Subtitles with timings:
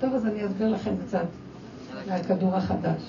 [0.00, 1.26] טוב, אז אני אסביר לכם קצת
[2.08, 3.02] מהכדור החדש.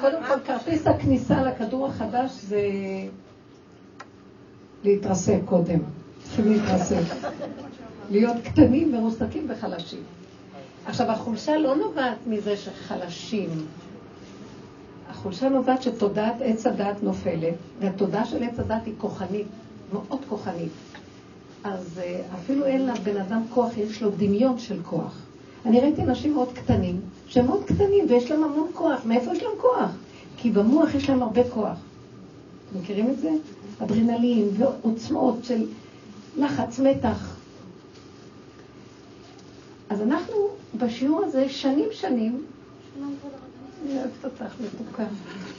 [0.00, 2.60] קודם כל, כרטיס הכניסה לכדור החדש זה
[4.84, 5.78] להתרסק קודם.
[6.22, 7.14] צריכים להתרסק.
[8.10, 10.02] להיות קטנים, מרוסקים וחלשים.
[10.86, 13.50] עכשיו, החולשה לא נובעת מזה שחלשים.
[15.10, 19.46] החולשה נובעת שתודעת עץ הדת נופלת, והתודעה של עץ הדת היא כוחנית,
[19.92, 20.72] מאוד כוחנית.
[21.64, 25.18] אז אה, אפילו אין לבן אדם כוח, יש לו דמיון של כוח.
[25.66, 29.00] אני ראיתי אנשים מאוד קטנים, שהם מאוד קטנים ויש להם המון כוח.
[29.04, 29.90] מאיפה יש להם כוח?
[30.36, 31.78] כי במוח יש להם הרבה כוח.
[32.80, 33.30] מכירים את זה?
[33.78, 35.66] אדרנלין ועוצמות של
[36.36, 37.36] לחץ, מתח.
[39.88, 40.34] אז אנחנו
[40.78, 42.42] בשיעור הזה שנים שנים,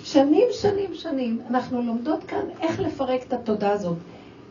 [0.03, 3.97] שנים שנים שנים, אנחנו לומדות כאן איך לפרק את התודעה הזאת.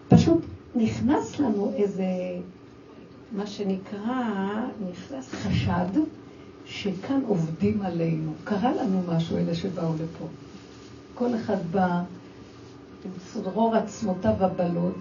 [0.09, 0.39] פשוט
[0.75, 2.05] נכנס לנו איזה,
[3.33, 4.23] מה שנקרא,
[4.91, 6.01] נכנס חשד
[6.67, 8.33] שכאן עובדים עלינו.
[8.45, 10.27] קרה לנו משהו, אלה שבאו לפה.
[11.15, 12.03] כל אחד בא
[13.05, 14.95] עם סדרור עצמותיו הבלות,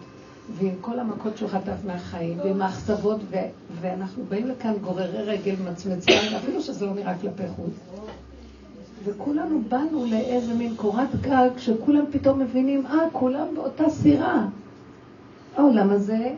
[0.58, 3.36] ועם כל המכות שהוא חטף מהחיים, ועם האכזבות, ו-
[3.82, 7.74] ואנחנו באים לכאן גוררי רגל מצמצם, אפילו שזה לא נראה כלפי חוץ.
[9.04, 14.46] וכולנו באנו לאיזה מין קורת גג, שכולם פתאום מבינים, אה, כולם באותה סירה.
[15.56, 16.36] העולם הזה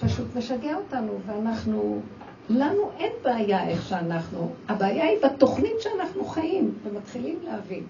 [0.00, 2.00] פשוט משגע אותנו, ואנחנו,
[2.50, 7.82] לנו אין בעיה איך שאנחנו, הבעיה היא בתוכנית שאנחנו חיים, ומתחילים להבין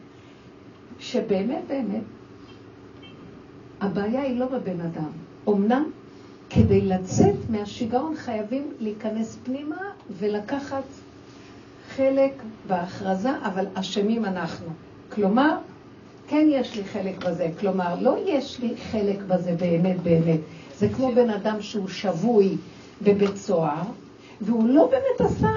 [0.98, 2.03] שבאמת באמת
[3.81, 5.11] הבעיה היא לא בבן אדם.
[5.48, 5.91] אמנם
[6.50, 9.81] כדי לצאת מהשיגעון חייבים להיכנס פנימה
[10.19, 10.84] ולקחת
[11.97, 12.33] חלק
[12.66, 14.66] בהכרזה, אבל אשמים אנחנו.
[15.12, 15.56] כלומר,
[16.31, 17.48] כן יש לי חלק בזה.
[17.61, 20.41] כלומר, לא יש לי חלק בזה באמת באמת.
[20.78, 22.56] זה כמו בן אדם שהוא שבוי
[23.03, 23.83] בבית סוהר,
[24.41, 25.53] והוא לא באמת עשה.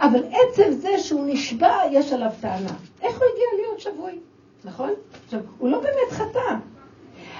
[0.00, 2.72] אבל עצם זה שהוא נשבע, יש עליו טענה.
[3.02, 4.18] איך הוא הגיע להיות שבוי?
[4.64, 4.90] נכון?
[5.24, 6.54] עכשיו, הוא לא באמת חטא.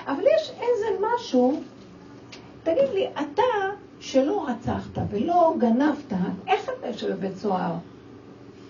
[0.07, 1.61] אבל יש איזה משהו,
[2.63, 3.43] תגיד לי, אתה
[4.01, 6.13] שלא רצחת ולא גנבת,
[6.47, 7.73] איך אתה יושב בבית סוהר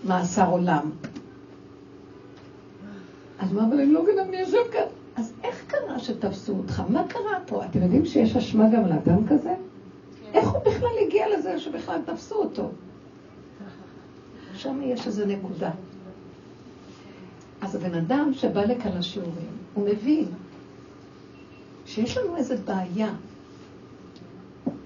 [0.04, 0.90] מאסר עולם?
[3.38, 4.86] אז מה, אבל אני לא גנב, אני יושב כאן.
[5.16, 6.82] אז איך קרה שתפסו אותך?
[6.88, 7.64] מה קרה פה?
[7.64, 9.54] אתם יודעים שיש אשמה גם לאדם כזה?
[10.34, 12.70] איך הוא בכלל הגיע לזה שבכלל תפסו אותו?
[14.54, 15.70] שם יש איזו נקודה.
[17.60, 20.24] אז הבן אדם שבא לכאן לשיעורים, הוא מבין
[21.86, 23.12] שיש לנו איזו בעיה.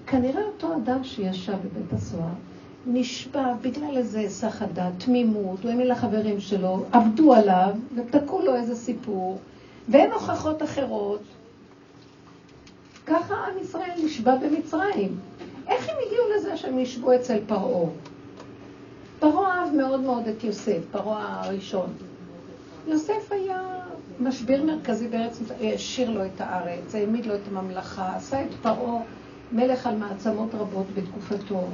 [0.06, 2.34] כנראה אותו אדם שישב בבית הסוהר,
[2.86, 8.76] נשבע בגלל איזה היסח הדעת, תמימות, הוא האמין לחברים שלו, עבדו עליו ותקעו לו איזה
[8.76, 9.38] סיפור,
[9.88, 11.20] ואין הוכחות אחרות.
[13.06, 15.16] ככה עם ישראל נשבע במצרים.
[15.68, 17.90] איך הם הגיעו לזה שהם ישבו אצל פרעה?
[19.18, 21.92] פרעה אהב מאוד מאוד את יוסף, פרעה הראשון.
[22.86, 23.60] יוסף היה
[24.20, 25.38] משבר מרכזי בארץ,
[25.74, 29.02] השאיר לו את הארץ, העמיד לו את הממלכה, עשה את פרעה
[29.52, 31.64] מלך על מעצמות רבות בתקופתו.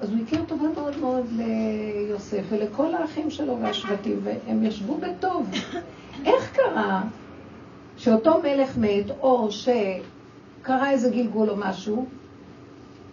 [0.00, 5.50] אז הוא הכיר טובה מאוד מאוד ליוסף ולכל האחים שלו והשבטים, והם ישבו בטוב.
[6.24, 7.02] איך קרה
[7.96, 12.06] שאותו מלך מת, או שקרה איזה גלגול או משהו,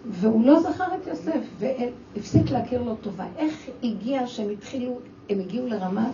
[0.10, 3.26] והוא לא זכר את יוסף, והפסיק להכיר לו טובה.
[3.38, 5.00] איך הגיע שהם התחילו,
[5.30, 6.12] הם הגיעו לרמה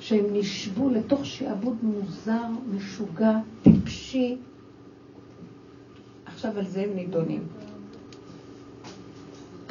[0.00, 3.32] שהם נשבו לתוך שעבוד מוזר, משוגע,
[3.62, 4.36] טיפשי.
[6.26, 7.42] עכשיו על זה הם נידונים.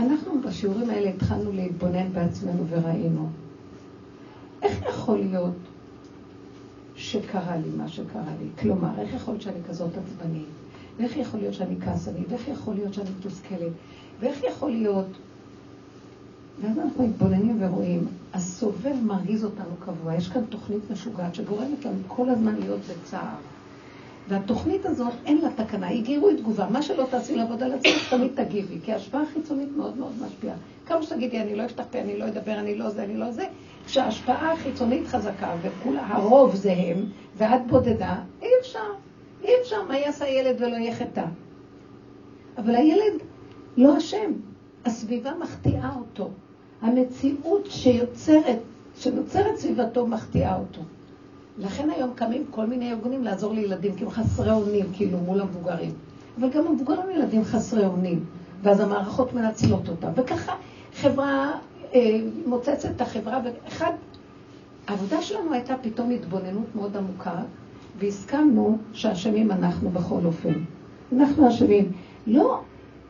[0.01, 3.29] אנחנו בשיעורים האלה התחלנו להתבונן בעצמנו וראינו.
[4.61, 5.55] איך יכול להיות
[6.95, 8.47] שקרה לי מה שקרה לי?
[8.59, 10.45] כלומר, איך יכול להיות שאני כזאת עצבנית?
[10.97, 12.25] ואיך יכול להיות שאני כעסנית?
[12.29, 13.71] ואיך יכול להיות שאני מתוסכלת?
[14.19, 15.07] ואיך יכול להיות...
[16.61, 20.15] ואז אנחנו מתבוננים ורואים, הסובב מרגיז אותנו קבוע.
[20.15, 23.35] יש כאן תוכנית משוגעת שגורמת לנו כל הזמן להיות בצער.
[24.31, 26.67] והתוכנית הזאת אין לה תקנה, היא גירוי תגובה.
[26.69, 30.55] מה שלא תעשי לעבוד על עצמך, תמיד תגיבי, כי ההשפעה החיצונית מאוד מאוד משפיעה.
[30.85, 33.43] כמה שתגידי, אני לא אפתח אני לא אדבר, אני לא זה, אני לא זה,
[33.85, 37.05] כשההשפעה החיצונית חזקה וכולה, הרוב זה הם,
[37.37, 38.79] ואת בודדה, אי אפשר.
[39.43, 41.25] אי אפשר, מה יעשה הילד ולא יהיה חטא?
[42.57, 43.21] אבל הילד
[43.77, 44.31] לא אשם,
[44.85, 46.29] הסביבה מחטיאה אותו.
[46.81, 48.59] המציאות שיוצרת,
[48.95, 50.81] שנוצרת סביבתו מחטיאה אותו.
[51.61, 55.91] לכן היום קמים כל מיני ארגונים לעזור לילדים, כי הם חסרי אונים, כאילו, מול המבוגרים.
[56.39, 58.25] אבל גם המבוגרים ילדים חסרי אונים,
[58.61, 60.07] ואז המערכות מנצלות אותם.
[60.15, 60.55] וככה
[60.95, 61.51] חברה
[61.93, 63.91] אה, מוצצת את החברה, ואחד,
[64.87, 67.35] העבודה שלנו הייתה פתאום התבוננות מאוד עמוקה,
[67.99, 70.53] והסכמנו שאשמים אנחנו בכל אופן.
[71.17, 71.91] אנחנו אשמים.
[72.27, 72.61] לא,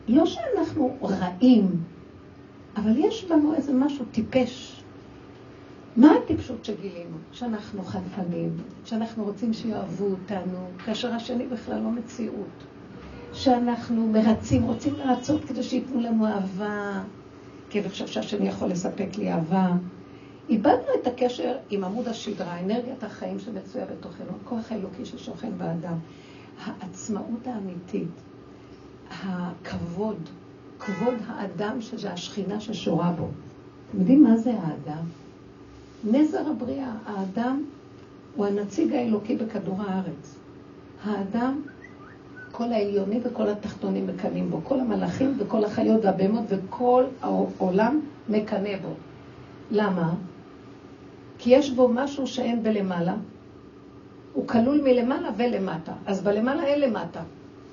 [0.08, 1.68] לא שאנחנו רעים,
[2.78, 4.81] אבל יש בנו איזה משהו טיפש.
[5.96, 7.18] מה הטיפשות שגילינו?
[7.32, 12.64] שאנחנו חנפנים, שאנחנו רוצים שיאהבו אותנו, כאשר השני בכלל לא מציאות.
[13.34, 17.04] שאנחנו מרצים, רוצים לרצות כדי שייתנו לנו אהבה,
[17.70, 19.72] כי אני חושב שהשני יכול לספק לי אהבה.
[20.50, 25.98] איבדנו את הקשר עם עמוד השדרה, אנרגיית החיים שמצויה בתוכנו, הכוח האלוקי ששוכן באדם,
[26.66, 28.22] העצמאות האמיתית,
[29.10, 30.18] הכבוד,
[30.80, 33.28] כבוד האדם שזה השכינה ששורה בו.
[33.90, 35.04] אתם יודעים מה זה האדם?
[36.04, 37.64] נזר הבריאה, האדם
[38.36, 40.36] הוא הנציג האלוקי בכדור הארץ.
[41.04, 41.62] האדם,
[42.52, 48.00] כל העליונים וכל התחתונים מקנאים בו, כל המלאכים וכל החיות והבהמות וכל העולם
[48.30, 48.94] מקנא בו.
[49.72, 50.14] למה?
[51.38, 53.16] כי יש בו משהו שאין בלמעלה.
[54.34, 55.94] הוא כלול מלמעלה ולמטה.
[56.06, 57.22] אז בלמעלה אין למטה.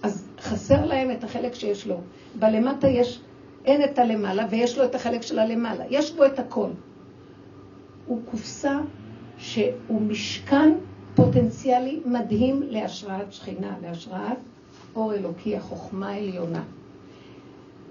[0.02, 2.00] אז חסר להם את החלק שיש לו.
[2.38, 3.20] בלמטה יש,
[3.64, 5.84] אין את הלמעלה ויש לו את החלק של הלמעלה.
[5.90, 6.68] יש בו את הכל.
[8.08, 8.78] הוא קופסה
[9.38, 10.74] שהוא משכן
[11.14, 14.38] פוטנציאלי מדהים להשראת שכינה, להשראת
[14.96, 16.62] אור אלוקי, החוכמה העליונה.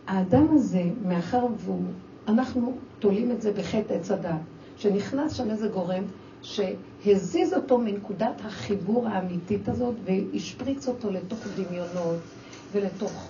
[0.07, 1.83] האדם הזה, מאחר והוא,
[2.27, 4.31] אנחנו תולים את זה בחטא עץ הדת,
[4.77, 6.03] שנכנס שם איזה גורם
[6.41, 12.19] שהזיז אותו מנקודת החיבור האמיתית הזאת והשפריץ אותו לתוך דמיונות
[12.71, 13.27] ולתוך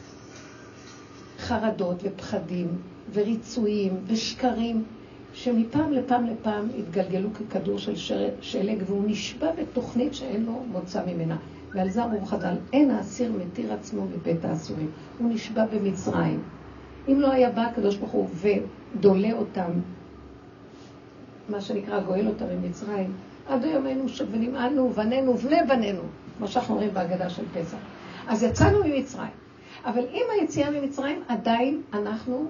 [1.39, 2.67] חרדות ופחדים
[3.13, 4.83] וריצויים ושקרים
[5.37, 7.95] שמפעם לפעם לפעם התגלגלו ככדור של
[8.41, 11.37] שלג והוא נשבע בתוכנית שאין לו מוצא ממנה.
[11.73, 14.91] ועל זה אמרו חז"ל, אין האסיר מתיר עצמו מבית האסורים.
[15.17, 16.39] הוא נשבע במצרים.
[17.07, 19.71] אם לא היה בא הקדוש ברוך הוא ודולה אותם
[21.49, 23.13] מה שנקרא גואל אותה ממצרים,
[23.47, 26.01] עד היום היינו שבנים, אנו, בנינו, בני בנינו,
[26.37, 27.77] כמו שאנחנו אומרים בהגדה של פסח.
[28.27, 29.31] אז יצאנו ממצרים.
[29.85, 32.49] אבל עם היציאה ממצרים, עדיין אנחנו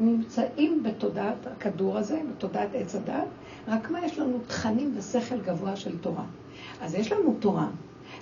[0.00, 3.28] נמצאים בתודעת הכדור הזה, בתודעת עץ הדת,
[3.68, 6.24] רק מה יש לנו תכנים ושכל גבוה של תורה.
[6.80, 7.68] אז יש לנו תורה,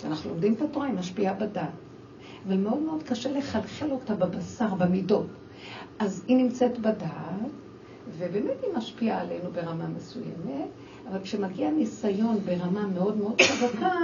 [0.05, 1.69] ואנחנו לומדים את התורה, היא משפיעה בדת.
[2.47, 5.27] אבל מאוד מאוד קשה לחלחל אותה בבשר, במידות.
[5.99, 7.51] אז היא נמצאת בדעת,
[8.19, 10.69] ובאמת היא משפיעה עלינו ברמה מסוימת,
[11.11, 13.95] אבל כשמגיע ניסיון ברמה מאוד מאוד חזקה,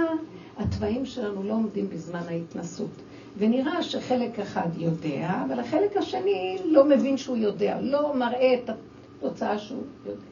[0.57, 3.01] התוואים שלנו לא עומדים בזמן ההתנסות.
[3.37, 9.59] ונראה שחלק אחד יודע, אבל החלק השני לא מבין שהוא יודע, לא מראה את התוצאה
[9.59, 10.25] שהוא יודע.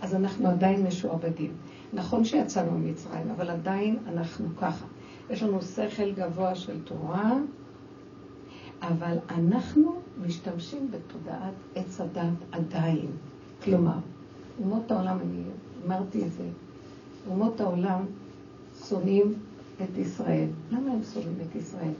[0.00, 1.52] אז אנחנו עדיין משועבדים.
[1.92, 4.86] נכון שיצאנו ממצרים, אבל עדיין אנחנו ככה.
[5.30, 7.34] יש לנו שכל גבוה של תורה,
[8.82, 13.06] אבל אנחנו משתמשים בתודעת עץ הדת עדיין.
[13.64, 13.98] כלומר,
[14.62, 15.42] אומות העולם, אני
[15.86, 16.44] אמרתי את זה,
[17.30, 18.04] אומות העולם
[18.88, 19.34] שונאים
[19.82, 20.46] את ישראל.
[20.70, 21.92] למה הם שונאים את ישראל?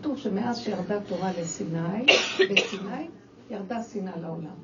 [0.00, 2.06] כתוב שמאז שירדה תורה לסיני,
[2.38, 3.08] בסיני
[3.50, 4.56] ירדה שנאה לעולם.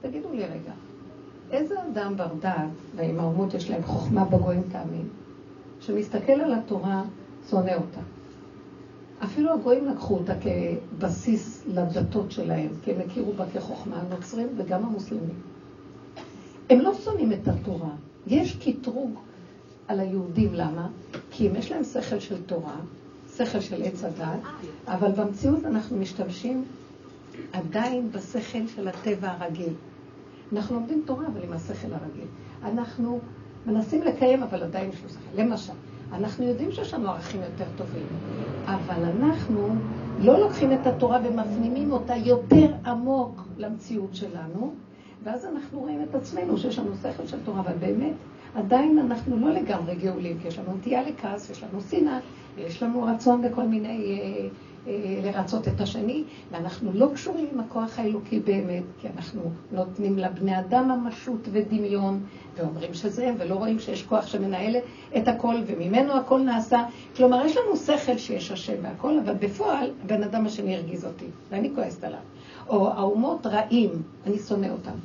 [0.00, 0.72] תגידו לי רגע,
[1.50, 5.08] איזה אדם בר דעת, ועם האומות יש להם חוכמה בגויים תאמין,
[5.80, 7.02] שמסתכל על התורה,
[7.50, 8.00] שונא אותה.
[9.24, 15.40] אפילו הגויים לקחו אותה כבסיס לדתות שלהם, כי הם הכירו בה כחוכמה, הנוצרים וגם המוסלמים.
[16.70, 17.90] הם לא שונאים את התורה.
[18.26, 19.18] יש קטרוג
[19.88, 20.88] על היהודים, למה?
[21.30, 22.76] כי אם יש להם שכל של תורה,
[23.38, 24.40] שכל של עץ הדת,
[24.86, 26.64] אבל במציאות אנחנו משתמשים
[27.52, 29.72] עדיין בשכל של הטבע הרגיל.
[30.52, 32.26] אנחנו לומדים תורה, אבל עם השכל הרגיל.
[32.62, 33.20] אנחנו
[33.66, 35.42] מנסים לקיים, אבל עדיין יש לו שכל.
[35.42, 35.72] למשל,
[36.12, 38.06] אנחנו יודעים שיש לנו ערכים יותר טובים,
[38.64, 39.68] אבל אנחנו
[40.20, 44.74] לא לוקחים את התורה ומפנימים אותה יותר עמוק למציאות שלנו,
[45.24, 48.12] ואז אנחנו רואים את עצמנו שיש לנו שכל של תורה, אבל באמת,
[48.54, 52.18] עדיין אנחנו לא לגמרי גאולים, כי יש לנו נטייה לכעס, יש לנו שנאה,
[52.66, 54.20] יש לנו רצון בכל מיני...
[54.20, 54.48] אה,
[54.88, 60.58] אה, לרצות את השני, ואנחנו לא קשורים עם הכוח האלוקי באמת, כי אנחנו נותנים לבני
[60.58, 62.20] אדם ממשות ודמיון,
[62.56, 64.76] ואומרים שזה הם, ולא רואים שיש כוח שמנהל
[65.16, 66.84] את הכל, וממנו הכל נעשה.
[67.16, 71.74] כלומר, יש לנו שכל שיש השם והכל, אבל בפועל, הבן אדם השני הרגיז אותי, ואני
[71.74, 72.20] כועסת עליו.
[72.68, 73.90] או האומות רעים,
[74.26, 74.98] אני שונא אותם.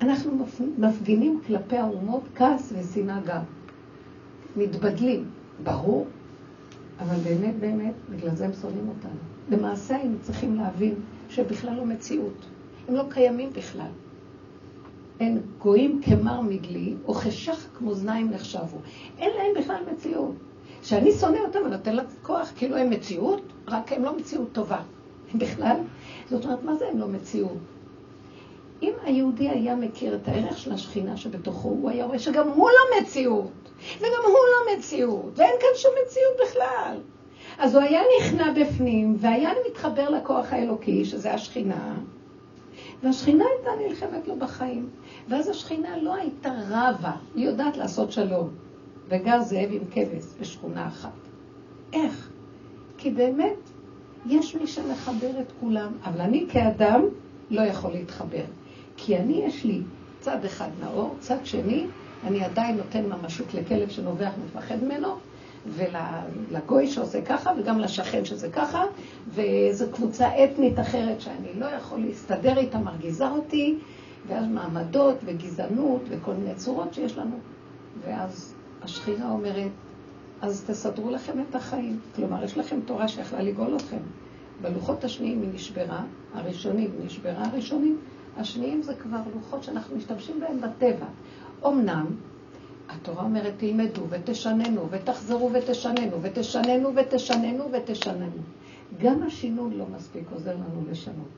[0.00, 0.46] אנחנו
[0.78, 3.42] מפגינים כלפי האומות כעס ושנאה גם.
[4.56, 5.24] מתבדלים,
[5.64, 6.06] ברור,
[7.00, 9.18] אבל באמת, באמת, בגלל זה הם שונאים אותנו.
[9.50, 10.94] למעשה היינו צריכים להבין
[11.28, 12.46] שבכלל לא מציאות.
[12.88, 13.90] הם לא קיימים בכלל.
[15.20, 18.78] הם גויים כמר מדלי, או חשך כמו אוזניים נחשבו.
[19.18, 20.34] אין להם בכלל מציאות.
[20.82, 24.80] כשאני שונא אותם, אני נותן להם כוח, כאילו הם מציאות, רק הם לא מציאות טובה.
[25.34, 25.76] בכלל,
[26.30, 27.58] זאת אומרת, מה זה הם לא מציאות?
[28.82, 33.00] אם היהודי היה מכיר את הערך של השכינה שבתוכו, הוא היה רואה שגם הוא לא
[33.00, 33.63] מציאות.
[33.98, 36.96] וגם הוא לא מציאות, ואין כאן שום מציאות בכלל.
[37.58, 41.94] אז הוא היה נכנע בפנים, והיה מתחבר לכוח האלוקי, שזה השכינה,
[43.02, 44.88] והשכינה הייתה נלחמת לו בחיים.
[45.28, 48.50] ואז השכינה לא הייתה רבה, היא יודעת לעשות שלום.
[49.08, 51.10] וגר זאב עם כבש בשכונה אחת.
[51.92, 52.30] איך?
[52.98, 53.58] כי באמת
[54.26, 57.02] יש מי שמחבר את כולם, אבל אני כאדם
[57.50, 58.44] לא יכול להתחבר.
[58.96, 59.80] כי אני, יש לי
[60.20, 61.86] צד אחד נאור, צד שני,
[62.26, 65.08] אני עדיין נותן ממשות לכלב שנובח ומפחד ממנו,
[65.66, 68.82] ולגוי שעושה ככה, וגם לשכן שזה ככה,
[69.28, 73.78] וזו קבוצה אתנית אחרת שאני לא יכול להסתדר איתה, מרגיזה אותי,
[74.26, 77.36] ואז מעמדות וגזענות וכל מיני צורות שיש לנו.
[78.04, 79.70] ואז השכינה אומרת,
[80.42, 82.00] אז תסדרו לכם את החיים.
[82.16, 83.98] כלומר, יש לכם תורה שיכולה לגאול אתכם.
[84.62, 86.02] בלוחות השניים היא נשברה,
[86.34, 87.98] הראשונים נשברה הראשונים,
[88.36, 91.06] השניים זה כבר לוחות שאנחנו משתמשים בהם בטבע.
[91.66, 92.06] אמנם,
[92.88, 98.42] התורה אומרת, תלמדו ותשננו ותחזרו ותשננו ותשננו ותשננו ותשננו.
[99.02, 101.28] גם השינון לא מספיק עוזר לנו לשנות.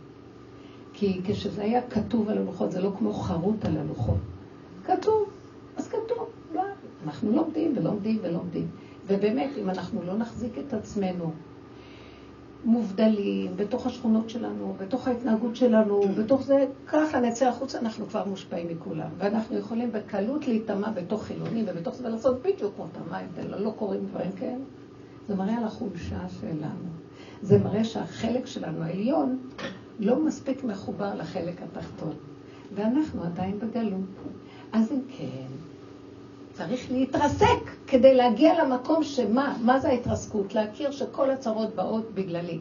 [0.93, 4.19] כי כשזה היה כתוב על הלוחות, זה לא כמו חרוט על הלוחות.
[4.85, 5.29] כתוב,
[5.77, 6.29] אז כתוב.
[6.55, 6.63] לא,
[7.05, 8.69] אנחנו לומדים ולומדים ולומדים.
[9.07, 11.33] ובאמת, אם אנחנו לא נחזיק את עצמנו
[12.65, 18.69] מובדלים, בתוך השכונות שלנו, בתוך ההתנהגות שלנו, בתוך זה, ככה נצא החוצה, אנחנו כבר מושפעים
[18.69, 19.09] מכולם.
[19.19, 23.57] ואנחנו יכולים בקלות להיטמע בתוך חילונים ובתוך זה ולעשות בדיוק כמו אותם, מה ההבדל?
[23.59, 24.65] לא קורים דברים כאלה.
[25.29, 26.89] זה מראה על החולשה שלנו.
[27.43, 29.39] זה מראה שהחלק שלנו העליון
[29.99, 32.15] לא מספיק מחובר לחלק התחתון.
[32.75, 34.01] ואנחנו עדיין בגלות.
[34.73, 35.47] אז אם כן,
[36.57, 40.55] צריך להתרסק כדי להגיע למקום שמה, מה זה ההתרסקות?
[40.55, 42.59] להכיר שכל הצרות באות בגללי.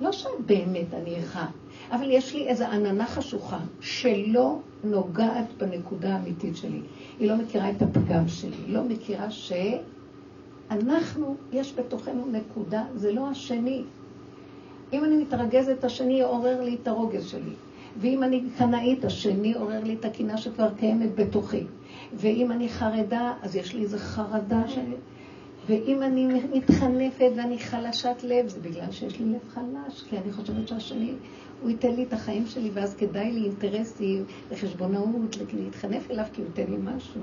[0.00, 1.46] לא שבאמת אני איכה,
[1.90, 6.80] אבל יש לי איזו עננה חשוכה שלא נוגעת בנקודה האמיתית שלי.
[7.20, 9.26] היא לא מכירה את הפגם שלי, לא מכירה
[10.70, 13.82] שאנחנו, יש בתוכנו נקודה, זה לא השני.
[14.92, 17.52] אם אני מתרגזת, השני עורר לי את הרוגז שלי.
[18.00, 21.64] ואם אני קנאית, השני עורר לי את הקינה שכבר קיימת בתוכי.
[22.14, 24.78] ואם אני חרדה, אז יש לי איזו חרדה ש...
[25.68, 30.68] ואם אני מתחנפת ואני חלשת לב, זה בגלל שיש לי לב חלש, כי אני חושבת
[30.68, 31.12] שהשני,
[31.62, 36.48] הוא ייתן לי את החיים שלי, ואז כדאי לי אינטרסים לחשבונאות, להתחנף אליו, כי הוא
[36.48, 37.20] ייתן לי משהו.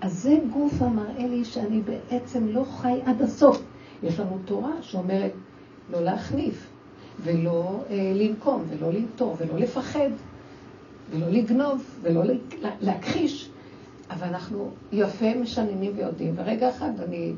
[0.00, 3.62] אז זה גוף המראה לי שאני בעצם לא חי עד הסוף.
[4.02, 5.32] יש לנו תורה שאומרת
[5.90, 6.67] לא להחניף,
[7.22, 10.10] ולא אה, לנקום, ולא לנטור, ולא לפחד,
[11.10, 12.22] ולא לגנוב, ולא
[12.80, 13.50] להכחיש.
[14.10, 16.34] אבל אנחנו יפה משננים ויודעים.
[16.36, 17.32] ורגע אחד אני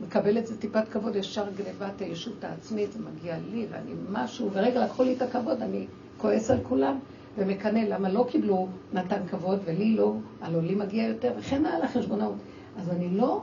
[0.00, 5.02] מקבלת זה טיפת כבוד, ישר גנבת הישות העצמית, זה מגיע לי ואני משהו, ורגע לקחו
[5.02, 5.86] לי את הכבוד, אני
[6.18, 6.98] כועס על כולם
[7.38, 12.34] ומקנא למה לא קיבלו נתן כבוד ולי לא, הלוא לי מגיע יותר, וכן הלאה חשבונאות.
[12.78, 13.42] אז אני לא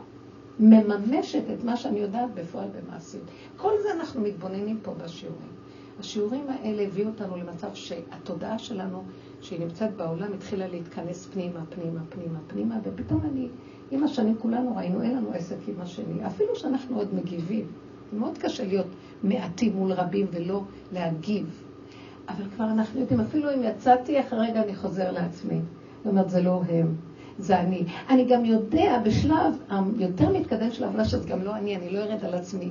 [0.62, 3.26] מממשת את מה שאני יודעת בפועל במעשיות.
[3.58, 5.52] כל זה אנחנו מתבוננים פה בשיעורים.
[6.00, 9.04] השיעורים האלה הביאו אותנו למצב שהתודעה שלנו
[9.42, 13.48] שהיא נמצאת בעולם, התחילה להתכנס פנימה, פנימה, פנימה, פנימה, ופתאום אני,
[13.92, 17.66] עם השנים כולנו ראינו, אין לנו עסק עם השני, אפילו שאנחנו עוד מגיבים.
[18.14, 18.88] מאוד קשה להיות
[19.24, 21.64] מעטים מול רבים ולא להגיב.
[22.28, 25.60] אבל כבר אנחנו יודעים, אפילו אם יצאתי, אחרי רגע אני חוזר לעצמי.
[25.98, 26.96] זאת אומרת, זה לא הם,
[27.42, 27.84] זה אני.
[28.10, 29.54] אני גם יודע בשלב
[30.00, 32.70] היותר מתקדם של העבודה שזה גם לא אני, אני לא ארד על עצמי.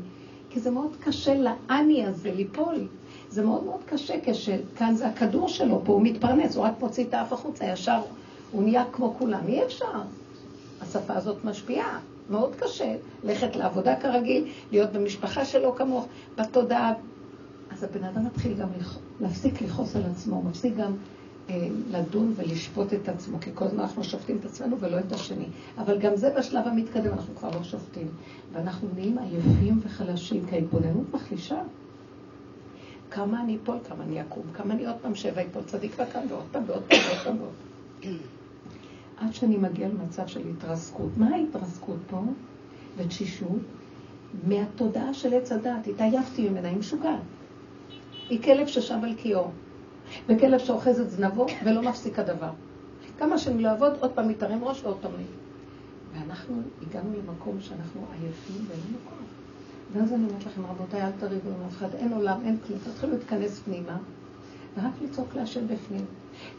[0.50, 2.86] כי זה מאוד קשה לאני הזה ליפול.
[3.30, 7.14] זה מאוד מאוד קשה כשכאן זה הכדור שלו, פה הוא מתפרנס, הוא רק מוציא את
[7.14, 8.00] האף החוצה, ישר
[8.52, 9.40] הוא נהיה כמו כולם.
[9.48, 10.00] אי אפשר.
[10.80, 11.98] השפה הזאת משפיעה.
[12.30, 16.06] מאוד קשה ללכת לעבודה כרגיל, להיות במשפחה שלו כמוך,
[16.38, 16.92] בתודעה.
[17.70, 18.98] אז הבן אדם מתחיל גם לכ...
[19.20, 20.92] להפסיק לכעוס על עצמו, מפסיק גם
[21.90, 25.46] לדון ולשפוט את עצמו, כי כל הזמן אנחנו שופטים את עצמנו ולא את השני.
[25.78, 28.08] אבל גם זה בשלב המתקדם, אנחנו כבר לא שופטים.
[28.52, 31.62] ואנחנו נהיים עייפים וחלשים, כי ההתבוננות מחלישה.
[33.10, 36.44] כמה אני אפול, כמה אני אקום, כמה אני עוד פעם שבע אפול, צדיק וקם, ועוד
[36.52, 37.52] פעם ועוד פעם ועוד
[38.02, 38.16] פעם.
[39.16, 41.10] עד שאני מגיע למצב של התרסקות.
[41.16, 42.20] מה ההתרסקות פה?
[42.96, 43.58] ותשישות?
[44.46, 45.86] מהתודעה של עץ הדת.
[45.86, 47.20] התעייפתי ממנה, היא משוגעת.
[48.28, 49.50] היא כלב ששב על קיאו,
[50.28, 52.50] וכלב שאוחז את זנבו ולא מפסיק הדבר.
[53.18, 55.10] כמה שאני לא אעבוד, עוד פעם מתערם ראש ועוד פעם.
[56.12, 59.18] ואנחנו הגענו למקום שאנחנו עייפים ואין לנו כוח.
[59.92, 62.78] ואז אני אומרת לכם, רבותיי, אל תריבו עם אף אחד, אין עולם, אין כלום.
[62.78, 63.98] תתחילו להתכנס פנימה,
[64.76, 66.04] ורק לצעוק להשם בפנים.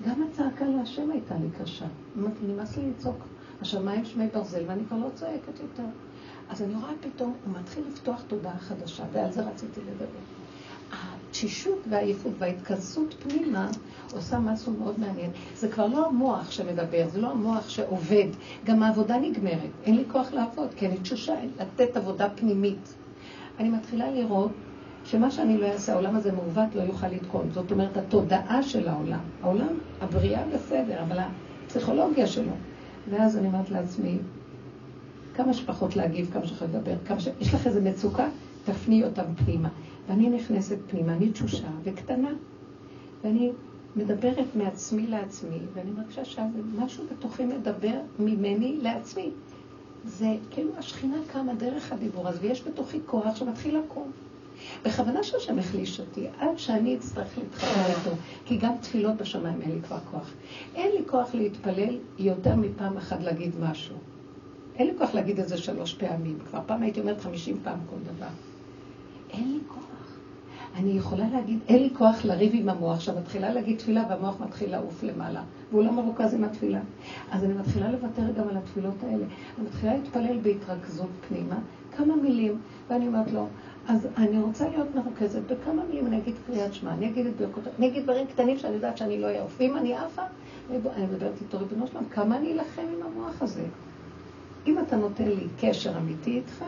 [0.07, 1.85] גם הצעקה להשם הייתה לי קשה.
[2.47, 3.17] נמאס לי לצעוק,
[3.61, 5.89] השמיים שמי ברזל, ואני כבר לא צועקת יותר.
[6.49, 10.05] אז אני רואה פתאום, הוא מתחיל לפתוח תודעה חדשה, ועל זה רציתי לדבר.
[11.31, 13.69] התשישות והעייפות וההתכנסות פנימה
[14.13, 15.31] עושה משהו מאוד מעניין.
[15.55, 18.27] זה כבר לא המוח שמדבר, זה לא המוח שעובד.
[18.65, 19.69] גם העבודה נגמרת.
[19.83, 22.93] אין לי כוח לעבוד, כי אני תשושה לתת עבודה פנימית.
[23.59, 24.51] אני מתחילה לראות
[25.05, 27.49] שמה שאני לא אעשה, העולם הזה מעוות לא יוכל לתקון.
[27.53, 29.19] זאת אומרת, התודעה של העולם.
[29.43, 31.17] העולם, הבריאה בסדר, אבל
[31.65, 32.53] הפסיכולוגיה שלו.
[33.09, 34.17] ואז אני אומרת לעצמי,
[35.35, 37.27] כמה שפחות להגיב, כמה שפחות לדבר, כמה ש...
[37.39, 38.27] יש לך איזה מצוקה?
[38.65, 39.69] תפני אותם פנימה.
[40.07, 42.29] ואני נכנסת פנימה, אני תשושה וקטנה.
[43.23, 43.51] ואני
[43.95, 49.29] מדברת מעצמי לעצמי, ואני מרגישה שמשהו בתוכי מדבר ממני לעצמי.
[50.05, 54.11] זה כאילו השכינה קמה דרך הדיבור הזה, ויש בתוכי כוח שמתחיל לקום.
[54.85, 58.15] בכוונה שהשם החליש אותי, עד שאני אצטרך להתחבר איתו,
[58.45, 60.31] כי גם תפילות בשמיים אין לי כבר כוח.
[60.75, 63.95] אין לי כוח להתפלל יותר מפעם אחת להגיד משהו.
[64.75, 66.37] אין לי כוח להגיד את זה שלוש פעמים.
[66.49, 68.27] כבר פעם הייתי אומרת חמישים פעם כל דבר.
[69.33, 69.91] אין לי כוח.
[70.75, 74.71] אני יכולה להגיד, אין לי כוח לריב עם המוח, עכשיו מתחילה להגיד תפילה והמוח מתחיל
[74.71, 76.79] לעוף למעלה, והוא לא מרוכז עם התפילה.
[77.31, 79.25] אז אני מתחילה לוותר גם על התפילות האלה.
[79.57, 81.55] אני מתחילה להתפלל בהתרכזות פנימה,
[81.97, 82.57] כמה מילים,
[82.89, 83.47] ואני אומרת לו,
[83.87, 87.63] אז אני רוצה להיות מרוכזת בכמה מילים, אני אגיד קריאת שמע, אני אגיד את ברכות,
[87.79, 89.55] אני אגיד דברים קטנים שאני יודעת שאני לא אעוף.
[89.59, 90.21] ואם אני עפה,
[90.69, 93.65] אני מדברת איתו, ריבונו שלום, כמה אני אלחם עם המוח הזה?
[94.67, 96.63] אם אתה נותן לי קשר אמיתי איתך,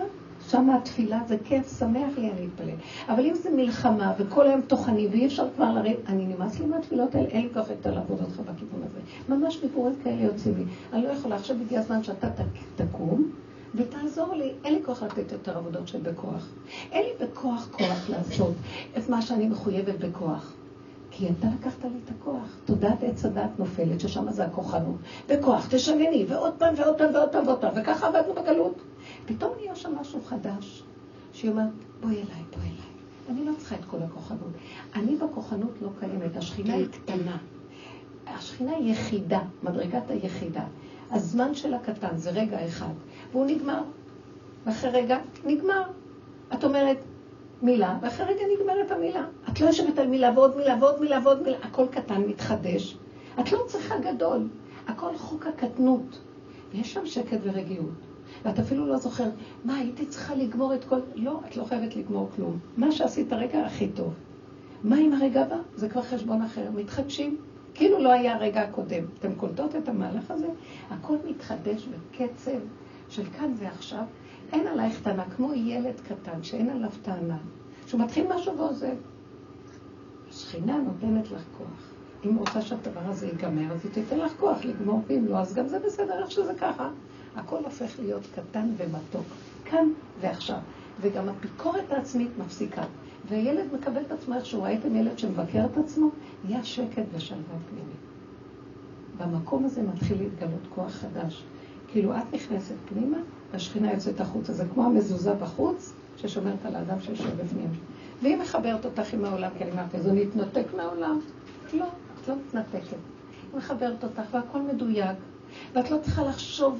[0.49, 2.75] שם התפילה זה כיף, שמח לי, אני אתפלל.
[3.09, 7.15] אבל אם זה מלחמה וכל היום טוחנים ואי אפשר כבר לריב, אני נמאס לי מהתפילות
[7.15, 8.99] האלה, אין לי כוח יותר לעבוד אותך בכיוון הזה.
[9.29, 10.63] ממש דיבורים כאלה יוצאים לי.
[10.93, 12.27] אני לא יכולה, עכשיו הגיע הזמן שאתה
[12.75, 13.31] תקום
[13.75, 14.51] ותעזור לי.
[14.63, 16.47] אין לי כוח לתת יותר עבודות של בכוח.
[16.91, 18.53] אין לי בכוח כוח לעשות
[18.97, 20.53] את מה שאני מחויבת בכוח.
[21.11, 22.57] כי אתה לקחת לי את הכוח.
[22.65, 24.95] תודעת עץ הדת נופלת, ששם זה הכוחנות.
[25.29, 28.81] בכוח, תשנני, ועוד פעם ועוד פעם ועוד פעם ועוד פעם, וככה עבדנו בגלות.
[29.25, 30.83] פתאום נהיה שם משהו חדש,
[31.33, 31.69] שהיא אומרת,
[32.01, 32.93] בואי אליי, בואי אליי.
[33.29, 34.51] אני לא צריכה את כל הכוחנות.
[34.95, 37.37] אני בכוחנות לא קיימת, השכינה היא קטנה.
[38.27, 40.63] השכינה היא יחידה, מדרגת היחידה.
[41.11, 42.93] הזמן שלה קטן, זה רגע אחד,
[43.31, 43.81] והוא נגמר.
[44.65, 45.83] ואחרי רגע, נגמר.
[46.53, 46.97] את אומרת
[47.61, 49.25] מילה, ואחרי רגע נגמרת המילה.
[49.49, 52.97] את לא יושבת על מילה ועוד מילה ועוד מילה ועוד מילה, הכל קטן, מתחדש.
[53.39, 54.47] את לא צריכה גדול,
[54.87, 56.19] הכל חוק הקטנות.
[56.71, 58.12] ויש שם שקט ורגיעות.
[58.45, 59.33] ואת אפילו לא זוכרת,
[59.65, 60.99] מה, הייתי צריכה לגמור את כל...
[61.15, 62.59] לא, את לא חייבת לגמור כלום.
[62.77, 64.13] מה שעשית הרגע הכי טוב.
[64.83, 65.57] מה עם הרגע הבא?
[65.75, 66.71] זה כבר חשבון אחר.
[66.75, 67.37] מתחדשים.
[67.73, 69.03] כאילו לא היה הרגע הקודם.
[69.19, 70.47] אתם קולטות את המהלך הזה?
[70.89, 72.59] הכל מתחדש בקצב
[73.09, 74.03] של כאן ועכשיו.
[74.53, 77.37] אין עלייך טענה, כמו ילד קטן שאין עליו טענה.
[77.87, 78.95] שהוא מתחיל משהו ועוזב.
[80.29, 81.93] השכינה נותנת לך כוח.
[82.25, 85.67] אם רוצה שהדבר הזה ייגמר, אז היא תיתן לך כוח לגמור, ואם לא, אז גם
[85.67, 86.89] זה בסדר, איך שזה ככה.
[87.35, 89.25] הכל הופך להיות קטן ומתוק,
[89.65, 89.89] כאן
[90.21, 90.57] ועכשיו.
[91.01, 92.83] וגם הביקורת העצמית מפסיקה.
[93.29, 96.09] והילד מקבל את עצמו איכשהו, ראיתם ילד שמבקר את עצמו?
[96.45, 98.03] נהיה שקט ושלווה פנימית.
[99.17, 101.43] במקום הזה מתחיל להתגלות כוח חדש.
[101.87, 103.17] כאילו את נכנסת פנימה,
[103.51, 104.53] והשכינה יוצאת החוצה.
[104.53, 107.69] זה כמו המזוזה בחוץ, ששומרת על האדם שיושב בפנים.
[108.21, 111.19] והיא מחברת אותך עם העולם, כי אני אמרתי, אז אני אתנתק מהעולם?
[111.73, 111.85] לא,
[112.21, 112.89] את לא מתנתקת.
[112.91, 115.17] היא מחברת אותך, והכל מדויק,
[115.73, 116.79] ואת לא צריכה לחשוב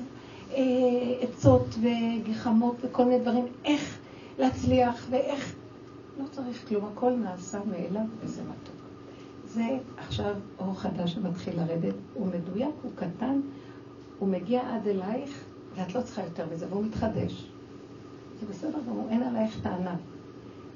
[1.22, 3.98] עצות וגחמות וכל מיני דברים, איך
[4.40, 5.56] להצליח ואיך...
[6.20, 8.76] לא צריך כלום, הכל נעשה מאליו וזה מתוק.
[9.46, 13.40] זה עכשיו אור חדש שמתחיל לרדת, הוא מדויק, הוא קטן,
[14.20, 15.44] הוא מגיע עד אלייך,
[15.76, 17.52] ואת לא צריכה יותר מזה, והוא מתחדש.
[18.40, 19.96] זה בסדר גמור, אין עלייך טענה.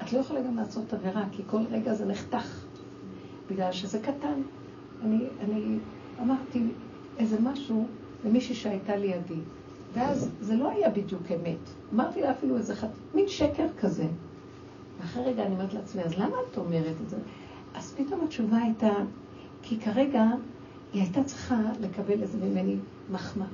[0.02, 2.66] את לא יכולה גם לעשות עבירה, כי כל רגע זה נחתך,
[3.50, 4.42] בגלל שזה קטן.
[5.04, 5.78] אני, אני
[6.22, 6.64] אמרתי
[7.18, 7.88] איזה משהו
[8.26, 9.40] למישהי שהייתה לידי.
[9.98, 11.58] ואז זה לא היה בדיוק אמת.
[11.94, 14.06] אמרתי לה אפילו איזה חצי, מין שקר כזה.
[15.00, 17.18] ואחרי רגע אני אומרת לעצמי, אז למה את אומרת את זה?
[17.76, 18.94] אז פתאום התשובה הייתה,
[19.62, 20.24] כי כרגע
[20.94, 22.76] היא הייתה צריכה לקבל איזה ממני
[23.12, 23.48] מחמאה.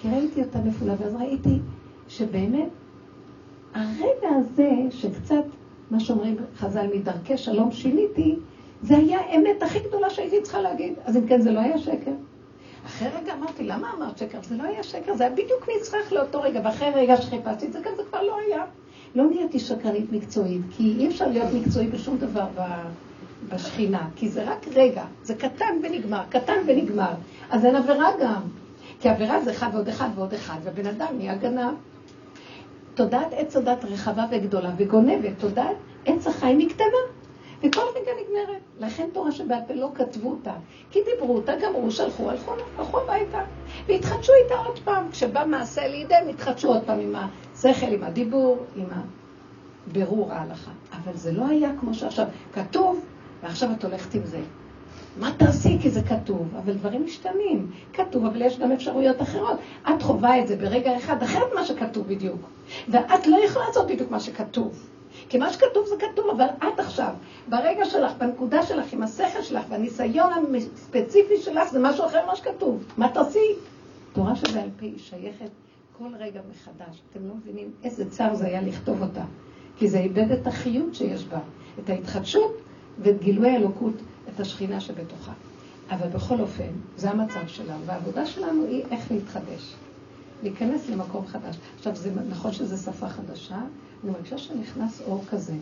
[0.00, 1.58] כי ראיתי אותה נפולה, ואז ראיתי
[2.08, 2.68] שבאמת
[3.74, 5.44] הרגע הזה, שקצת,
[5.90, 8.36] מה שאומרים חז"ל, מדרכי שלום שיניתי,
[8.82, 10.94] זה היה האמת הכי גדולה שהייתי צריכה להגיד.
[11.04, 11.97] אז אם כן, זה לא היה שקר.
[12.98, 14.38] אחרי רגע אמרתי, למה אמרת שקר?
[14.42, 17.80] זה לא היה שקר, זה היה בדיוק נצרך לאותו רגע, ואחרי רגע שחיפשתי את זה,
[17.80, 18.64] גם זה כבר לא היה.
[19.14, 22.46] לא נהייתי שקרנית מקצועית, כי אי אפשר להיות מקצועי בשום דבר
[23.48, 27.12] בשכינה, כי זה רק רגע, זה קטן ונגמר, קטן ונגמר.
[27.50, 28.40] אז אין עבירה גם,
[29.00, 31.74] כי עבירה זה אחד ועוד אחד ועוד אחד, ובן אדם נהיה גנב.
[32.94, 37.17] תודעת עץ הדת רחבה וגדולה וגונבת, תודעת עץ החיים היא קטנה.
[37.62, 38.60] וכל רגע נגמרת.
[38.78, 40.52] לכן תורה שבעל פה לא כתבו אותה.
[40.90, 43.40] כי דיברו אותה, גמרו, שלחו, הלכו, הלכו הביתה.
[43.86, 45.10] והתחדשו איתה עוד פעם.
[45.10, 48.86] כשבא מעשה לידי, הם התחדשו עוד פעם עם השכל, עם הדיבור, עם
[49.86, 50.70] הבירור ההלכה.
[50.92, 52.26] אבל זה לא היה כמו שעכשיו.
[52.52, 53.04] כתוב,
[53.42, 54.40] ועכשיו את הולכת עם זה.
[55.16, 55.78] מה תעשי?
[55.80, 57.70] כי זה כתוב, אבל דברים משתנים.
[57.92, 59.58] כתוב, אבל יש גם אפשרויות אחרות.
[59.90, 62.40] את חווה את זה ברגע אחד, אחרת מה שכתוב בדיוק.
[62.88, 64.88] ואת לא יכולה לעשות בדיוק מה שכתוב.
[65.28, 67.12] כי מה שכתוב זה כתוב, אבל את עכשיו,
[67.48, 70.32] ברגע שלך, בנקודה שלך, עם השכל שלך, והניסיון
[70.74, 72.84] הספציפי שלך, זה משהו אחר ממה שכתוב.
[72.96, 73.54] מה תעשי?
[74.12, 75.50] תורה שבעל פה היא שייכת
[75.98, 77.00] כל רגע מחדש.
[77.10, 79.24] אתם לא מבינים איזה צער זה היה לכתוב אותה.
[79.76, 81.38] כי זה איבד את החיות שיש בה,
[81.78, 82.56] את ההתחדשות
[82.98, 83.94] ואת גילוי האלוקות,
[84.28, 85.32] את השכינה שבתוכה.
[85.90, 89.74] אבל בכל אופן, זה המצב שלנו, והעבודה שלנו היא איך להתחדש.
[90.42, 91.56] להיכנס למקום חדש.
[91.78, 93.58] עכשיו, זה נכון שזו שפה חדשה,
[94.04, 95.54] אני מרגישה שנכנס אור כזה,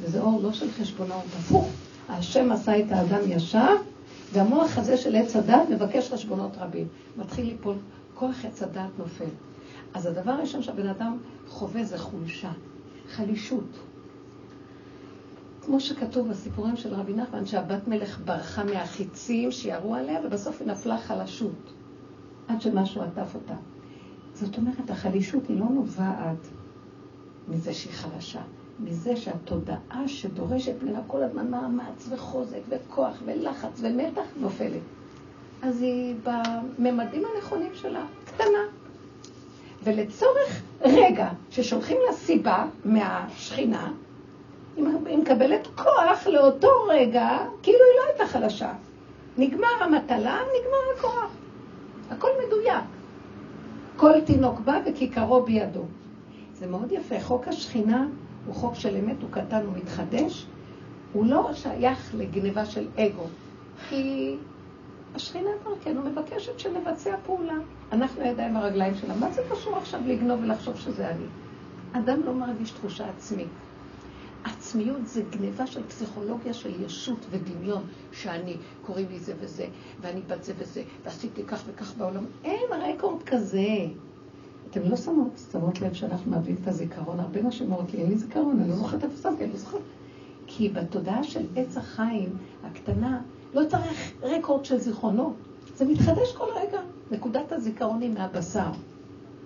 [0.00, 1.68] וזה אור לא של חשבונאות, הפוך.
[2.08, 3.76] השם עשה את האדם ישר,
[4.32, 6.88] והמוח הזה של עץ הדת מבקש חשבונות רבים.
[7.16, 7.74] מתחיל ליפול,
[8.14, 9.30] כוח עץ הדת נופל.
[9.94, 12.52] אז הדבר הראשון שהבן אדם חווה זה חולשה,
[13.08, 13.78] חלישות.
[15.64, 20.98] כמו שכתוב בסיפורים של רבי נחמן, שהבת מלך ברחה מהחיצים שירו עליה, ובסוף היא נפלה
[20.98, 21.72] חלשות,
[22.48, 23.54] עד שמשהו עטף אותה.
[24.34, 26.48] זאת אומרת, החלישות היא לא נובעת
[27.48, 28.40] מזה שהיא חלשה,
[28.80, 34.82] מזה שהתודעה שדורשת ממנה כל הזמן מאמץ וחוזק וכוח ולחץ ומתח נופלת.
[35.62, 36.14] אז היא
[36.78, 38.62] בממדים הנכונים שלה, קטנה.
[39.84, 43.92] ולצורך רגע ששולחים לה סיבה מהשכינה,
[44.76, 48.72] היא מקבלת כוח לאותו רגע, כאילו היא לא הייתה חלשה.
[49.38, 51.30] נגמר המטלה, נגמר הכוח.
[52.10, 52.84] הכל מדויק.
[53.96, 55.84] כל תינוק בא וכיכרו בידו.
[56.62, 57.20] זה מאוד יפה.
[57.20, 58.06] חוק השכינה
[58.46, 60.46] הוא חוק של אמת, הוא קטן, הוא מתחדש.
[61.12, 63.26] הוא לא שייך לגניבה של אגו,
[63.88, 64.34] כי
[65.14, 67.54] השכינה דרכנו מבקשת שנבצע פעולה.
[67.92, 69.14] אנחנו הידיים הרגליים שלה.
[69.16, 71.24] מה זה קשור עכשיו לגנוב ולחשוב שזה אני?
[71.92, 73.48] אדם לא מרגיש תחושה עצמית.
[74.44, 79.66] עצמיות זה גניבה של פסיכולוגיה של ישות ודמיון, שאני, קוראים לי זה וזה,
[80.00, 82.24] ואני בת זה וזה, ועשיתי כך וכך בעולם.
[82.44, 83.66] אין רקורד כזה.
[84.72, 87.20] אתם לא שמות, שמות לב שאנחנו מאבדים את הזיכרון.
[87.20, 89.80] הרבה נשים אומרות לי, אין לי זיכרון, אני לא זוכרת איפה שמתי, אני לא זוכרת.
[90.46, 93.20] כי בתודעה של עץ החיים הקטנה,
[93.54, 95.34] לא צריך רקורד של זיכרונות.
[95.76, 96.80] זה מתחדש כל רגע.
[97.10, 98.70] נקודת הזיכרון היא מהבשר.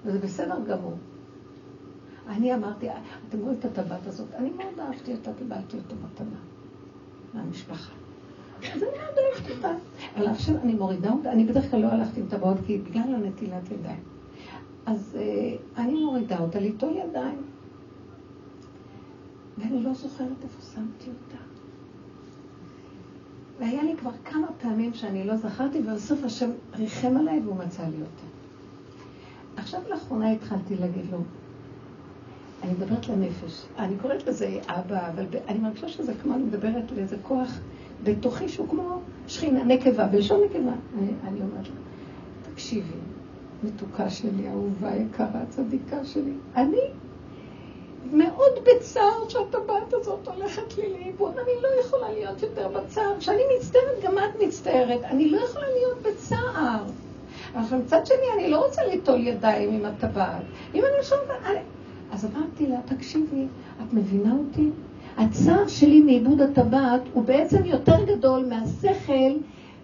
[0.05, 0.97] וזה בסדר גמור.
[2.29, 2.89] אני אמרתי,
[3.29, 4.27] אתם רואים את הטבעת הזאת?
[4.35, 6.39] אני מאוד אהבתי אותה, קיבלתי אותה מתנה
[7.35, 7.93] מהמשפחה.
[8.62, 9.71] אז אני מאוד אוהבת אותה.
[10.17, 13.71] אבל עכשיו אני מורידה אותה, אני בדרך כלל לא הלכתי עם טבעות, כי בגלל הנטילת
[13.71, 14.16] ידיים.
[14.87, 17.42] אז uh, אני מורידה אותה ליטול ידיים.
[19.59, 21.42] ואני לא זוכרת איפה שמתי אותה.
[23.59, 27.96] והיה לי כבר כמה פעמים שאני לא זכרתי, ובסוף השם ריחם עליי והוא מצא לי
[28.01, 28.27] אותה.
[29.57, 31.18] עכשיו לאחרונה התחלתי להגיד לו,
[32.62, 33.66] אני מדברת לנפש.
[33.79, 37.59] אני קוראת לזה אבא, אבל אני מרגישה שזה כמו, אני מדברת לאיזה כוח
[38.05, 40.72] בתוכי שהוא כמו שכינה, נקבה, בלשון נקבה.
[40.99, 41.75] אני, אני אומרת לה,
[42.53, 42.99] תקשיבי,
[43.62, 46.81] מתוקה שלי, אהובה יקרה, צדיקה שלי, אני
[48.12, 51.33] מאוד בצער שהטבעת הזאת הולכת לי לאיבוד.
[51.33, 53.19] אני לא יכולה להיות יותר בצער.
[53.19, 55.05] כשאני מצטערת, גם את מצטערת.
[55.05, 56.85] אני לא יכולה להיות בצער.
[57.55, 60.42] אבל מצד שני, אני לא רוצה ליטול ידיים עם הטבעת.
[60.75, 61.62] אם אני שומעת...
[62.12, 63.47] אז אמרתי לה, תקשיבי,
[63.81, 64.71] את מבינה אותי?
[65.16, 69.33] הצער שלי מאיבוד הטבעת הוא בעצם יותר גדול מהשכל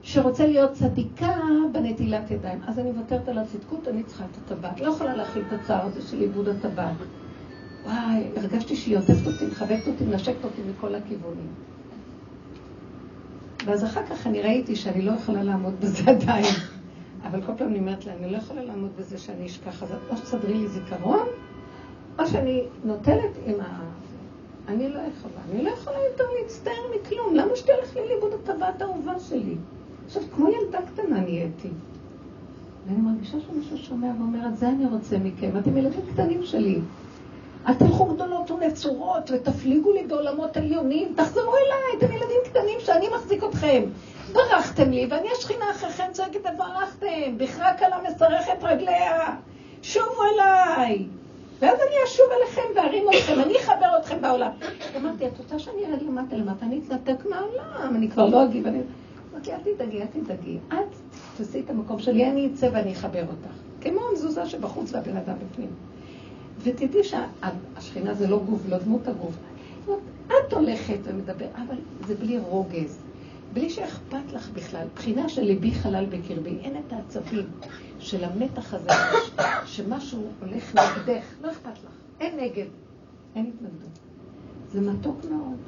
[0.02, 1.36] שרוצה להיות צדיקה
[1.72, 2.60] בנטילת ידיים.
[2.66, 4.80] אז אני מוותרת על הצדקות, אני צריכה את הטבעת.
[4.80, 6.96] לא יכולה להכיל את הצער הזה של איבוד הטבעת.
[7.84, 11.48] וואי, הרגשתי שהיא עוטפת אותי, מחבקת אותי, מנשקת אותי מכל הכיוונים.
[13.64, 16.54] ואז אחר כך אני ראיתי שאני לא יכולה לעמוד בזה עדיין.
[17.22, 20.16] אבל כל פעם אני אומרת לה, אני לא יכולה לעמוד בזה שאני אשכח, אז או
[20.16, 21.26] שתסדרי לי זיכרון,
[22.18, 23.80] או שאני נוטלת עם ה...
[24.68, 27.34] אני לא יכולה, אני לא יכולה יותר להצטער מכלום.
[27.34, 29.56] למה שתלך לי לאיבוד הטבעת האהובה שלי?
[30.16, 31.68] עכשיו, כמו ילדה קטנה נהייתי.
[32.86, 36.80] ואני מרגישה שמישהו שומע ואומר, את זה אני רוצה מכם, אתם ילדים קטנים שלי.
[37.66, 43.44] אל תלכו גדולות ונצורות ותפליגו לי בעולמות עליונים, תחזרו אליי, אתם ילדים קטנים שאני מחזיק
[43.44, 43.82] אתכם.
[44.32, 49.36] ברחתם לי, ואני השכינה אחריכם צועקת וברחתם, בכרק על המסרכת רגליה,
[49.82, 51.06] שובו אליי.
[51.60, 54.50] ואז אני אשוב אליכם וארים אתכם, אני אחבר אתכם בעולם.
[54.96, 56.66] אמרתי, את רוצה שאני ארד למטה למטה?
[56.66, 58.66] אני אתנתק מהעולם, אני כבר לא אגיב.
[59.32, 60.58] אמרתי, אל תדאגי, אל תדאגי.
[60.68, 60.74] את
[61.36, 63.54] תעשי את המקום שלי, אני אצא ואני אחבר אותך.
[63.80, 65.70] כמו המזוזה שבחוץ והבן אדם בפנים.
[66.62, 69.34] ותדעי שהשכינה זה לא גוף, לא דמות הגוף.
[70.26, 72.98] את הולכת ומדברת, אבל זה בלי רוגז.
[73.52, 74.86] בלי שאכפת לך בכלל.
[74.94, 77.46] בחינה של ליבי חלל בקרבי, אין את העצבים
[77.98, 78.90] של המתח הזה,
[79.72, 81.92] שמשהו הולך נגדך, לא אכפת לך.
[82.20, 82.66] אין נגד,
[83.34, 83.98] אין התנגדות.
[84.72, 85.58] זה מתוק מאוד.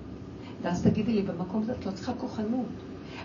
[0.62, 2.66] ואז תגידי לי, במקום הזה את לא צריכה כוחנות.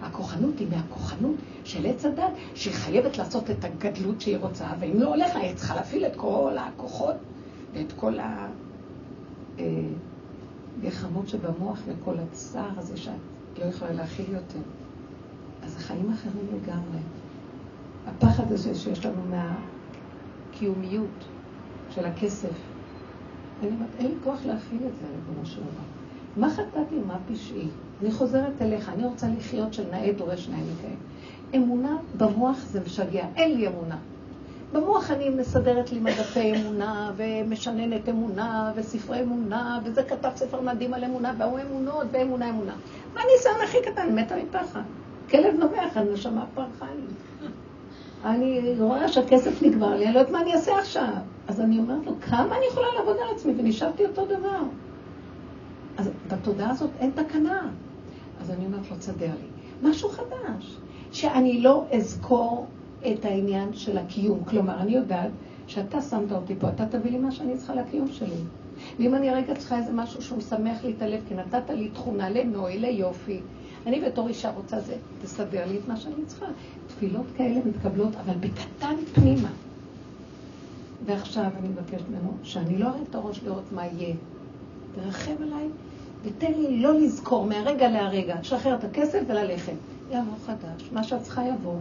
[0.02, 5.08] הכוחנות היא מהכוחנות של עץ הדת, שהיא חייבת לעשות את הגדלות שהיא רוצה, ואם לא
[5.08, 7.16] הולך היא צריכה להפעיל את כל הכוחות
[7.74, 8.18] ואת כל
[10.78, 13.14] הגחמות אה, שבמוח וכל הצער הזה שאת
[13.60, 14.60] לא יכולה להכיל יותר.
[15.62, 17.00] אז החיים אחרים לגמרי.
[18.08, 19.22] הפחד הזה שיש לנו
[20.52, 21.26] מהקיומיות
[21.90, 22.50] של הכסף.
[23.62, 25.90] אני אומרת, אין לי כוח להכיל את זה, ריבונו של עולם.
[26.38, 27.68] מה חטאתי ומה פשעי?
[28.02, 30.98] אני חוזרת אליך, אני רוצה לחיות של נאה דורש נאה מקיים.
[31.56, 33.98] אמונה במוח זה משגע, אין לי אמונה.
[34.74, 41.04] במוח אני מסדרת לי מדפי אמונה, ומשננת אמונה, וספרי אמונה, וזה כתב ספר מדהים על
[41.04, 42.74] אמונה, והוא אמונות, ואמונה אמונה.
[43.14, 44.16] מה הניסיון הכי קטן?
[44.16, 44.82] מתה מפחד.
[45.30, 47.48] כלב נובח, הנשמה פרחה לי.
[48.26, 51.14] אני רואה שהכסף נגמר לי, אני לא יודעת מה אני אעשה עכשיו.
[51.48, 53.54] אז אני אומרת לו, כמה אני יכולה לעבוד על עצמי?
[53.58, 54.62] ונשארתי אותו דבר.
[55.98, 57.70] אז בתודעה הזאת אין תקנה.
[58.42, 59.90] אז אני אומרת לו, תסדר לי.
[59.90, 60.78] משהו חדש,
[61.12, 62.68] שאני לא אזכור
[63.12, 64.44] את העניין של הקיום.
[64.44, 65.32] כלומר, אני יודעת
[65.68, 68.36] שאתה שמת אותי פה, אתה תביא לי מה שאני צריכה לקיום שלי.
[69.00, 72.30] ואם אני רגע צריכה איזה משהו שהוא משמח לי את הלב, כי נתת לי תכונה
[72.30, 73.40] לנוי, ליופי.
[73.88, 76.46] אני בתור אישה רוצה זה, תסדר לי את מה שאני צריכה.
[76.88, 79.50] תפילות כאלה מתקבלות, אבל בקטן פנימה.
[81.06, 84.16] ועכשיו אני מבקשת ממנו שאני לא ארים את הראש לראות מה יהיה.
[84.96, 85.68] תרחם עליי
[86.24, 89.74] ותן לי לא לזכור מהרגע להרגע, תשחרר את הכסף וללכת.
[90.10, 91.80] יבוא חדש, מה שאת צריכה יבוא.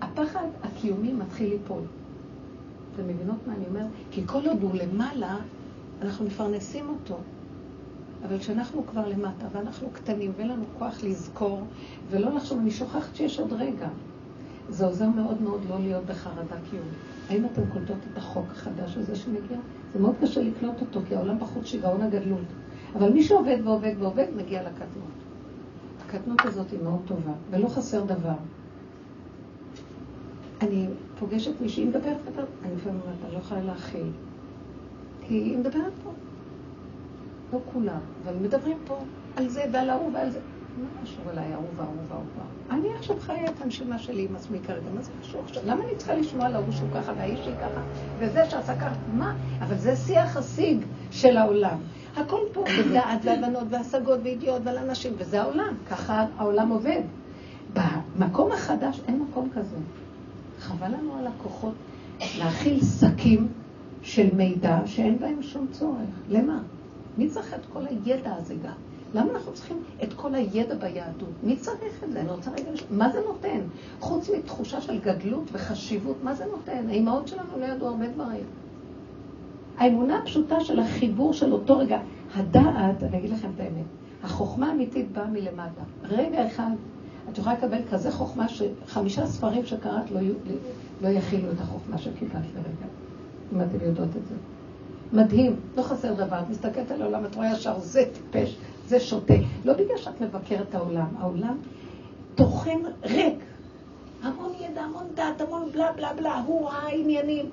[0.00, 1.82] הפחד הקיומי מתחיל ליפול.
[2.94, 3.86] אתם מבינות מה אני אומרת?
[4.10, 5.36] כי כל עוד הוא למעלה,
[6.02, 7.16] אנחנו מפרנסים אותו.
[8.28, 11.62] אבל כשאנחנו כבר למטה ואנחנו קטנים ואין לנו כוח לזכור
[12.10, 13.88] ולא לחשוב, אני שוכחת שיש עוד רגע.
[14.68, 16.94] זה עוזר מאוד מאוד לא להיות בחרדה קיומית.
[17.28, 19.58] האם אתם קולטות את החוק החדש הזה שמגיע?
[19.92, 22.46] זה מאוד קשה לקלוט אותו, כי העולם בחוץ שיגעון הגדלות.
[22.94, 25.10] אבל מי שעובד ועובד ועובד, מגיע לקטנות.
[26.06, 28.34] הקטנות הזאת היא מאוד טובה, ולא חסר דבר.
[30.60, 30.86] אני
[31.18, 34.10] פוגשת מישהי, היא מדברת, מדברת, אני לפעמים אומרת, אני לא יכולה להכיל.
[35.20, 36.10] כי היא מדברת פה.
[37.52, 38.98] לא כולם, אבל מדברים פה
[39.36, 40.40] על זה ועל ההוא ועל זה.
[40.78, 42.24] מה קשור אליי ההוא וההוא וההוא?
[42.70, 45.62] אני עכשיו חיה את הנשימה שלי עם עצמי כרגע, מה זה קשור עכשיו?
[45.66, 47.80] למה אני צריכה לשמוע על ההוא שהוא ככה והאיש היא ככה
[48.18, 48.94] וזה שעשה ככה?
[49.12, 49.36] מה?
[49.60, 51.78] אבל זה שיח השיג של העולם.
[52.16, 57.00] הכל פה, בדעת והבנות והשגות וידיעות ועל אנשים, וזה העולם, ככה העולם עובד.
[57.74, 59.76] במקום החדש אין מקום כזה.
[60.60, 61.74] חבל לנו על הכוחות
[62.38, 63.48] להכיל שקים
[64.02, 66.08] של מידע שאין בהם שום צורך.
[66.28, 66.62] למה?
[67.18, 68.72] מי צריך את כל הידע הזה גם?
[69.14, 71.28] למה אנחנו צריכים את כל הידע ביהדות?
[71.42, 72.20] מי צריך את זה?
[72.20, 73.60] אני רוצה רגע מה זה נותן?
[74.00, 76.88] חוץ מתחושה של גדלות וחשיבות, מה זה נותן?
[76.88, 78.44] האימהות שלנו לא ידעו הרבה דברים.
[79.80, 82.00] האמונה הפשוטה של החיבור של אותו רגע,
[82.34, 83.84] הדעת, אני אגיד לכם את האמת,
[84.22, 85.82] החוכמה האמיתית באה מלמטה.
[86.04, 86.70] רגע אחד,
[87.32, 90.20] את יכולה לקבל כזה חוכמה שחמישה ספרים שקראת לא,
[91.02, 92.86] לא יכילו את החוכמה שקיבלת לרגע,
[93.52, 94.34] אם אתם יודעות את זה.
[95.12, 96.40] מדהים, לא חסר דבר.
[96.40, 99.34] את מסתכלת על העולם, את רואה ישר, זה טיפש, זה שותה.
[99.64, 101.56] לא בגלל שאת מבקרת את העולם, העולם
[102.34, 103.38] טוחן ריק.
[104.22, 107.46] המון ידע, המון דת, המון בלה בלה בלה, הוא העניינים.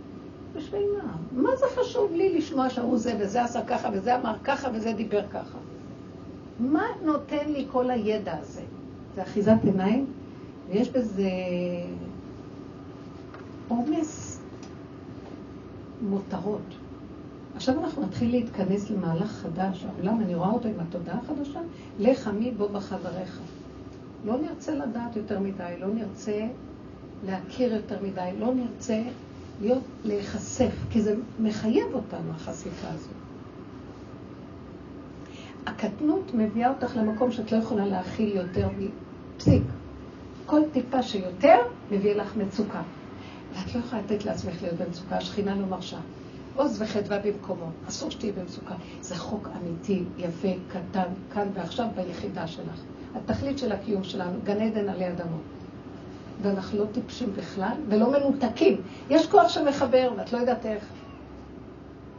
[0.57, 1.15] בשביל מה?
[1.41, 5.27] מה זה חשוב לי לשמוע שההוא זה וזה עשה ככה וזה אמר ככה וזה דיבר
[5.27, 5.57] ככה?
[6.59, 8.61] מה נותן לי כל הידע הזה?
[9.15, 10.05] זה אחיזת עיניים,
[10.69, 11.29] ויש בזה
[13.67, 14.39] עומס
[16.01, 16.75] מותרות.
[17.55, 19.85] עכשיו אנחנו נתחיל להתכנס למהלך חדש.
[19.85, 21.59] העולם, אני רואה אותו עם התודעה החדשה,
[21.99, 23.39] לך עמי בו בחבריך.
[24.25, 26.47] לא נרצה לדעת יותר מדי, לא נרצה
[27.25, 29.01] להכיר יותר מדי, לא נרצה
[29.61, 33.13] להיות, להיחשף, כי זה מחייב אותנו, החשיפה הזאת.
[35.65, 39.63] הקטנות מביאה אותך למקום שאת לא יכולה להכיל יותר מפסיק.
[40.45, 41.57] כל טיפה שיותר
[41.91, 42.81] מביא לך מצוקה.
[43.53, 45.97] ואת לא יכולה לתת לעצמך להיות במצוקה, השכינה לא מרשה.
[46.55, 48.75] עוז וחדווה במקומו, אסור שתהיי במצוקה.
[49.01, 52.81] זה חוק אמיתי, יפה, קטן, כאן ועכשיו ביחידה שלך.
[53.15, 55.56] התכלית של הקיום שלנו, גן עדן עלי אדמות.
[56.41, 58.81] ואנחנו לא טיפשים בכלל, ולא מנותקים.
[59.09, 60.85] יש כוח שמחבר, ואת לא יודעת איך.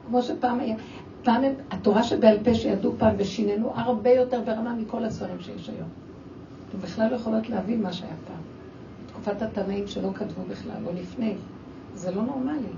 [0.06, 0.76] כמו שפעם היה,
[1.22, 5.88] פעם הם, התורה שבעל פה שידעו פעם ושיננו הרבה יותר ברמה מכל הספרים שיש היום.
[6.68, 8.42] אתם בכלל לא יכולות להבין מה שהיה פעם.
[9.06, 11.34] תקופת התנאים שלא כתבו בכלל, או לפני.
[11.94, 12.68] זה לא נורמלי.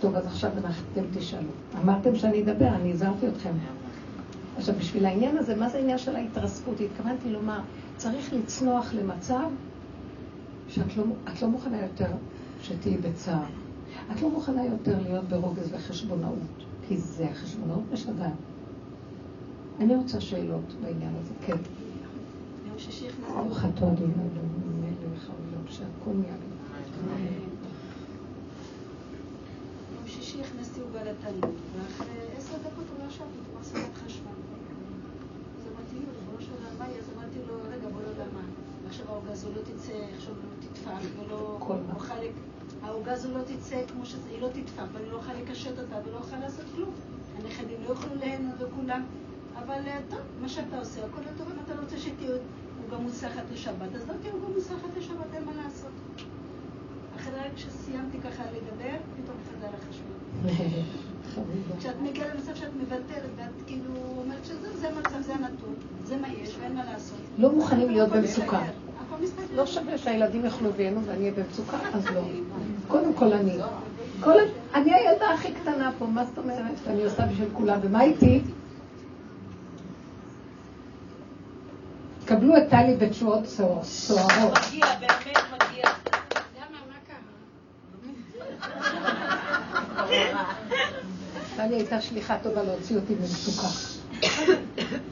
[0.00, 0.50] טוב, אז עכשיו
[0.92, 1.48] אתם תשאלו.
[1.82, 3.50] אמרתם שאני אדבר, אני הזהרתי אתכם.
[4.56, 6.80] עכשיו, בשביל העניין הזה, מה זה העניין של ההתרסקות?
[6.80, 7.60] התכוונתי לומר,
[7.96, 9.48] צריך לצנוח למצב
[10.68, 11.04] שאת לא,
[11.42, 12.10] לא מוכנה יותר
[12.62, 13.44] שתהיי בצער.
[14.12, 18.32] את לא מוכנה יותר להיות ברוגז וחשבונאות, כי זה החשבונאות משגעת.
[19.80, 21.56] אני רוצה שאלות בעניין הזה, כן.
[21.56, 24.12] אני ארוחתו אדינו
[24.80, 26.34] מלך העולם, שהכל נהיה
[29.94, 34.45] יום שישי הכנסתי עוגה לתלמוד, ואחרי עשר דקות הוא לא ישב איתו, הפסקת חשמל.
[35.96, 38.40] אמרתי, ריבונו של עולם, מה אז אמרתי לו, רגע, בוא לא יודע מה.
[38.86, 41.58] עכשיו העוגה הזו לא תצא, עכשיו לא תטפח, ולא
[41.94, 42.14] אוכל...
[42.82, 46.16] העוגה הזו לא תצא כמו שזה, היא לא תטפח, ואני לא אוכל לקשט אותה ולא
[46.16, 46.90] אוכל לעשות כלום.
[47.38, 49.04] הנכדים לא יוכלו ליהנות וכולם.
[49.58, 52.30] אבל אה, טוב, מה שאתה עושה, הכל טוב, אם אתה לא רוצה שתהיה
[52.84, 55.92] עוגה מוצלחת לשבת, אז לא תהיה עוגה מוצלחת לשבת, אין מה לעשות.
[57.16, 60.16] אחרי כשסיימתי ככה לדבר, פתאום חזר החשמל.
[61.78, 66.28] כשאת מגיעה למצב שאת מבטלת, ואת כאילו אומרת שזה זה המצב, זה הנתון, זה מה
[66.28, 67.18] יש, ואין מה לעשות.
[67.38, 68.60] לא מוכנים להיות במצוקה.
[69.54, 72.20] לא שווה שהילדים יאכלו ויהנו ואני אהיה במצוקה, אז לא.
[72.88, 73.58] קודם כל אני.
[74.74, 76.74] אני הילדה הכי קטנה פה, מה זאת אומרת?
[76.86, 78.40] אני עושה בשביל כולם, ומה איתי?
[82.24, 83.46] קבלו את טלי בתשואות
[83.82, 84.52] סוערות.
[84.68, 85.84] מגיע, באמת מגיע.
[91.56, 93.68] טלי הייתה שליחה טובה להוציא אותי ממצוקה.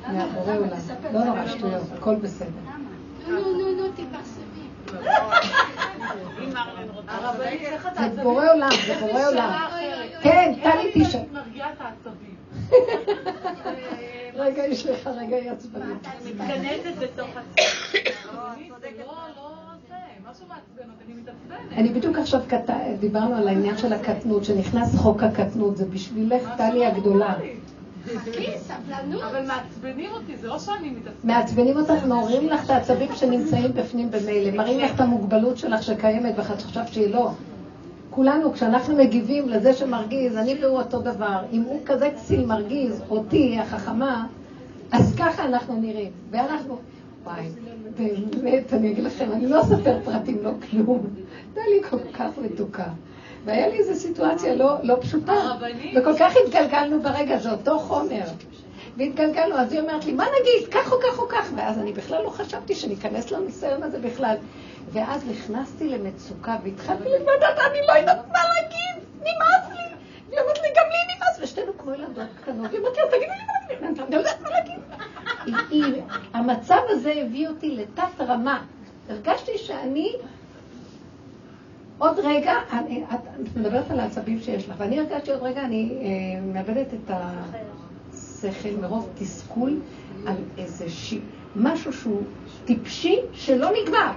[0.06, 0.78] מהבורא עולם.
[1.12, 2.48] לא נורא שטויות, הכל בסדר.
[3.28, 4.68] נו, נו, נו, תפרסמי.
[8.14, 9.68] זה בורא עולם, זה בורא עולם.
[10.22, 11.20] כן, טלי תשאל.
[11.32, 12.34] מרגיעה את העצבים.
[14.34, 15.94] רגע, יש לך רגע עצבני.
[16.24, 18.70] מתכנסת בתוך עצמי.
[20.34, 21.78] משהו מעצבן אני מתעצבנת.
[21.78, 22.40] אני בדיוק עכשיו
[23.00, 27.34] דיברנו על העניין של הקטנות, שנכנס חוק הקטנות, זה בשבילך טלי הגדולה.
[28.04, 29.22] חכי, סבלנות.
[29.22, 31.24] אבל מעצבנים אותי, זה לא שאני מתעצבנת.
[31.24, 36.34] מעצבנים אותך, מעוררים לך את העצבים שנמצאים בפנים במילא, מראים לך את המוגבלות שלך שקיימת
[36.36, 37.30] ואת חשבת שהיא לא.
[38.10, 41.42] כולנו, כשאנחנו מגיבים לזה שמרגיז, אני והוא אותו דבר.
[41.52, 44.26] אם הוא כזה כסיל מרגיז אותי, החכמה,
[44.92, 46.10] אז ככה אנחנו נראים.
[46.30, 46.78] ואנחנו,
[47.24, 47.48] וואי,
[47.96, 51.14] באמת, אני אגיד לכם, אני לא אספר פרטים, לא כלום.
[51.46, 52.86] הייתה לי כל כך מתוקה.
[53.44, 55.32] והיה לי איזו סיטואציה לא, לא פשוטה.
[55.96, 58.24] וכל כך התגלגלנו ברגע, זה אותו חומר.
[58.96, 62.22] והתגלגלנו, אז היא אומרת לי, מה נגיד, כך או כך או כך, ואז אני בכלל
[62.22, 64.36] לא חשבתי שניכנס לניסיון הזה בכלל.
[64.92, 69.96] ואז נכנסתי למצוקה והתחלתי להתוודד, אני לא יודעת מה להגיד, נמאס לי.
[70.28, 72.66] והיא אומרת לי, גם לי נמאס, ושתינו כמו ילדות קטנות.
[72.70, 74.80] והיא אומרת לי, תגידי לי מה להגיד, אני לא יודעת מה להגיד.
[76.34, 78.62] המצב הזה הביא אותי לתת רמה.
[79.08, 80.12] הרגשתי שאני
[81.98, 86.40] עוד רגע, אני, את, מדברת על העצבים שיש לך, ואני הרגשתי עוד רגע, אני אה,
[86.40, 87.10] מאבדת את
[88.12, 89.80] השכל מרוב תסכול
[90.26, 91.14] על איזה ש...
[91.56, 92.22] משהו שהוא
[92.64, 94.12] טיפשי שלא נגמר.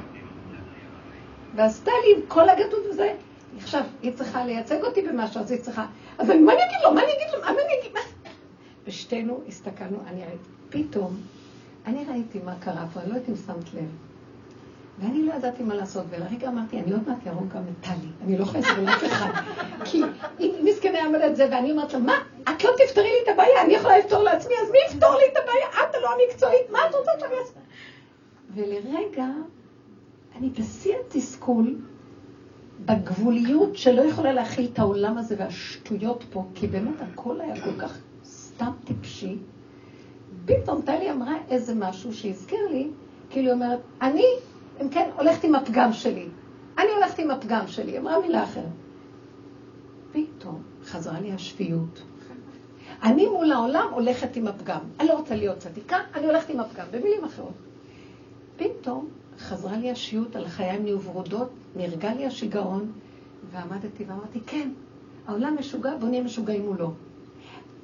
[1.56, 3.14] ועשתה לי עם כל הגדות וזה.
[3.58, 5.86] עכשיו, היא צריכה לייצג אותי במשהו, אז היא צריכה...
[6.18, 6.94] אז אני, מה אני אגיד לו?
[6.94, 7.42] מה אני אגיד לו?
[7.42, 7.94] מה אני אגיד?
[7.94, 8.00] מה?
[8.88, 11.18] ושתינו הסתכלנו, אני ראיתי, פתאום,
[11.86, 13.90] אני ראיתי מה קרה פה, אני לא יודעת אם שמת לב.
[15.00, 18.38] ואני לא ידעתי מה לעשות, ולרגע אמרתי, אני עוד מעט ירום גם את טלי, אני
[18.38, 19.30] לא יכולה לסבול אף אחד.
[19.86, 20.02] כי
[20.40, 23.62] אם מסכנה עמד את זה, ואני אומרת לה, מה, את לא תפתרי לי את הבעיה,
[23.66, 25.90] אני יכולה לפתור לעצמי, אז מי יפתור לי את הבעיה?
[25.90, 27.60] את הלא המקצועית, מה את רוצה שאני אעשה?
[28.56, 29.28] ולרגע,
[30.38, 31.76] אני בשיא התסכול,
[32.86, 37.98] בגבוליות שלא יכולה להכיל את העולם הזה והשטויות פה, כי באמת הכל היה כל כך
[38.26, 39.38] סתם טיפשי.
[40.48, 42.88] פתאום טלי אמרה איזה משהו שהזכיר לי,
[43.30, 44.26] כאילו היא אומרת, אני
[44.82, 46.28] אם כן, הולכת עם הפגם שלי.
[46.78, 48.64] אני הולכת עם הפגם שלי, היא אמרה מילה אחרת.
[50.12, 52.02] פתאום חזרה לי השפיות.
[53.04, 54.80] אני מול העולם הולכת עם הפגם.
[55.00, 56.86] אני לא רוצה להיות צדיקה, אני הולכת עם הפגם.
[56.92, 57.54] במילים אחרות.
[58.58, 62.92] פתאום חזרה לי השפיות, על החיים נהיו ורודות, נרגע לי השיגעון,
[63.52, 64.70] ועמדתי ואמרתי, כן,
[65.28, 66.92] העולם משוגע, בוא נהיה משוגעים מולו.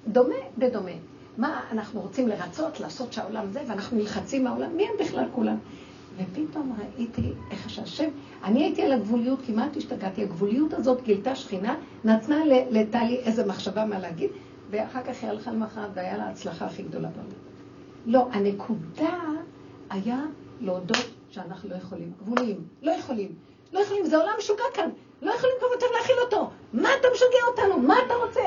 [0.08, 0.91] דומה בדומה.
[1.38, 5.58] מה אנחנו רוצים לרצות, לעשות שהעולם זה, ואנחנו נלחצים מהעולם, מי הם בכלל כולם?
[6.17, 8.10] ופתאום ראיתי איך שהשם,
[8.43, 14.00] אני הייתי על הגבוליות, כמעט השתגעתי, הגבוליות הזאת גילתה שכינה, נתנה לטלי איזה מחשבה מה
[14.00, 14.30] להגיד,
[14.69, 17.30] ואחר כך היא הלכה למחרת והיה לה ההצלחה הכי גדולה בעולם.
[18.06, 19.19] לא, הנקודה
[19.89, 20.19] היה
[20.62, 23.32] להודות שאנחנו לא יכולים, גבוליים, לא יכולים,
[23.74, 24.89] לא יכולים, זה עולם משוגע כאן,
[25.22, 28.42] לא יכולים כבר יותר להכיל אותו, מה אתה משגע אותנו, מה אתה רוצה?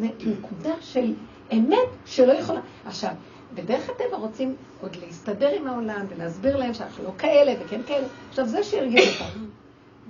[0.26, 1.14] נקודה של
[1.52, 2.60] אמת שלא יכולה.
[2.86, 3.10] עכשיו,
[3.54, 8.06] בדרך הטבע רוצים עוד להסתדר עם העולם ולהסביר להם שאנחנו לא כאלה וכן כאלה.
[8.28, 9.44] עכשיו, זה שהרגיז אותם,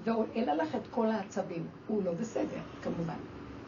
[0.05, 3.15] ואין לך את כל העצבים, הוא לא בסדר, כמובן.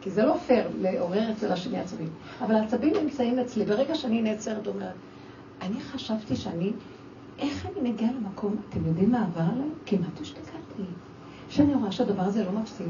[0.01, 2.09] כי זה לא פייר לעורר אצל השני עצבים.
[2.41, 3.65] אבל העצבים נמצאים אצלי.
[3.65, 4.93] ברגע שאני נעצרת, אומרת,
[5.61, 6.71] אני חשבתי שאני,
[7.39, 9.69] איך אני מגיעה למקום, אתם יודעים מה עבר עליי?
[9.85, 10.83] כמעט השתגעתי.
[11.49, 12.87] שאני רואה שהדבר הזה לא מפסיק,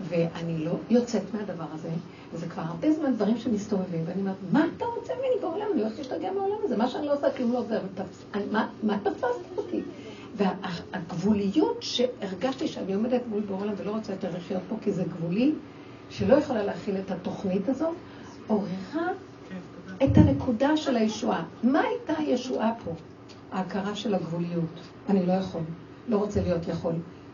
[0.00, 1.88] ואני לא יוצאת מהדבר הזה,
[2.32, 5.66] וזה כבר הרבה זמן דברים שמסתובבים, ואני אומרת, מה אתה רוצה ממני בעולם?
[5.72, 7.80] אני הולכת להשתגע מהעולם הזה, מה שאני לא עושה, כלום לא עובר.
[8.82, 9.80] מה תפסת אותי?
[10.36, 15.52] והגבוליות שהרגשתי שאני עומדת מול בעולם ולא רוצה יותר לחיות פה, כי זה גבולי,
[16.10, 17.94] שלא יכולה להכיל את התוכנית הזאת,
[18.46, 19.08] עוררה
[20.04, 21.44] את הנקודה של הישועה.
[21.62, 22.90] מה הייתה הישועה פה?
[23.52, 24.80] ההכרה של הגבוליות.
[25.08, 25.60] אני לא יכול,
[26.08, 26.92] לא רוצה להיות יכול.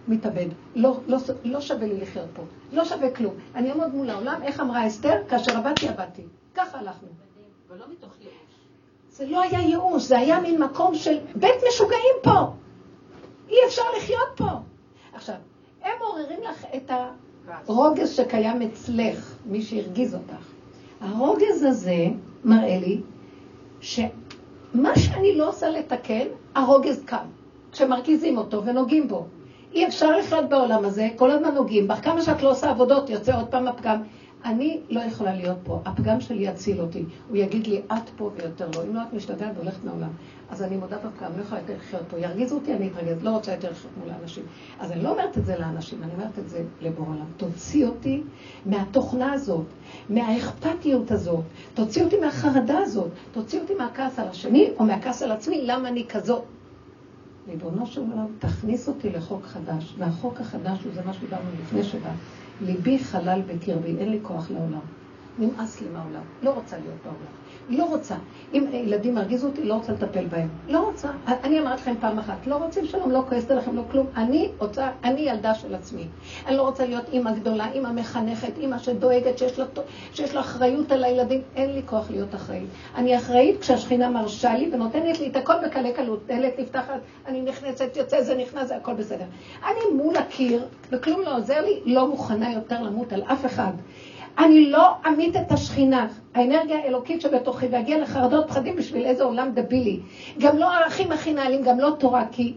[0.08, 2.42] מתאבד, לא, לא, לא שווה לי לחיות פה,
[2.72, 3.34] לא שווה כלום.
[3.54, 5.22] אני אעמוד מול העולם, איך אמרה אסתר?
[5.28, 6.22] כאשר עבדתי, עבדתי.
[6.54, 7.08] ככה הלכנו.
[7.68, 8.34] ולא מתוך ייאוש.
[9.10, 12.52] זה לא היה ייאוש, זה היה מין מקום של בית משוגעים פה.
[13.48, 14.48] אי אפשר לחיות פה.
[15.12, 15.34] עכשיו,
[15.82, 16.90] הם עוררים לך את
[17.66, 20.52] הרוגז שקיים אצלך, מי שהרגיז אותך.
[21.00, 22.06] הרוגז הזה
[22.44, 23.00] מראה לי
[23.80, 27.26] שמה שאני לא עושה לתקן, הרוגז קם.
[27.72, 29.26] כשמרגיזים אותו ונוגעים בו.
[29.72, 33.36] אי אפשר לחיות בעולם הזה, כל הזמן נוגעים בך, כמה שאת לא עושה עבודות, יוצא
[33.36, 34.02] עוד פעם הפגם.
[34.44, 37.04] אני לא יכולה להיות פה, הפגם שלי יציל אותי.
[37.28, 38.82] הוא יגיד לי, את פה ויותר לא.
[38.82, 40.08] אם לא, את משתגעת והולכת מהעולם.
[40.50, 42.18] אז אני מודה בפגם, לא יכולה יותר לחיות פה.
[42.18, 44.44] ירגיזו אותי, אני אתרגז, לא רוצה יותר לחיות מול האנשים.
[44.80, 47.26] אז אני לא אומרת את זה לאנשים, אני אומרת את זה לבור עולם.
[47.36, 48.22] תוציא אותי
[48.66, 49.66] מהתוכנה הזאת,
[50.10, 51.44] מהאכפתיות הזאת,
[51.74, 56.04] תוציא אותי מהחרדה הזאת, תוציא אותי מהכעס על השני, או מהכעס על עצמי, למה אני
[56.08, 56.42] כזאת.
[57.48, 62.10] ריבונו של עולם, תכניס אותי לחוק חדש, והחוק החדש הוא זה מה שדיברנו לפני שבא.
[62.60, 64.97] ליבי חלל בקרבי, אין לי כוח לעולם.
[65.38, 67.38] נמאס לי מהעולם, לא רוצה להיות בעולם.
[67.68, 68.14] לא רוצה.
[68.54, 70.48] אם ילדים מרגיזו אותי, לא רוצה לטפל בהם.
[70.68, 71.08] לא רוצה.
[71.26, 74.06] אני אמרתי לכם פעם אחת, לא רוצים שלום, לא כועסת עליכם, לא כלום.
[74.16, 76.06] אני רוצה, אני ילדה של עצמי.
[76.46, 79.64] אני לא רוצה להיות אימא גדולה, אימא מחנכת, אימא שדואגת, שיש לה,
[80.12, 81.40] שיש לה אחריות על הילדים.
[81.56, 82.68] אין לי כוח להיות אחראית.
[82.94, 86.26] אני אחראית כשהשכינה מרשה לי ונותנת לי את הכל בקלי קלות.
[86.26, 89.24] דלת נפתחת, אני נכנסת, יוצא, זה נכנס, זה הכל בסדר.
[89.64, 93.72] אני מול הקיר, וכלום לא עוזר לי, לא מוכנה יותר למות על אף אחד.
[94.38, 100.00] אני לא אמית את השכינה, האנרגיה האלוקית שבתוכי, ואגיע לחרדות פחדים בשביל איזה עולם דבילי.
[100.38, 102.54] גם לא ערכים הכי נעלים, גם לא תורה, כי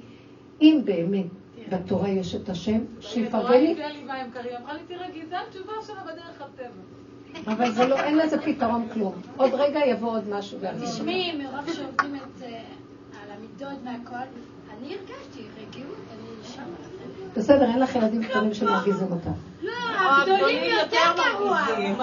[0.61, 1.25] אם באמת
[1.69, 3.75] בתורה יש את השם, שיפרגן לי.
[3.75, 7.51] לי מים קרים, אמרה לי, תראי, זה התשובה שלה בדרך הטבע.
[7.53, 9.13] אבל זה לא, אין לזה פתרון כלום.
[9.37, 10.59] עוד רגע יבוא עוד משהו.
[10.83, 12.43] תשמעי, מרוב שעובדים את,
[13.23, 14.15] על המידות והכל,
[14.71, 16.00] אני הרגשתי רגיעות, שם.
[17.37, 19.29] בסדר, אין לך ילדים קטנים שמרגיזים אותך.
[19.61, 21.57] לא, הגדולים יותר גרוע.
[21.59, 21.95] הגדולים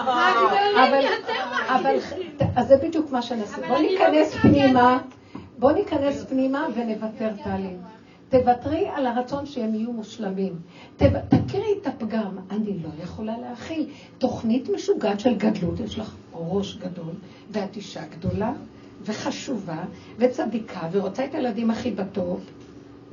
[1.02, 1.96] יותר אבל,
[2.56, 3.68] אז זה בדיוק מה שנעשה.
[3.68, 4.98] בוא ניכנס פנימה,
[5.58, 7.76] בוא ניכנס פנימה ונוותר טלי.
[8.28, 10.54] תוותרי על הרצון שהם יהיו מושלמים.
[10.96, 12.38] תכירי את הפגם.
[12.50, 13.86] אני לא יכולה להכיל.
[14.18, 17.14] תוכנית משוגעת של גדלות, יש לך ראש גדול,
[17.50, 18.52] ואת אישה גדולה
[19.02, 19.84] וחשובה
[20.18, 22.40] וצדיקה, ורוצה את הילדים הכי בטוב.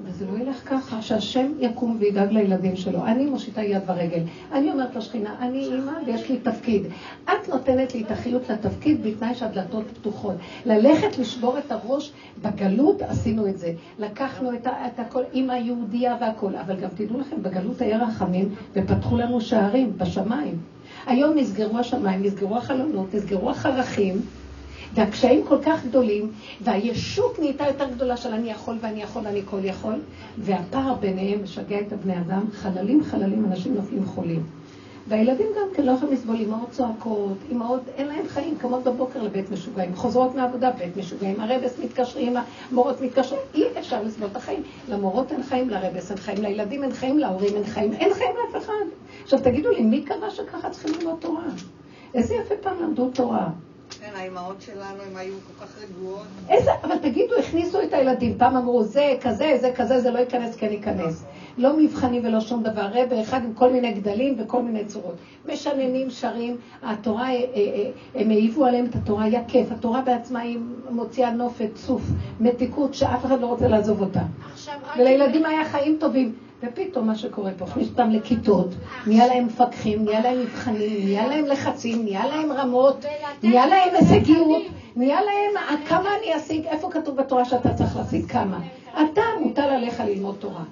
[0.04, 3.06] וזה לא ילך ככה, שהשם יקום וידאג לילדים שלו.
[3.06, 4.22] אני מושיטה יד ורגל.
[4.52, 6.84] אני אומרת לשכינה, אני אימא ויש לי תפקיד.
[7.24, 10.36] את נותנת לי את החיות לתפקיד בתנאי שהדלתות פתוחות.
[10.66, 13.74] ללכת לשבור את הראש, בגלות עשינו את זה.
[14.00, 16.56] לקחנו את, את הכל, אימא יהודייה והכל.
[16.56, 20.56] אבל גם תדעו לכם, בגלות היה רחמים ופתחו לנו שערים בשמיים.
[21.06, 24.22] היום נסגרו השמיים, נסגרו החלונות, נסגרו החרכים.
[24.96, 26.32] והקשיים כל כך גדולים,
[26.62, 29.96] והישות נהייתה יותר גדולה של אני יכול ואני יכול ואני כל יכול,
[30.38, 34.44] והפער ביניהם משגע את הבני אדם, חללים חללים, אנשים נופלים חולים.
[35.08, 39.52] והילדים גם כן לא יכולים לסבול, אמהות צועקות, אמהות, אין להם חיים, קמות בבוקר לבית
[39.52, 42.34] משוגעים, חוזרות מהעבודה, בית משוגעים, הרבס מתקשרים,
[42.72, 44.64] המורות מתקשרים, אי אפשר לסבול את החיים.
[44.90, 48.64] למורות אין חיים, לרבס אין חיים, לילדים אין חיים, להורים אין חיים, אין חיים לאף
[48.64, 48.86] אחד.
[49.24, 51.44] עכשיו תגידו לי, מי קבע שככה צריכים ללמוד תורה?
[52.14, 53.50] איזה יפה פעם למדו תורה.
[54.16, 56.26] האימהות שלנו, הן היו כל כך רגועות.
[56.50, 60.56] איזה, אבל תגידו, הכניסו את הילדים, פעם אמרו, זה כזה, זה כזה, זה לא ייכנס,
[60.56, 61.26] כן ייכנס.
[61.58, 65.16] לא מבחנים ולא שום דבר, רבה אחד עם כל מיני גדלים וכל מיני צורות.
[65.46, 69.72] משננים, שרים, התורה, אה, אה, אה, הם העיבו עליהם את התורה, היה כיף.
[69.72, 70.60] התורה בעצמה היא
[70.90, 72.02] מוציאה נופת, צוף,
[72.40, 74.22] מתיקות, שאף אחד לא רוצה לעזוב אותה.
[74.98, 76.45] ולילדים היה חיים טובים.
[76.64, 78.68] ופתאום מה שקורה פה, הכניס אותם לכיתות,
[79.08, 83.06] נהיה להם מפקחים, נהיה להם מבחנים, נהיה להם לחצים, נהיה להם רמות,
[83.44, 84.64] נהיה להם הישגיות,
[84.96, 88.60] נהיה להם כמה אני אשיג, איפה כתוב בתורה שאתה צריך להשיג כמה?
[88.92, 90.64] אתה, מוטל עליך ללמוד תורה.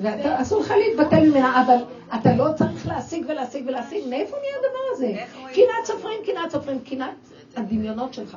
[0.00, 1.76] ואסור לך להתבטל ממנה, אבל
[2.14, 5.14] אתה לא צריך להשיג ולהשיג ולהשיג, מאיפה נהיה הדבר הזה?
[5.54, 7.14] קנאת סופרים, קנאת סופרים, קנאת
[7.56, 8.36] הדמיונות שלך.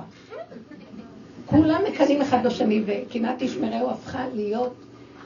[1.46, 4.74] כולם מקנאים אחד בשני, וקנאת תשמרהו הפכה להיות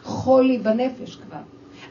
[0.10, 1.38] חולי בנפש כבר.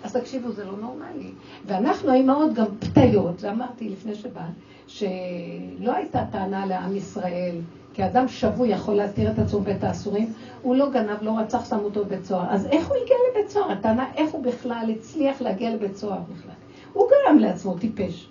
[0.05, 1.31] אז תקשיבו, זה לא נורמלי.
[1.67, 4.43] ואנחנו האימהות גם פתיות, זה אמרתי לפני שבאת,
[4.87, 7.57] שלא הייתה טענה לעם ישראל,
[7.95, 11.79] כי אדם שבוי יכול להתיר את עצמו בית האסורים, הוא לא גנב, לא רצח, שם
[11.79, 12.47] אותו בבית סוהר.
[12.51, 13.73] אז איך הוא הגיע לבית סוהר?
[13.73, 16.55] הטענה איך הוא בכלל הצליח להגיע לבית סוהר בכלל.
[16.93, 18.29] הוא גרם לעצמו טיפש.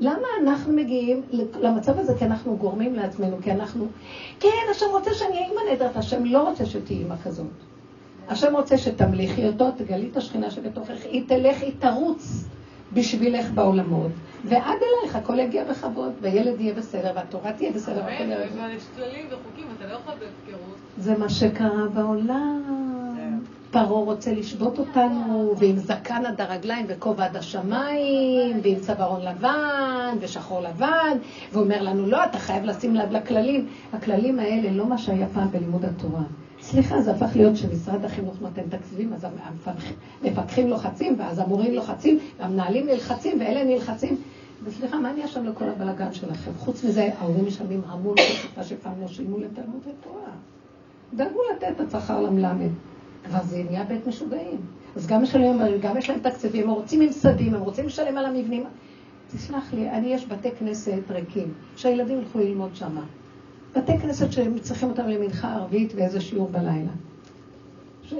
[0.00, 1.22] למה אנחנו מגיעים
[1.60, 2.14] למצב הזה?
[2.18, 3.86] כי אנחנו גורמים לעצמנו, כי אנחנו...
[4.40, 7.69] כן, השם רוצה שאני אהיה אימא נהדרת, השם לא רוצה שתהיי אימא כזאת.
[8.30, 12.44] השם רוצה שתמליכי אותו, תגלי את השכינה שבתוכך, היא תלך, היא תרוץ
[12.92, 14.10] בשבילך בעולמות,
[14.44, 18.70] ועד אלייך הכל יגיע בכבוד, וילד יהיה בסדר, והתורה תהיה בסדר, והכל יהיה בסדר.
[18.76, 20.76] יש כללים וחוקים, אתה לא יכול בהפקרות.
[20.98, 22.62] זה מה שקרה בעולם.
[23.70, 30.60] פרעה רוצה לשבות אותנו, ועם זקן עד הרגליים וכובע עד השמיים, ועם צווארון לבן ושחור
[30.60, 31.18] לבן,
[31.52, 33.66] ואומר לנו, לא, אתה חייב לשים לב לכללים.
[33.92, 36.22] הכללים האלה לא מה שהיה פעם בלימוד התורה.
[36.70, 39.26] סליחה, זה הפך להיות שמשרד החינוך נותן תקציבים, אז
[40.22, 44.16] המפקחים לוחצים, ואז המורים לוחצים, והמנהלים נלחצים, ואלה נלחצים.
[44.64, 46.50] וסליחה, מה נהיה שם לכל הבלאגן שלכם?
[46.58, 50.30] חוץ מזה, ההורים משלמים המון כסף, מה שפעם לא שילמו לתלמוד התורה.
[51.14, 52.70] דאגו לתת את השכר למלמד.
[53.24, 54.60] כבר זה נהיה בית משוגעים.
[54.96, 58.64] אז גם משלמים, גם יש להם תקציבים, הם רוצים ממסדים, הם רוצים לשלם על המבנים.
[59.32, 62.96] תסלח לי, אני, יש בתי כנסת ריקים, שהילדים ילכו ללמוד שם.
[63.76, 66.90] בתי כנסת שהם צריכים אותם למנחה ערבית ואיזה שיעור בלילה.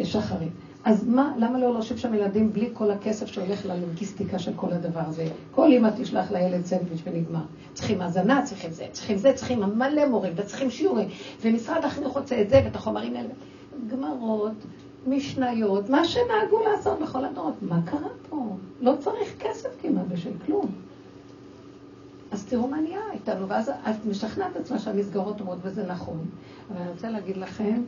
[0.04, 0.52] שחרית.
[0.84, 5.00] אז מה, למה לא להושיב שם ילדים בלי כל הכסף שהולך ללוגיסטיקה של כל הדבר
[5.00, 5.26] הזה?
[5.54, 7.40] כל אמא תשלח לילד סנדוויץ' ונגמר.
[7.74, 11.08] צריכים הזנה, צריכים זה, צריכים זה, צריכים מלא מורים וצריכים שיעורים.
[11.42, 13.28] ומשרד החינוך רוצה את זה ואת החומרים האלה.
[13.90, 14.52] גמרות,
[15.06, 17.54] משניות, מה שנהגו לעשות בכל הדורות.
[17.62, 18.56] מה קרה פה?
[18.80, 20.66] לא צריך כסף כמעט בשביל כלום.
[22.30, 26.24] אז תראו מה נהיה איתנו, ואז את משכנעת עצמה שהמסגרות אומרות, וזה נכון.
[26.70, 27.82] אבל אני רוצה להגיד לכם,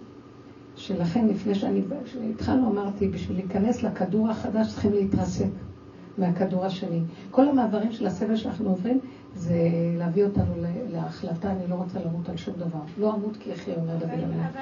[0.77, 5.49] שלכן לפני שאני, כשהתחלנו אמרתי, בשביל להיכנס לכדור החדש צריכים להתרסק
[6.19, 7.01] מהכדור השני.
[7.31, 9.01] כל המעברים של הסבל שאנחנו עוברים,
[9.35, 9.55] זה
[9.99, 10.55] להביא אותנו
[10.91, 12.81] להחלטה, אני לא רוצה למות על שום דבר.
[12.99, 14.59] לא אמות כי יחיה, אומר דוד המלך.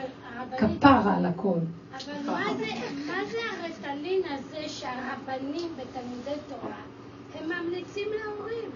[0.59, 1.59] כפרה על הכל.
[1.91, 2.12] אבל
[3.07, 6.81] מה זה הרטלין הזה שהרבנים בתלמודי תורה,
[7.35, 8.70] הם ממליצים להורים?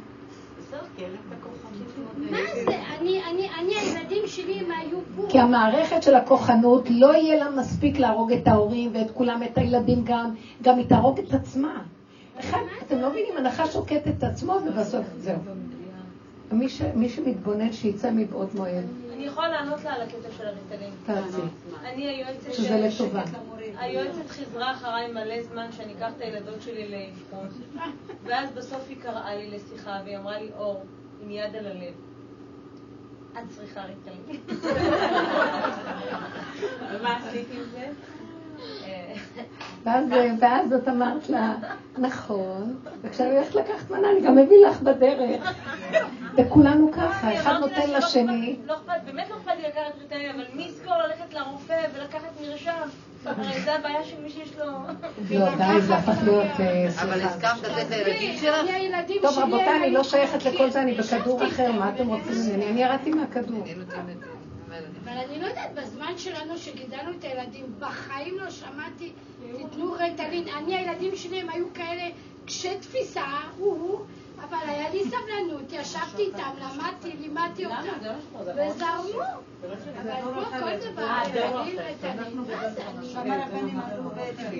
[2.31, 2.77] מה זה?
[2.99, 3.21] אני,
[3.79, 5.23] הילדים שלי, הם היו פה.
[5.29, 10.05] כי המערכת של הכוחנות, לא יהיה לה מספיק להרוג את ההורים ואת כולם, את הילדים
[10.05, 11.83] גם, גם היא תהרוג את עצמה.
[12.41, 15.39] אחד, אתם לא מבינים, הנחש שוקט את עצמו ובסוף זהו.
[16.95, 18.85] מי שמתבונן שיצא מבעוד מועד.
[19.17, 20.91] אני יכולה לענות לה על הקטע של הריטלין.
[21.07, 21.43] תעשי.
[21.85, 23.23] אני היועצת שזה לטובה.
[23.79, 27.49] היועצת חיזרה אחריי מלא זמן שאני אקח את הילדות שלי לאבחון.
[28.25, 30.85] ואז בסוף היא קראה לי לשיחה והיא אמרה לי, אור,
[31.23, 31.95] עם יד על הלב.
[33.33, 34.41] את צריכה ריטלין.
[36.93, 37.87] ומה עשית עם זה?
[39.85, 40.05] ואז,
[40.41, 41.55] ואז את אמרת לה,
[41.99, 45.53] נכון, וכשאני הולכת לקחת מנה, אני גם מביא לך בדרך.
[46.37, 48.57] וכולנו ככה, אחד נותן לשני.
[48.67, 52.89] לא באמת לא אכפת לי לקחת ריטלין, אבל מי יזכור ללכת לרופא ולקחת מרשם?
[53.27, 54.65] הרי זה הבעיה של מי שיש לו...
[55.31, 56.47] לא, די, זה הפך להיות...
[57.03, 58.55] אבל הסכמת לתת לילדים שלך?
[59.23, 62.67] טוב, רבותיי, אני לא שייכת לכל זה, אני בכדור אחר, מה אתם רוצים ממני?
[62.67, 63.65] אני ירדתי מהכדור.
[65.05, 69.13] אבל אני לא יודעת, בזמן שלנו שגידלנו את הילדים, בחיים לא שמעתי,
[69.57, 70.45] תיתנו רטלין.
[70.59, 72.03] אני, הילדים שלי הם היו כאלה
[72.47, 73.25] קשי תפיסה,
[73.59, 74.01] הוא,
[74.49, 78.09] אבל היה לי סבלנות, ישבתי איתם, למדתי, לימדתי אותם,
[78.41, 79.23] וזרמו.
[80.03, 81.49] אבל לא כל דבר, מה זה?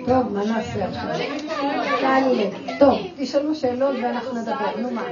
[0.05, 1.09] טוב, מה נעשה עכשיו?
[2.79, 5.03] טוב, תשאלו שאלות ואנחנו נדבר, נו מה?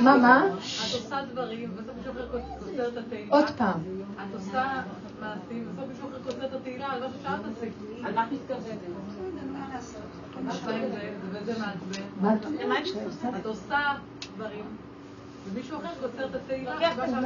[0.00, 0.46] מה, מה?
[0.46, 0.52] את
[0.94, 2.28] עושה דברים, בסוף מישהו אחר
[2.60, 3.28] כוסר את.
[3.28, 3.80] עוד פעם.
[4.14, 4.82] את עושה
[5.20, 7.72] מעשים, בסוף מישהו אחר כוסר את התהילה על משהו שאת עשית.
[8.04, 8.78] על מה את מתכוונת?
[11.30, 11.52] וזה
[12.68, 13.34] מעצבן.
[13.40, 13.78] את עושה
[14.36, 14.64] דברים.
[15.46, 16.74] ומישהו אחר כוסר את התהילה.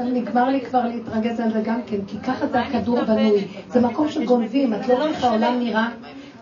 [0.05, 3.49] נגמר לי כבר להתרגז על זה גם כן, כי ככה זה הכדור בנוי.
[3.69, 5.89] זה מקום שגונבים, את לא רואה איך העולם נראה.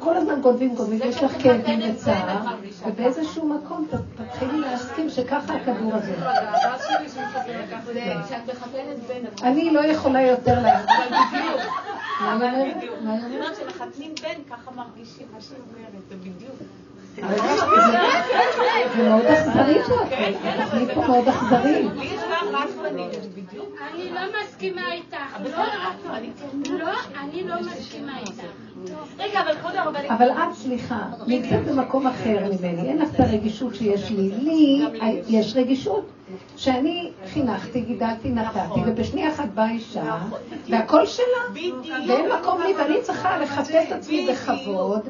[0.00, 2.44] כל הזמן גונבים, גונבים, יש לך כאבים וצער,
[2.86, 6.14] ובאיזשהו מקום תתחילי להסכים שככה הכדור הזה.
[9.42, 10.80] אני לא יכולה יותר לה...
[12.20, 12.76] מה היא אומרת?
[13.24, 16.56] אני אומרת שמחתנים בן, ככה מרגישים מה שהיא אומרת, זה בדיוק.
[18.96, 19.94] זה מאוד אכזרי פה,
[20.48, 21.88] התוכנית פה מאוד אכזרי.
[23.92, 25.36] אני לא מסכימה איתך.
[26.70, 28.42] לא, אני לא מסכימה איתך.
[29.18, 30.10] רגע, אבל כבוד הרבנית...
[30.10, 34.30] אבל את, סליחה, נמצאת במקום אחר ממני, אין לך את הרגישות שיש לי.
[34.30, 34.82] לי
[35.28, 36.04] יש רגישות.
[36.56, 40.18] שאני חינכתי, גידלתי, נתתי, ובשנייה אחת באה אישה,
[40.68, 41.24] והכל שלה,
[42.08, 45.00] ואין מקום לי, ואני צריכה לחפש את עצמי בכבוד,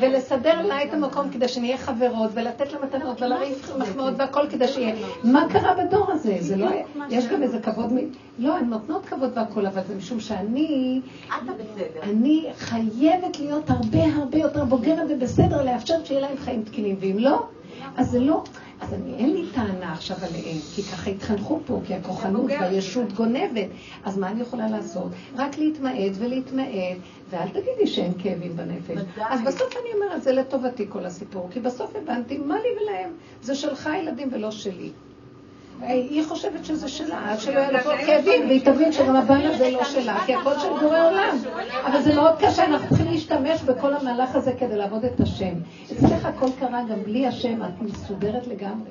[0.00, 4.94] ולסדר לה את המקום כדי שנהיה חברות, ולתת לה מתנות, ולריב מחמאות והכל כדי שיהיה.
[5.24, 6.36] מה קרה בדור הזה?
[6.40, 6.68] זה לא...
[7.10, 7.98] יש גם איזה כבוד מ...
[8.40, 11.00] לא, הן נותנות כבוד והכל, אבל זה משום שאני...
[12.02, 17.46] אני חייבת להיות הרבה הרבה יותר בוגרת ובסדר, לאפשר שיהיה להם חיים תקינים, ואם לא,
[17.96, 18.42] אז זה לא...
[18.80, 23.68] אז אני, אין לי טענה עכשיו עליהם, כי ככה התחנכו פה, כי הכוחנות והישות גונבת.
[24.04, 25.12] אז מה אני יכולה לעשות?
[25.36, 26.66] רק להתמעט ולהתמעט,
[27.30, 29.02] ואל תגידי שאין כאבים בנפש.
[29.30, 33.10] אז בסוף אני אומרת, זה לטובתי כל הסיפור, כי בסוף הבנתי מה לי ולהם.
[33.42, 34.90] זה שלך הילדים ולא שלי.
[35.82, 39.84] היא חושבת שזה שלה, עד שלא יהיה לה כאבים, והיא תבין שגם הבן הזה לא
[39.84, 41.36] שלה, כי הכל של בורא עולם.
[41.86, 45.52] אבל זה מאוד קשה, אנחנו צריכים להשתמש בכל המהלך הזה כדי לעבוד את השם.
[45.92, 48.90] אצלך הכל קרה גם בלי השם, את מסודרת לגמרי.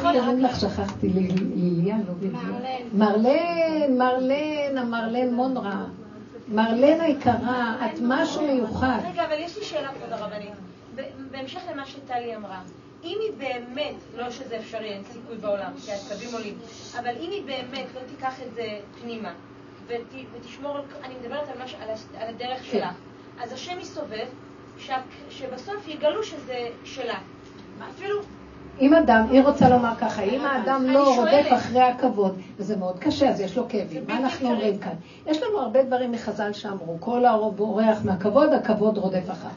[0.00, 2.28] קוראים לך, שכחתי, ליליה, לא.
[2.94, 5.84] מרלן, מרלן, המרלן מונרה.
[6.48, 8.98] מרלן היקרה, את משהו מיוחד.
[9.12, 10.50] רגע, אבל יש לי שאלה, כבוד הרבנית.
[11.30, 12.60] בהמשך למה שטלי אמרה.
[13.04, 16.58] אם היא באמת, לא שזה אפשרי, אין סיכוי בעולם, כי העצבים עולים,
[16.98, 19.32] אבל אם היא באמת לא תיקח את זה פנימה,
[19.86, 21.88] ות, ותשמור, אני מדברת על, מש, על,
[22.22, 22.78] על הדרך כן.
[22.78, 22.90] שלה,
[23.42, 24.26] אז השם יסובב,
[25.30, 27.18] שבסוף יגלו שזה שלה.
[27.90, 28.20] אפילו...
[28.80, 33.28] אם אדם, היא רוצה לומר ככה, אם האדם לא רודף אחרי הכבוד, וזה מאוד קשה,
[33.28, 34.04] אז יש לו כאבים.
[34.06, 34.94] מה אנחנו אומרים כאן?
[35.26, 39.52] יש לנו הרבה דברים מחז"ל שאמרו, כל הרוב בורח מהכבוד, הכבוד רודף אחריו.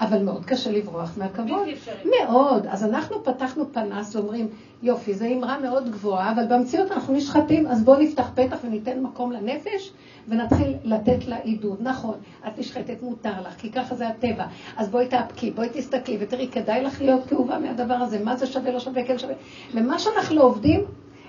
[0.00, 1.68] אבל מאוד קשה לברוח מהכבוד.
[2.04, 2.66] מאוד.
[2.66, 4.48] אז אנחנו פתחנו פנס ואומרים,
[4.82, 9.32] יופי, זו אמרה מאוד גבוהה, אבל במציאות אנחנו נשחטים, אז בואו נפתח פתח וניתן מקום
[9.32, 9.92] לנפש,
[10.28, 11.78] ונתחיל לתת לה עידוד.
[11.80, 12.14] נכון,
[12.46, 14.44] את נשחטת, מותר לך, כי ככה זה הטבע.
[14.76, 18.70] אז בואי תאפקי, בואי תסתכלי, ותראי, כדאי לך להיות כאובה מהדבר הזה, מה זה שווה,
[18.70, 19.34] לא שווה, כן שווה.
[19.74, 20.84] ומה שאנחנו לא עובדים,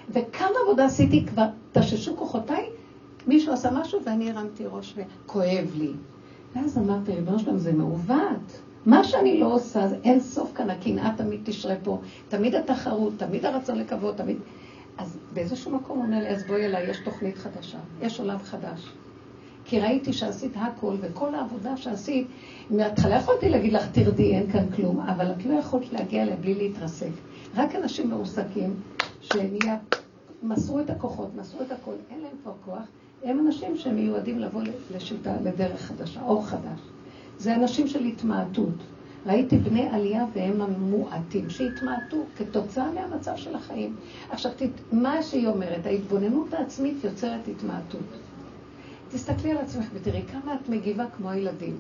[0.10, 2.66] וכמה עבודה עשיתי כבר, תששו כוחותיי,
[3.28, 5.92] מישהו עשה משהו ואני הרמתי ראש וכואב לי.
[6.56, 8.62] ואז אמרתי, ריבונו שלום, זה מעוות.
[8.86, 13.80] מה שאני לא עושה, אין סוף כאן, הקנאה תמיד תשרה פה, תמיד התחרות, תמיד הרצון
[13.80, 14.38] לכבוד, תמיד...
[14.98, 18.90] אז באיזשהו מקום הוא אומר לי, אז בואי אליי, יש תוכנית חדשה, יש עולם חדש.
[19.66, 22.28] כי ראיתי שעשית הכל, וכל העבודה שעשית,
[22.70, 26.56] מההתחלה יכולתי להגיד לך, תרדי, אין כאן כלום, אבל את לא יכולת להגיע אליה בלי
[26.56, 27.12] להתרסק.
[27.56, 28.74] רק אנשים מרוסקים,
[29.22, 29.78] שנהיה,
[30.44, 32.88] מסרו את הכוחות, מסרו את הכל, אין להם כבר כוח,
[33.24, 34.62] הם אנשים שמיועדים לבוא
[34.96, 36.80] לשיטה, לדרך חדשה, אור חדש.
[37.38, 38.74] זה אנשים של התמעטות.
[39.26, 43.96] ראיתי בני עלייה והם המועטים שהתמעטו כתוצאה מהמצב של החיים.
[44.30, 44.52] עכשיו,
[44.92, 48.02] מה שהיא אומרת, ההתבוננות העצמית יוצרת התמעטות.
[49.10, 51.78] תסתכלי על עצמך ותראי כמה את מגיבה כמו הילדים.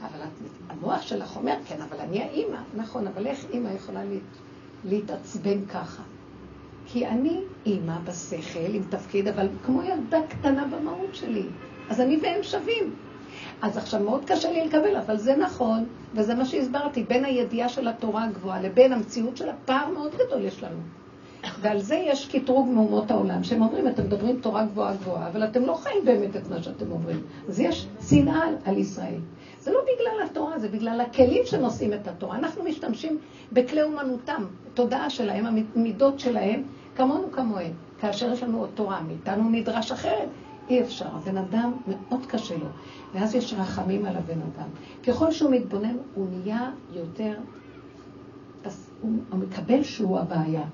[0.00, 2.58] אבל את, המוח שלך אומר, כן, אבל אני האימא.
[2.76, 4.20] נכון, אבל איך אימא יכולה להת,
[4.84, 6.02] להתעצבן ככה?
[6.86, 11.42] כי אני אימא בשכל עם תפקיד, אבל כמו ילדה קטנה במהות שלי.
[11.90, 12.94] אז אני והם שווים.
[13.62, 17.88] אז עכשיו מאוד קשה לי לקבל, אבל זה נכון, וזה מה שהסברתי, בין הידיעה של
[17.88, 20.80] התורה הגבוהה לבין המציאות של הפער מאוד גדול יש לנו.
[21.60, 25.62] ועל זה יש קטרוג מאומות העולם, שהם אומרים, אתם מדברים תורה גבוהה גבוהה, אבל אתם
[25.62, 27.20] לא חיים באמת את מה שאתם אומרים.
[27.48, 29.20] אז יש שנאה על ישראל.
[29.62, 32.36] זה לא בגלל התורה, זה בגלל הכלים שנושאים את התורה.
[32.36, 33.18] אנחנו משתמשים
[33.52, 34.44] בכלי אומנותם,
[34.74, 36.62] תודעה שלהם, המידות שלהם,
[36.96, 37.72] כמונו כמוהם.
[38.00, 40.28] כאשר יש לנו עוד תורה, מאיתנו נדרש אחרת.
[40.68, 41.06] אי אפשר.
[41.12, 42.66] הבן אדם מאוד קשה לו.
[43.14, 44.68] ואז יש רחמים על הבן אדם.
[45.06, 47.34] ככל שהוא מתבונן, הוא נהיה יותר,
[49.00, 50.64] הוא, הוא מקבל שהוא הבעיה.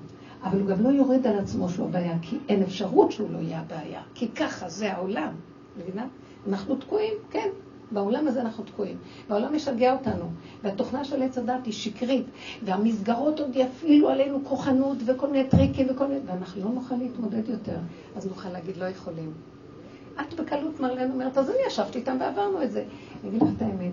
[0.43, 3.59] אבל הוא גם לא יורד על עצמו שהוא הבעיה, כי אין אפשרות שהוא לא יהיה
[3.59, 4.01] הבעיה.
[4.13, 5.33] כי ככה זה העולם,
[5.77, 6.07] מבינה?
[6.47, 7.49] אנחנו תקועים, כן.
[7.91, 8.97] בעולם הזה אנחנו תקועים.
[9.29, 10.25] והעולם משגע אותנו.
[10.63, 12.25] והתוכנה של עץ הדת היא שקרית.
[12.63, 16.19] והמסגרות עוד יפעילו עלינו כוחנות וכל מיני טריקים וכל מיני...
[16.25, 17.77] ואנחנו לא נוכל להתמודד יותר.
[18.15, 19.31] אז נוכל להגיד, לא יכולים.
[20.21, 22.83] את בקלות מרלן אומרת, אז אני ישבתי איתם ועברנו את זה.
[23.23, 23.91] אני אגיד לך את האמת,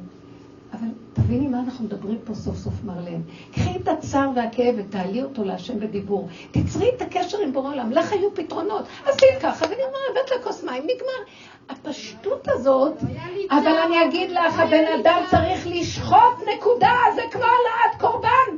[0.80, 3.22] אבל תביני מה אנחנו מדברים פה סוף סוף מרלן.
[3.52, 6.28] קחי את הצער והכאב ותעלי אותו להשם בדיבור.
[6.50, 8.84] תצרי את הקשר עם בורא עולם, לך היו פתרונות.
[9.04, 11.30] עשית ככה ונגמר, הבאת לה כוס מים, נגמר.
[11.68, 12.94] הפשטות הזאת,
[13.50, 18.56] אבל אני אגיד לך, הבן אדם צריך לשחוט נקודה, זה כמו העלאת קורבן.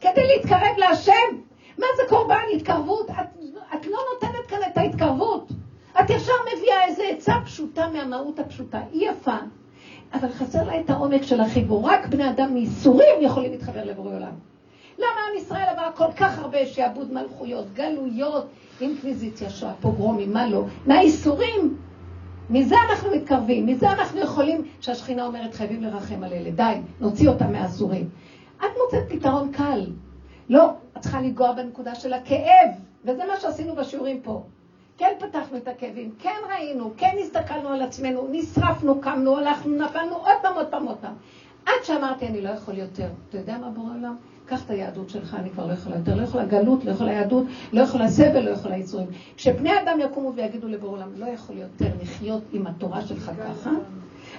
[0.00, 1.36] כדי להתקרב להשם.
[1.78, 2.42] מה זה קורבן?
[2.56, 3.10] התקרבות.
[3.10, 3.40] את,
[3.74, 5.48] את לא נותנת כאן את ההתקרבות.
[6.00, 8.80] את ישר מביאה איזו עצה פשוטה מהמהות הפשוטה.
[8.92, 9.36] היא יפה,
[10.20, 11.90] אבל חסר לה את העומק של החיבור.
[11.90, 14.32] רק בני אדם מייסורים יכולים להתחבר לבורא עולם.
[14.98, 18.46] למה עם ישראל עבר כל כך הרבה שעבוד מלכויות, גלויות,
[18.80, 20.64] אינקוויזיציה, שואה, פוגרומים, מה לא?
[20.86, 21.76] מהייסורים.
[22.50, 26.50] מזה אנחנו מתקרבים, מזה אנחנו יכולים, שהשכינה אומרת חייבים לרחם על אלה.
[26.50, 28.08] די, נוציא אותם מהאסורים.
[28.58, 29.86] את מוצאת פתרון קל.
[30.48, 32.70] לא, את צריכה לנגוע בנקודה של הכאב,
[33.04, 34.42] וזה מה שעשינו בשיעורים פה.
[34.98, 40.36] כן פתחנו את הכאבים, כן ראינו, כן הסתכלנו על עצמנו, נשרפנו, קמנו, הלכנו, נפלנו עוד
[40.42, 41.14] פעם, עוד פעם, עוד פעם.
[41.66, 43.08] עד שאמרתי, אני לא יכול יותר.
[43.28, 44.16] אתה יודע מה בורא עולם?
[44.46, 47.44] קח את היהדות שלך, אני כבר לא יכולה יותר, לא יכולה גלות, לא יכולה יהדות,
[47.72, 49.06] לא יכולה סבל, לא יכולה ייסורים.
[49.36, 53.70] כשבני אדם יקומו ויגידו לבורא עולם, לא יכול יותר לחיות עם התורה שלך ככה,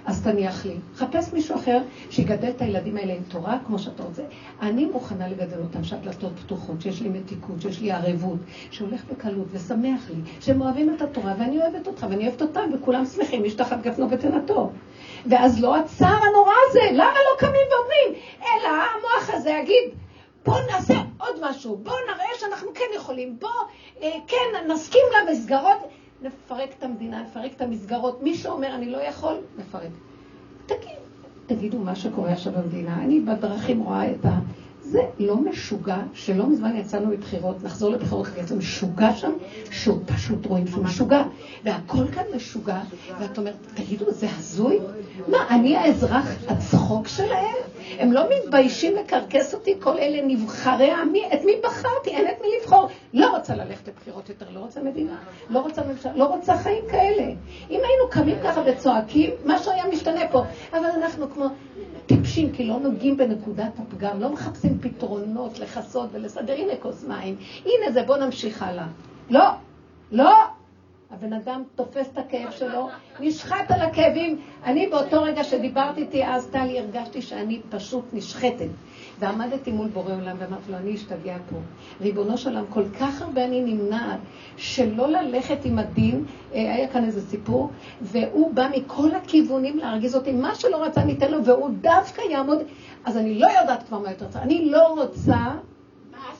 [0.07, 0.75] אז תניח לי.
[0.95, 4.21] חפש מישהו אחר שיגדל את הילדים האלה עם תורה, כמו שאתה רוצה.
[4.61, 8.39] אני מוכנה לגדל אותם שהדלתות פתוחות, שיש לי מתיקות, שיש לי ערבות,
[8.71, 13.05] שהולך בקלות ושמח לי, שהם אוהבים את התורה, ואני אוהבת אותך, ואני אוהבת אותם, וכולם
[13.05, 14.71] שמחים, יש תחת גפנו ותנתו.
[15.25, 18.23] ואז לא הצער הנורא הזה, למה לא קמים ואומרים?
[18.41, 19.83] אלא המוח הזה יגיד,
[20.45, 23.51] בואו נעשה עוד משהו, בואו נראה שאנחנו כן יכולים, בואו
[24.01, 25.77] אה, כן נסכים למסגרות.
[26.21, 28.23] נפרק את המדינה, נפרק את המסגרות.
[28.23, 29.89] מי שאומר אני לא יכול, נפרק.
[30.65, 30.97] תגיד,
[31.45, 33.03] תגידו מה שקורה עכשיו במדינה.
[33.03, 34.39] אני בדרכים רואה את ה...
[34.91, 39.31] זה לא משוגע, שלא מזמן יצאנו מבחירות, נחזור לבחירות, יצא משוגע שם,
[39.71, 41.23] שהוא פשוט רואים שהוא משוגע.
[41.63, 42.79] והכל כאן משוגע,
[43.19, 44.79] ואת אומרת, תגידו, זה הזוי?
[45.27, 47.55] מה, אני האזרח הצחוק שלהם?
[47.99, 52.09] הם לא מתביישים לקרקס אותי, כל אלה נבחרי העמי, את מי בחרתי?
[52.09, 52.87] אין את מי לבחור.
[53.13, 55.15] לא רוצה ללכת לבחירות יותר, לא רוצה מדינה,
[55.49, 57.23] לא רוצה ממשלה, לא רוצה חיים כאלה.
[57.69, 60.43] אם היינו קמים ככה וצועקים, משהו היה משתנה פה.
[60.73, 61.47] אבל אנחנו כמו
[62.05, 66.53] טיפשים, כי לא נוגעים בנקודת הפגם, לא מחפשים פתרונות לכסות ולסדר.
[66.53, 68.87] הנה כוס מים, הנה זה, בוא נמשיך הלאה.
[69.29, 69.45] לא,
[70.11, 70.33] לא.
[71.11, 74.39] הבן אדם תופס את הכאב שלו, נשחט על הכאבים.
[74.63, 78.69] אני באותו רגע שדיברתי איתי אז, טלי, הרגשתי שאני פשוט נשחטת.
[79.19, 81.57] ועמדתי מול בורא עולם ואמרתי לו, אני אשתגע פה.
[82.01, 84.19] ריבונו של עולם, כל כך הרבה אני נמנעת
[84.57, 87.69] שלא ללכת עם הדין, אה, היה כאן איזה סיפור,
[88.01, 92.59] והוא בא מכל הכיוונים להרגיז אותי, מה שלא רצה ניתן לו, והוא דווקא יעמוד,
[93.07, 94.43] אז אני לא יודעת כבר מה יותר צריך.
[94.43, 95.55] אני לא רוצה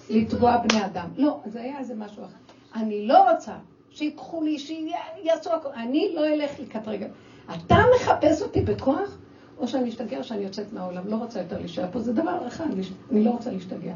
[0.10, 1.08] לתבוע בני אדם.
[1.18, 2.38] לא, זה היה איזה משהו אחר.
[2.76, 3.54] אני לא רוצה.
[3.90, 5.72] שיקחו לי, שיעשו הכול.
[5.76, 7.08] אני לא אלך לקראת רגע.
[7.56, 9.18] אתה מחפש אותי בכוח,
[9.58, 11.08] או שאני אשתגע או שאני יוצאת מהעולם.
[11.08, 12.00] לא רוצה יותר להישאר פה.
[12.00, 12.66] זה דבר אחד,
[13.12, 13.94] אני לא רוצה להשתגע.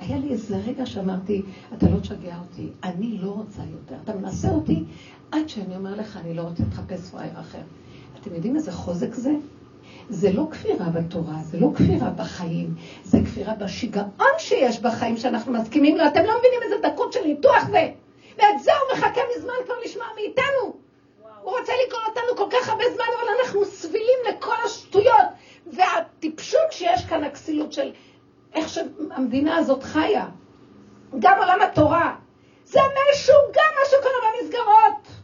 [0.00, 1.42] היה לי איזה רגע שאמרתי,
[1.76, 3.94] אתה לא תשגע אותי, אני לא רוצה יותר.
[4.04, 4.84] אתה מנסה אותי
[5.32, 7.62] עד שאני אומר לך, אני לא רוצה לחפש פראייר אחר.
[8.20, 9.32] אתם יודעים איזה חוזק זה?
[10.10, 15.96] זה לא כפירה בתורה, זה לא כפירה בחיים, זה כפירה בשיגעון שיש בחיים שאנחנו מסכימים
[15.96, 16.06] לו.
[16.06, 17.76] אתם לא מבינים איזה דקות של ניתוח ו...
[18.36, 20.76] ואת זה הוא מחכה מזמן כבר לשמוע מאיתנו.
[21.42, 25.26] הוא רוצה לקרוא אותנו כל כך הרבה זמן, אבל אנחנו סבילים לכל השטויות.
[25.72, 27.90] והטיפשות שיש כאן, הכסילות של
[28.54, 30.26] איך שהמדינה הזאת חיה.
[31.18, 32.14] גם עולם התורה.
[32.64, 32.80] זה
[33.12, 35.17] משוגע מה שקורה במסגרות.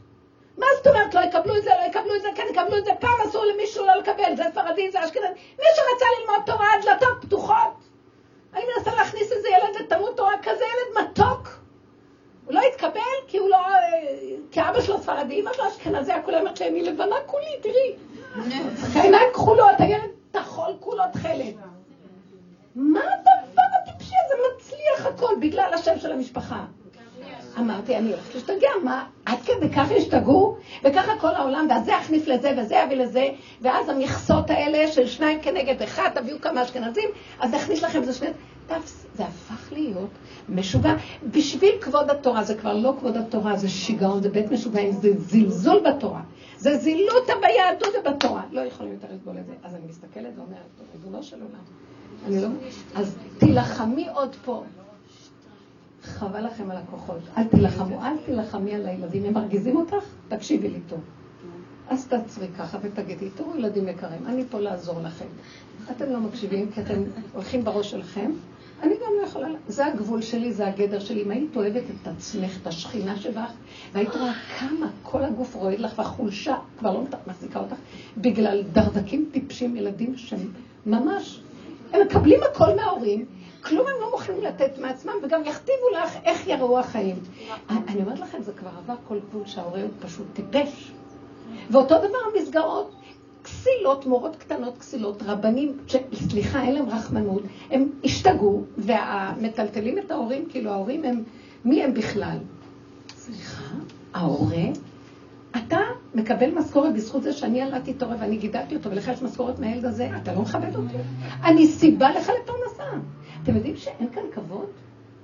[0.58, 2.90] מה זאת אומרת לא יקבלו את זה, לא יקבלו את זה, כן יקבלו את זה,
[3.00, 5.26] פעם אסור למישהו לא לקבל, זה ספרדי, זה אשכנזי.
[5.58, 7.74] מי שרצה ללמוד תורה, הדלתות פתוחות.
[8.54, 11.48] אני מנסה להכניס איזה ילד לתלמוד תורה, כזה ילד מתוק.
[12.44, 13.58] הוא לא התקבל כי הוא לא...
[14.50, 17.94] כי אבא שלו ספרדי, אמא שלו אשכנזי, כולה אומרת שאני לבנה כולי, תראי.
[18.94, 21.54] העיניים כחולות, הילד טחול כולו תכלת.
[22.74, 26.64] מה הדבר הטיפשי הזה מצליח הכל בגלל השם של המשפחה?
[27.58, 29.04] אמרתי, אני הולכת להשתגע, מה?
[29.26, 30.56] עד כדי כך ישתגעו?
[30.84, 33.28] וככה כל העולם, ואז זה יחניף לזה וזה יביא לזה,
[33.60, 37.08] ואז המכסות האלה של שניים כנגד אחד, תביאו כמה אשכנזים,
[37.40, 38.28] אז יכניס לכם, זה שני...
[39.14, 40.10] זה הפך להיות
[40.48, 40.94] משוגע.
[41.30, 45.82] בשביל כבוד התורה, זה כבר לא כבוד התורה, זה שיגעון, זה בית משוגעים, זה זלזול
[45.88, 46.20] בתורה.
[46.56, 48.42] זה זילות ביהדות ובתורה.
[48.52, 49.52] לא יכולים יותר לסבול את זה.
[49.62, 51.64] אז אני מסתכלת ואומרת, ריבונו של עולם.
[52.26, 52.48] אני לא...
[52.94, 54.62] אז תילחמי עוד פה.
[56.04, 57.18] חבל לכם על הכוחות.
[57.38, 59.24] אל תילחמו, אל תילחמי על הילדים.
[59.24, 60.04] הם מרגיזים אותך?
[60.28, 61.00] תקשיבי לי טוב.
[61.88, 65.24] אז תעצרי ככה ותגידי, תראו ילדים יקרים, אני פה לעזור לכם.
[65.90, 67.02] אתם לא מקשיבים כי אתם
[67.32, 68.30] הולכים בראש שלכם,
[68.82, 71.22] אני גם לא יכולה, זה הגבול שלי, זה הגדר שלי.
[71.22, 73.50] אם היית אוהבת את עצמך, את השכינה שלך,
[73.92, 77.76] והיית רואה כמה כל הגוף רועד לך, והחולשה כבר לא מחזיקה אותך,
[78.16, 80.52] בגלל דרדקים טיפשים, ילדים שהם
[80.86, 81.40] ממש,
[81.92, 83.24] הם מקבלים הכל מההורים,
[83.64, 87.16] כלום הם לא מוכנים לתת מעצמם, וגם יכתיבו לך איך יראו החיים.
[87.70, 90.92] אני אומרת לכם, זה כבר עבר כל גבול שההורה פשוט טיפש.
[91.70, 92.94] ואותו דבר המסגרות.
[93.44, 95.78] כסילות, מורות קטנות כסילות, רבנים,
[96.14, 101.22] סליחה, אין להם רחמנות, הם השתגעו, והמטלטלים את ההורים, כאילו ההורים הם,
[101.64, 102.38] מי הם בכלל?
[103.16, 103.74] סליחה,
[104.14, 104.64] ההורה?
[105.56, 105.78] אתה
[106.14, 109.84] מקבל משכורת בזכות זה שאני ילדתי את ההורה ואני גידלתי אותו, ולך יש משכורת מהילד
[109.84, 110.94] הזה, אתה לא מכבד אותי.
[111.44, 112.90] אני סיבה לך לפרנסה.
[113.44, 114.66] אתם יודעים שאין כאן כבוד?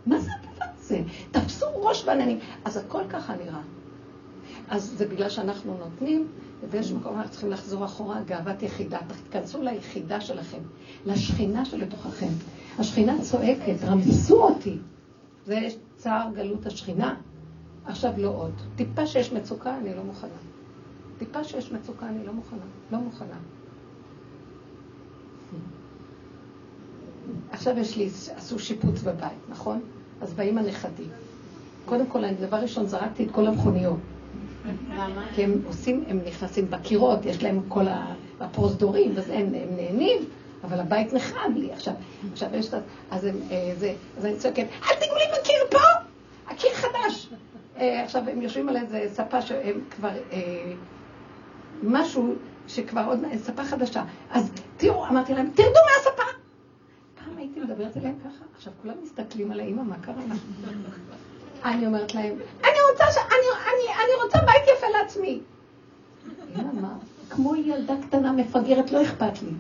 [0.07, 1.01] מה זה הדבר הזה?
[1.31, 2.39] תפסו ראש בעננים.
[2.65, 3.61] אז הכל ככה נראה.
[4.69, 6.29] אז זה בגלל שאנחנו נותנים,
[6.63, 8.99] ובאיזשהו מקום אנחנו צריכים לחזור אחורה, גאוות יחידה.
[9.25, 10.59] תיכנסו ליחידה שלכם,
[11.07, 12.29] לשכינה שלתוככם.
[12.79, 14.79] השכינה צועקת, רמסו אותי.
[15.47, 15.59] זה
[15.97, 17.15] צער גלות השכינה.
[17.85, 18.53] עכשיו לא עוד.
[18.77, 20.31] טיפה שיש מצוקה, אני לא מוכנה.
[21.19, 22.65] טיפה שיש מצוקה, אני לא מוכנה.
[22.93, 23.37] לא מוכנה.
[27.53, 29.81] עכשיו יש לי, עשו שיפוץ בבית, נכון?
[30.21, 31.09] אז באים הנכדים.
[31.85, 33.99] קודם כל, אני דבר ראשון זרקתי את כל המכוניות.
[35.35, 37.85] כי הם עושים, הם נכנסים בקירות, יש להם כל
[38.41, 40.19] הפרוזדורים, אז הם, הם נהנים,
[40.65, 41.73] אבל הבית נחרד לי.
[41.73, 41.95] עכשיו,
[42.33, 42.75] עכשיו יש את
[43.11, 45.79] אז הם, אה, זה, אז אני צועקת, אל תיגעו לי בקיר פה!
[46.49, 47.29] הקיר חדש!
[47.79, 50.73] אה, עכשיו, הם יושבים על איזה ספה שהם כבר, אה,
[51.83, 52.35] משהו
[52.69, 54.03] שכבר עוד, ספה חדשה.
[54.31, 56.40] אז תראו, אמרתי להם, תרדו מהספה!
[57.25, 60.35] פעם הייתי מדברת אליהם ככה, עכשיו כולם מסתכלים על האימא, מה קרה לה?
[61.65, 63.17] אני אומרת להם, אני רוצה, ש...
[63.17, 65.41] אני, אני, אני רוצה בית יפה לעצמי.
[66.57, 66.89] אמא,
[67.31, 69.51] כמו ילדה קטנה מפגרת, לא אכפת לי.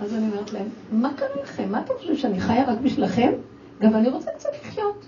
[0.00, 1.72] אז אני אומרת להם, מה קרה לכם?
[1.72, 3.32] מה אתם חושבים, שאני חיה רק בשבילכם?
[3.80, 5.06] גם אני רוצה קצת לחיות.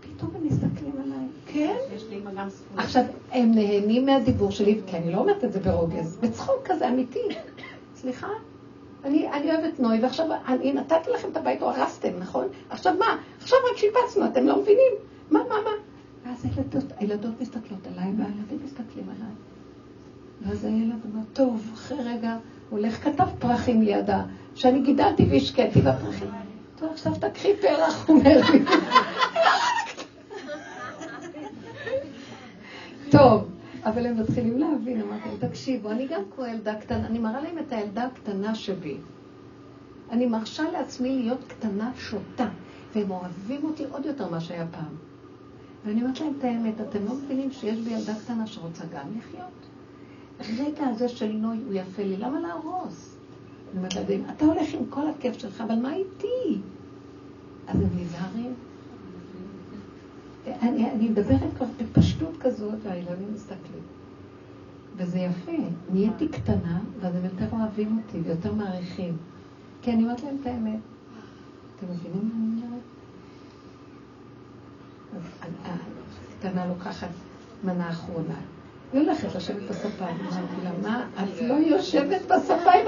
[0.00, 1.76] פתאום הם מסתכלים עליי, כן?
[1.96, 2.78] יש לי אימא גם זכות.
[2.78, 7.28] עכשיו, הם נהנים מהדיבור שלי, כי אני לא אומרת את זה ברוגז, בצחוק כזה אמיתי.
[7.96, 8.28] סליחה?
[9.04, 12.48] אני, אני אוהבת נוי, ועכשיו אני נתתי לכם את הבית, או הרסתם, נכון?
[12.70, 13.16] עכשיו מה?
[13.42, 14.92] עכשיו רק שיפצנו, אתם לא מבינים?
[15.30, 15.70] מה, מה, מה?
[16.26, 19.32] ואז הילדות, הילדות מסתכלות עליי, והילדים מסתכלים עליי.
[20.42, 22.36] ואז הילד אומר, טוב, אחרי רגע,
[22.70, 24.22] הולך, כתב פרחים לידה,
[24.54, 26.28] שאני גידלתי והשקיתי בפרחים.
[26.78, 28.64] טוב, עכשיו תקחי פרח, הוא אומר לי.
[33.12, 33.48] טוב,
[33.88, 37.58] אבל הם מתחילים להבין, אמרתי להם, תקשיבו, אני גם כמו ילדה קטנה, אני מראה להם
[37.58, 38.96] את הילדה הקטנה שבי.
[40.10, 42.48] אני מרשה לעצמי להיות קטנה שוטה,
[42.94, 44.94] והם אוהבים אותי עוד יותר ממה שהיה פעם.
[45.84, 49.68] ואני אומרת להם את האמת, אתם לא מבינים שיש בי ילדה קטנה שרוצה גם לחיות?
[50.40, 53.16] הרגע הזה של נוי הוא יפה לי, למה להרוס?
[53.70, 56.60] אני אומרת להם, אתה הולך עם כל הכיף שלך, אבל מה איתי?
[57.68, 58.54] אז הם נזהרים.
[60.62, 63.82] אני, אני מדברת כבר בפשטות כזאת, והילדים מסתכלים.
[64.96, 65.52] וזה יפה,
[65.92, 69.16] נהייתי קטנה, ואז הם יותר אוהבים אותי ויותר מעריכים.
[69.82, 70.80] כי אני אומרת להם את האמת.
[71.76, 72.82] אתם מבינים מה אני אומרת?
[75.16, 75.50] אז
[76.36, 77.08] הקטנה לוקחת
[77.64, 78.38] מנה אחרונה.
[78.92, 82.22] היא הולכת לשבת בספה, אמרתי לה, מה, את לא יושבת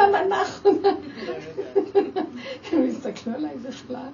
[0.00, 0.88] המנה האחרונה?
[2.72, 4.08] הם הסתכלו עליי בכלל.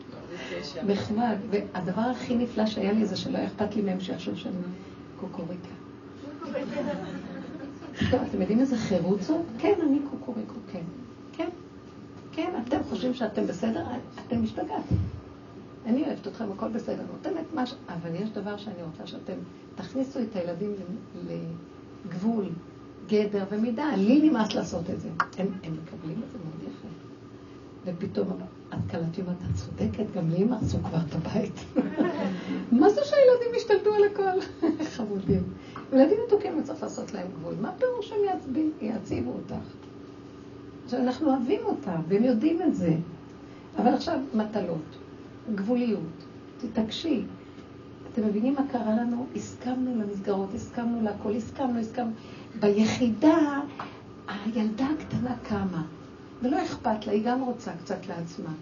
[0.86, 1.36] נחמד.
[1.50, 4.54] והדבר הכי נפלא שהיה לי זה שלא אכפת לי מהם שיחשוב שאני
[5.20, 5.68] קוקוריקה.
[8.28, 9.44] אתם יודעים איזה חירות זאת?
[9.58, 10.82] כן, אני קוקוריקו, כן.
[11.32, 11.48] כן,
[12.32, 13.84] כן, אתם חושבים שאתם בסדר?
[14.26, 14.96] אתם השתגעתם.
[15.86, 19.32] אני אוהבת אתכם, הכל בסדר, נותנת משהו, אבל יש דבר שאני רוצה שאתם
[19.74, 20.74] תכניסו את הילדים
[22.06, 22.48] לגבול,
[23.08, 23.96] גדר ומידה.
[23.96, 25.08] לי נמאס לעשות את זה.
[25.38, 26.88] הם, הם מקבלים את זה מאוד יפה.
[27.84, 28.28] ופתאום
[28.68, 31.52] את קלטתי אומרת, את צודקת, גם לי הם הרסו כבר את הבית.
[32.80, 34.66] מה זה שהילדים השתלטו על הכל?
[34.96, 35.42] חמודים.
[35.92, 37.54] ילדים מתוקים, צריך לעשות להם גבול.
[37.60, 38.18] מה פירוש שהם
[38.80, 39.66] יעציבו אותך?
[40.84, 42.94] עכשיו, אנחנו אוהבים אותם, והם יודעים את זה.
[43.78, 44.96] אבל עכשיו, מטלות.
[45.54, 46.00] גבוליות.
[46.58, 47.24] תתעקשי.
[48.18, 49.26] אתם מבינים מה קרה לנו?
[49.36, 52.10] הסכמנו למסגרות, הסכמנו להכל, הסכמנו, הסכמנו.
[52.60, 53.60] ביחידה,
[54.28, 55.82] הילדה הקטנה קמה,
[56.42, 58.52] ולא אכפת לה, היא גם רוצה קצת לעצמה.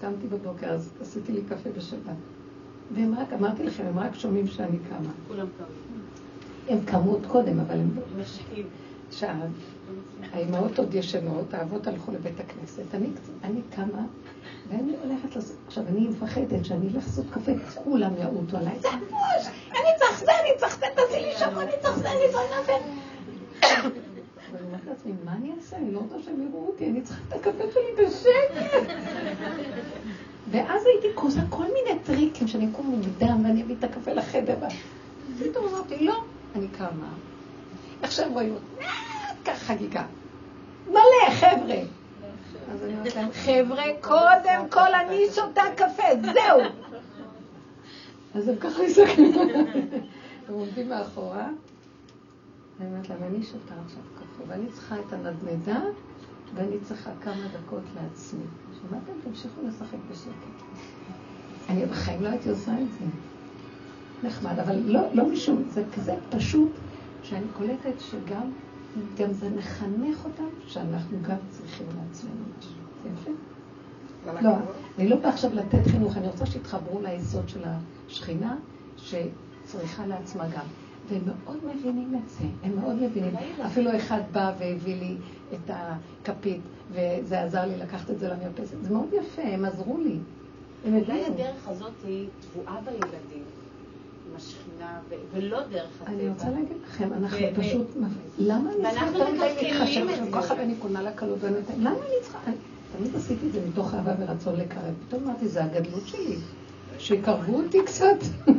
[0.00, 2.16] קמתי בבוקר, אז עשיתי לי קפה בשבת.
[2.94, 5.10] והם רק, אמרתי לכם, הם רק שומעים שאני קמה.
[5.28, 5.66] כולם קמו.
[6.68, 7.90] הם קמו עוד קודם, אבל הם...
[8.20, 8.66] משקים.
[9.08, 9.34] עכשיו,
[10.32, 12.94] האימהות עוד ישנות, האבות הלכו לבית הכנסת.
[12.94, 13.06] אני,
[13.44, 14.02] אני קמה,
[14.68, 15.56] ואני הולכת לעשות...
[15.66, 18.78] עכשיו, אני מפחדת שאני אלך לעשות קפה, כולם יעוטו עליי.
[18.80, 19.46] זה הפוש!
[19.70, 22.72] אני צריך זה, אני צריך זה, תעשי לי שבוע, אני צריך זה, אני צריך זה.
[24.52, 25.76] ואני אומרת לעצמי, מה אני אעשה?
[25.76, 28.92] אני לא רוצה שהם יראו אותי, אני צריכה את הקפה שלי בשקט.
[30.50, 34.56] ואז הייתי קוזה כל מיני טריקים שאני אקום מוקדם ואני אביא את הקפה לחדר.
[35.38, 36.22] פתאום אמרתי, לא,
[36.56, 37.08] אני קמה.
[38.02, 38.86] עכשיו רואים אותי,
[39.44, 40.04] ככה חגיגה.
[40.88, 41.76] מלא, חבר'ה.
[43.32, 46.60] חבר'ה, קודם כל אני שותה קפה, זהו.
[48.34, 49.38] אז הם ככה מסתכלים.
[50.48, 51.48] הם עומדים מאחורה.
[52.80, 55.80] אני אומרת להם, אני שותה עכשיו קפה, ואני צריכה את הנדנדה,
[56.54, 58.44] ואני צריכה כמה דקות לעצמי.
[58.80, 59.12] שמעתם?
[59.24, 60.62] תמשיכו לשחק בשקט.
[61.68, 63.04] אני בחיים לא הייתי עושה את זה.
[64.22, 66.70] נחמד, אבל לא, לא משום, זה כזה פשוט,
[67.28, 68.50] שאני קולטת שגם
[69.16, 72.72] גם זה מחנך אותם שאנחנו גם צריכים לעצמנו משהו.
[73.02, 73.30] זה יפה.
[74.42, 74.50] לא,
[74.98, 78.56] אני לא באה עכשיו לתת חינוך, אני רוצה שיתחברו ליסוד של השכינה,
[78.96, 80.64] שצריכה לעצמה גם.
[81.08, 83.34] והם מאוד מבינים את זה, הם מאוד מבינים.
[83.66, 85.16] אפילו אחד בא והביא לי
[85.54, 86.60] את הכפית,
[86.90, 88.76] וזה עזר לי לקחת את זה למרפסת.
[88.82, 90.18] זה מאוד יפה, הם עזרו לי.
[90.84, 93.44] הם אולי הדרך הזאת היא טבועה בילדים.
[94.38, 95.00] השכינה,
[95.34, 96.14] ולא דרך הטבע.
[96.14, 97.86] אני רוצה להגיד לכם, אנחנו פשוט...
[98.38, 101.38] למה אני צריכה יותר מדי להתחשב כל כך הרבה אני קונה לה קלות
[101.78, 102.38] למה אני צריכה...
[102.96, 104.94] תמיד עשיתי את זה מתוך אהבה ורצון לקרב.
[105.08, 106.36] פתאום אמרתי, זה הגדלות שלי.
[106.98, 108.16] שיקרבו אותי קצת.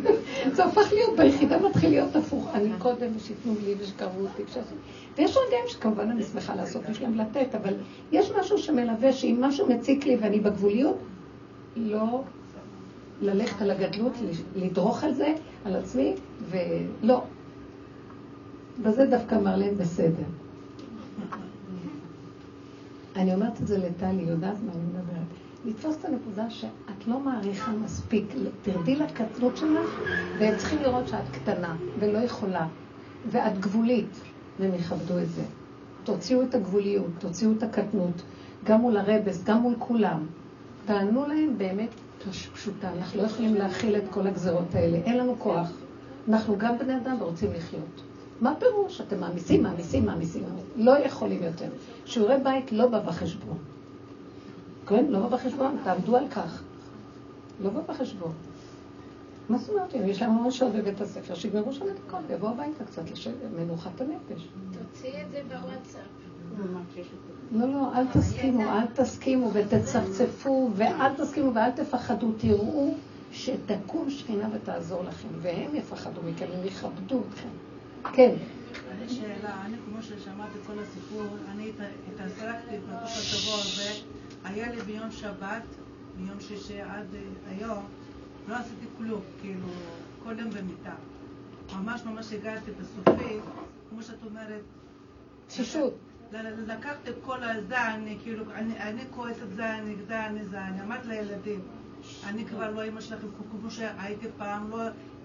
[0.56, 2.50] זה הפך להיות, ביחידה מתחיל להיות הפוך.
[2.54, 4.44] אני קודם, ושייתנו לי ושיקרבו אותי.
[5.18, 7.74] ויש רגעים שכמובן אני שמחה לעשות, יש להם לתת, אבל
[8.12, 10.98] יש משהו שמלווה, שאם משהו מציק לי ואני בגבוליות,
[11.76, 12.24] לא
[13.22, 14.14] ללכת על הגדלות,
[14.56, 15.34] לדרוך על זה,
[15.66, 16.16] על עצמי,
[16.50, 17.24] ולא.
[18.84, 20.24] בזה דווקא מרלן בסדר.
[23.16, 25.28] אני אומרת את זה לטלי, יודעת מה אני מדברת.
[25.66, 28.26] לתפוס את הנקודה שאת לא מעריכה מספיק.
[28.62, 30.02] תרדי לקטנות שלך,
[30.40, 32.68] והם צריכים לראות שאת קטנה ולא יכולה,
[33.32, 34.22] ואת גבולית,
[34.60, 35.44] והם יכבדו את זה.
[36.04, 38.22] תוציאו את הגבוליות, תוציאו את הקטנות,
[38.64, 40.26] גם מול הרבס, גם מול כולם.
[40.86, 41.90] תענו להם באמת
[42.54, 42.92] פשוטה.
[42.98, 44.98] אנחנו לא יכולים להכיל את כל הגזרות האלה.
[44.98, 45.68] אין לנו כוח.
[46.30, 48.02] אנחנו גם בני אדם ורוצים לחיות.
[48.42, 49.02] מה פירוש?
[49.02, 50.44] אתם מעמיסים, מעמיסים, מעמיסים.
[50.76, 51.70] לא יכולים יותר.
[52.06, 53.58] שיעורי בית לא בא בחשבון.
[54.88, 56.62] כן, לא בא בחשבון, תעמדו על כך.
[57.64, 58.32] לא בא בחשבון.
[59.50, 59.96] מה זאת אומרת?
[59.96, 63.04] אם יש להם המון שעות בבית הספר, שיגמרו שם את הכל ויבואו הביתה קצת
[63.58, 64.48] למנוחת הנפש.
[64.72, 66.02] תוציא את זה בוואטסאפ.
[67.52, 72.96] לא, לא, אל תסכימו, אל תסכימו ותצפצפו ואל תסכימו ואל תפחדו, תראו
[73.32, 77.50] שתקום שכינה ותעזור לכם, והם יפחדו מכם, הם יכבדו אתכם.
[78.14, 78.36] כן.
[79.08, 81.72] שאלה, אני כמו ששמעתי כל הסיפור, אני
[82.14, 83.92] התעסקתי בתוך השבוע הזה,
[84.44, 85.64] היה לי ביום שבת,
[86.18, 87.06] מיום שישי עד
[87.50, 87.84] היום,
[88.48, 89.68] לא עשיתי כלום, כאילו,
[90.24, 90.94] כל יום במיטה.
[91.76, 93.40] ממש ממש הגעתי בסופי,
[93.90, 94.62] כמו שאת אומרת,
[95.48, 96.09] תשישות.
[96.68, 99.74] לקחתי כל אני כאילו, אני, אני כועסת זה,
[100.08, 101.60] זה, אני זה, אני אמרתי לילדים,
[102.28, 103.28] אני כבר לא אימא שלכם
[103.62, 104.78] כמו שהייתי פעם, לא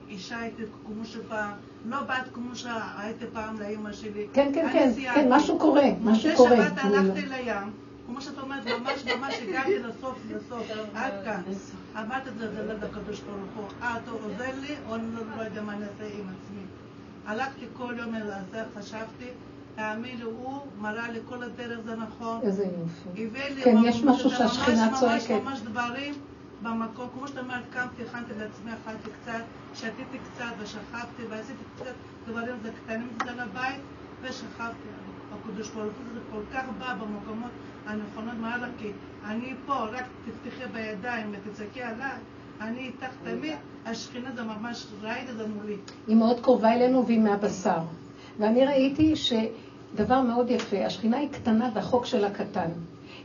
[0.08, 1.52] אישה הייתי כמו שפעם,
[1.84, 4.26] לא בת כמו שהייתי פעם לאימא שלי.
[4.32, 6.50] כן, כן, כן, כן, משהו קורה, משהו קורה.
[6.50, 7.70] בשבת הלכתי לים.
[8.06, 11.42] כמו שאת אומרת, ממש ממש הגעתי לסוף, לסוף, עד כאן.
[11.94, 15.04] אמרתי את זה לקדוש ברוך הוא, אה, אתה עוזר לי, או אני
[15.36, 16.62] לא יודע מה אני אעשה עם עצמי.
[17.26, 19.26] הלכתי כל יום לזה, חשבתי,
[19.78, 22.40] לי, הוא מראה לי כל הדרך, זה נכון.
[22.42, 23.30] איזה יופי.
[23.64, 25.30] כן, יש משהו שהשכינה צועקת.
[25.30, 26.14] ממש ממש דברים
[26.62, 29.42] במקום, כמו שאת אומרת, קמתי, הכנתי לעצמי, אכלתי קצת,
[29.74, 31.94] שתיתי קצת ושכבתי ועשיתי קצת
[32.28, 33.80] דברים זה קטנים קצת לבית
[34.22, 34.88] ושכבתי.
[35.32, 37.50] הקדוש ברוך הוא זה כל כך בא במקומות
[37.86, 38.92] הנכונות מעלה, כי
[39.24, 42.18] אני פה, רק תפתחי בידיים ותצעקי עליי.
[42.60, 43.56] אני איתך תמיד,
[43.86, 45.76] השכינה זה ממש, ראית את זה מולי.
[46.06, 47.78] היא מאוד קרובה אלינו והיא מהבשר.
[48.38, 52.68] ואני ראיתי שדבר מאוד יפה, השכינה היא קטנה והחוק שלה קטן.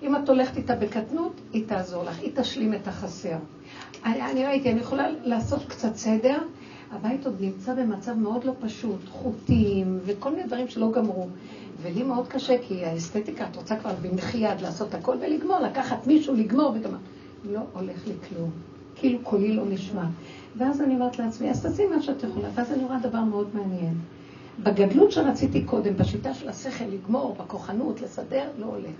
[0.04, 3.38] אם את הולכת איתה בקטנות, היא תעזור לך, היא תשלים את החסר.
[4.06, 6.38] אני, אני ראיתי, אני יכולה לעשות קצת סדר,
[6.92, 11.28] הבית עוד נמצא במצב מאוד לא פשוט, חוטים וכל מיני דברים שלא גמרו.
[11.82, 16.36] ולי מאוד קשה, כי האסתטיקה, את רוצה כבר במחי יד לעשות הכל ולגמור, לקחת מישהו,
[16.36, 16.98] לגמור וגמר.
[17.52, 18.50] לא הולך לי כלום.
[18.96, 20.06] כאילו קולי לא נשמע.
[20.58, 22.48] ואז אני אומרת לעצמי, אז תעשי מה שאת יכולה.
[22.56, 23.94] ואז אני רואה דבר מאוד מעניין.
[24.64, 28.96] בגדלות שרציתי קודם, בשיטה של השכל לגמור, בכוחנות, לסדר, לא הולך.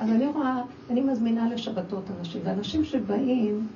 [0.00, 3.66] אז אני רואה, אני מזמינה לשבתות אנשים, ואנשים שבאים,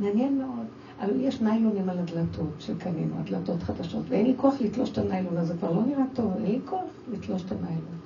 [0.00, 0.66] מעניין מאוד,
[1.00, 5.54] אבל יש ניילונים על הדלתות שקנינו, הדלתות חדשות, ואין לי כוח לתלוש את הניילון הזה,
[5.58, 6.80] כבר לא נראה טוב, אין לי כוח
[7.12, 7.98] לתלוש את הניילון.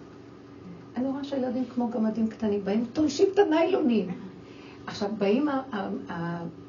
[0.96, 4.06] אני רואה שהילדים כמו גמדים קטנים באים, תולשים את הניילונים.
[4.86, 5.48] עכשיו, באים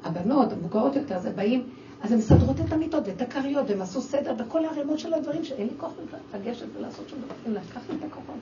[0.02, 1.62] הבנות, המבוגרות יותר, זה באים,
[2.04, 5.66] אז הן מסדרות את המיטות ואת הכריות, והם עשו סדר בכל הערימות של הדברים שאין
[5.66, 5.92] לי כוח
[6.34, 8.36] לגשת ולעשות שום דבר, אין לקח לי את הכוחות.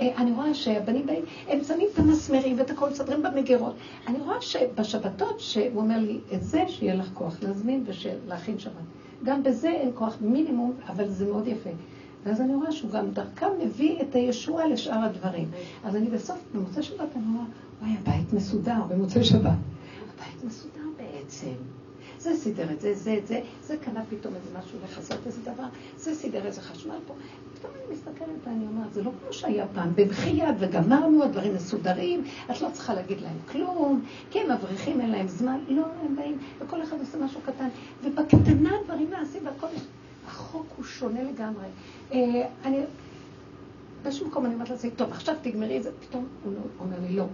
[0.00, 3.74] אה, אני רואה שהבנים באים, הם שמים את המסמרים ואת הכל, מסדרים במגירות.
[4.06, 8.72] אני רואה שבשבתות, שהוא אומר לי, את זה שיהיה לך כוח להזמין ולהכין שבת.
[9.24, 11.70] גם בזה אין כוח מינימום, אבל זה מאוד יפה.
[12.24, 15.48] ואז אני רואה שהוא גם דרכם מביא את הישועה לשאר הדברים.
[15.84, 17.44] אז אני בסוף, במוצאי שבת, אני רואה,
[17.82, 19.58] וואי, הבית מסודר במוצאי שבת.
[20.18, 21.81] הבית מסודר בעצם.
[22.22, 25.64] זה סידר את זה, זה, את זה, זה קנה פתאום איזה משהו לחסות איזה דבר,
[25.96, 27.14] זה סידר איזה חשמל פה.
[27.54, 32.24] פתאום אני מסתכלת ואני אומרת, זה לא כמו שהיה פעם, במחי יד וגמרנו, הדברים מסודרים,
[32.50, 36.38] את לא צריכה להגיד להם כלום, כי הם מבריחים, אין להם זמן, לא, הם באים,
[36.58, 37.68] וכל אחד עושה משהו קטן,
[38.04, 39.66] ובקטנה דברים נעשים והכל...
[40.26, 41.66] החוק הוא שונה לגמרי.
[42.12, 42.78] אה, אני...
[44.02, 47.26] באיזשהו מקום אני אומרת לעצמי, טוב, עכשיו תגמרי את זה, פתאום הוא אומר לי, לא,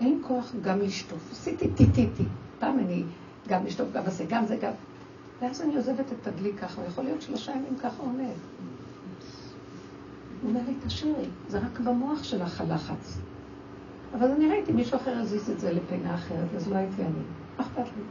[0.00, 1.28] אין לי כוח גם לשטוף.
[1.32, 2.24] עשיתי טיטיטי.
[2.58, 3.02] פעם אני
[3.48, 4.72] גם לשטוף, גם עושה, גם זה, גם...
[5.40, 8.34] ואז אני עוזבת את הדלי ככה, ויכול להיות שלושה ימים ככה עומד.
[10.42, 13.18] הוא אומר לי, תשאירי, זה רק במוח שלך הלחץ.
[14.14, 17.10] אבל אני ראיתי מישהו אחר הזיז את זה לפינה אחרת, אז לא הייתי אני.
[17.58, 18.02] מה אכפת לי?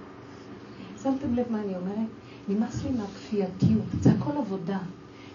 [1.04, 2.10] שמתם לב מה אני אומרת?
[2.48, 4.78] נמאס לי מהכפייתיות, זה הכל עבודה.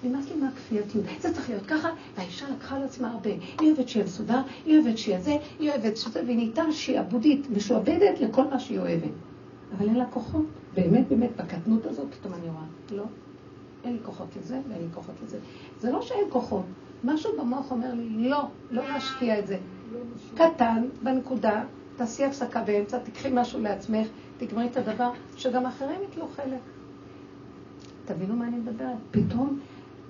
[0.05, 1.05] נמאס לי מהכפייתיות.
[1.21, 3.31] זה צריך להיות ככה, והאישה לקחה על עצמה הרבה.
[3.61, 8.21] היא אוהבת שיהיה מסודר, היא אוהבת שיהיה זה, היא אוהבת שזה, והיא נהייתה שעבודית, משועבדת
[8.21, 9.11] לכל מה שהיא אוהבת.
[9.73, 10.45] אבל אין לה כוחות.
[10.75, 13.05] באמת, באמת, בקטנות הזאת, פתאום אני רואה, לא,
[13.85, 15.39] אין לי כוחות לזה ואין לי כוחות לזה.
[15.81, 16.65] זה לא שאין כוחות,
[17.05, 19.59] משהו במוח אומר לי, לא, לא להשקיע את זה.
[20.35, 21.65] קטן, בנקודה,
[21.97, 24.07] תעשי הפסקה באמצע, תקחי משהו לעצמך,
[24.39, 26.61] תגמרי את הדבר, שגם אחרים יתלו חלק.
[28.05, 28.97] תבינו מה אני מדברת.
[29.11, 29.61] פתאום,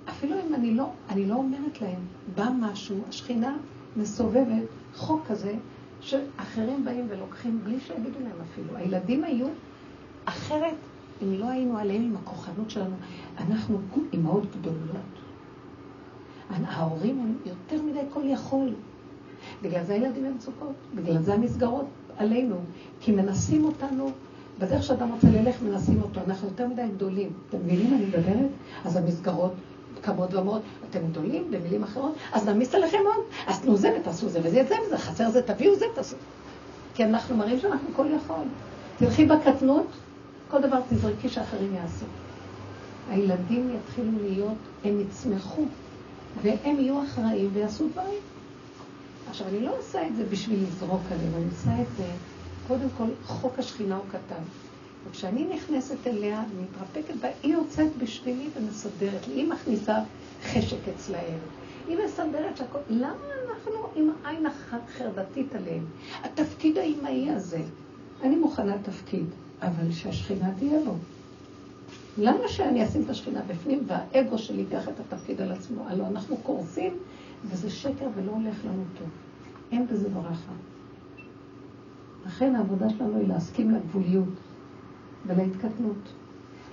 [0.09, 1.99] אפילו אם אני לא, אני לא אומרת להם,
[2.35, 3.57] בא משהו, השכינה
[3.95, 4.63] מסובבת
[4.95, 5.53] חוק כזה,
[6.05, 8.77] שאחרים באים ולוקחים בלי שיגידו להם אפילו.
[8.77, 9.47] הילדים היו
[10.25, 10.75] אחרת,
[11.23, 12.95] אם לא היינו עליהם עם הכוחנות שלנו,
[13.37, 13.79] אנחנו
[14.13, 15.15] אימהות גדולות.
[16.49, 18.69] ההורים הם יותר מדי כל יכול.
[19.61, 21.85] בגלל זה הילדים הם מצוקות, בגלל זה המסגרות
[22.17, 22.55] עלינו,
[22.99, 24.11] כי מנסים אותנו,
[24.59, 27.29] בדרך שאדם רוצה ללך מנסים אותו, אנחנו יותר מדי גדולים.
[27.49, 28.49] אתם מבינים מה אני מדברת?
[28.85, 29.53] אז המסגרות
[30.01, 34.39] קמות ואומרות, אתם גדולים, במילים אחרות, אז נעמיס עליכם עוד, אז תנו זה ותעשו זה
[34.43, 36.15] וזה, זה וזה, חסר זה, תביאו זה, תעשו.
[36.93, 38.43] כי אנחנו מראים שאנחנו כל יכול.
[38.97, 39.87] תלכי בקטנות,
[40.47, 42.05] כל דבר תזרקי שאחרים יעשו.
[43.09, 45.65] הילדים יתחילו להיות, הם יצמחו,
[46.41, 48.19] והם יהיו אחראים ויעשו דברים.
[49.29, 52.03] עכשיו, אני לא עושה את זה בשביל לזרוק עליהם, אני עושה את זה,
[52.67, 54.43] קודם כל, חוק השכינה הוא קטן.
[55.09, 59.33] וכשאני נכנסת אליה ומתרפקת בה, היא יוצאת בשבילי ומסדרת לי.
[59.33, 59.97] היא מכניסה
[60.43, 61.39] חשק אצלהם.
[61.87, 62.79] היא מסדרת שהכל...
[62.89, 65.85] למה אנחנו עם העין החרדתית עליהם?
[66.23, 67.61] התפקיד האימהי הזה.
[68.23, 69.25] אני מוכנה תפקיד,
[69.61, 70.93] אבל שהשכינה תהיה בו.
[72.17, 75.83] למה שאני אשים את השכינה בפנים והאגו שלי ייקח את התפקיד על עצמו?
[75.87, 76.93] הלוא אנחנו קורסים
[77.45, 79.07] וזה שקר ולא הולך לנו טוב.
[79.71, 80.51] אין בזה ברכה.
[82.25, 84.29] לכן העבודה שלנו היא להסכים לגבוליות
[85.27, 86.13] ולהתקטנות.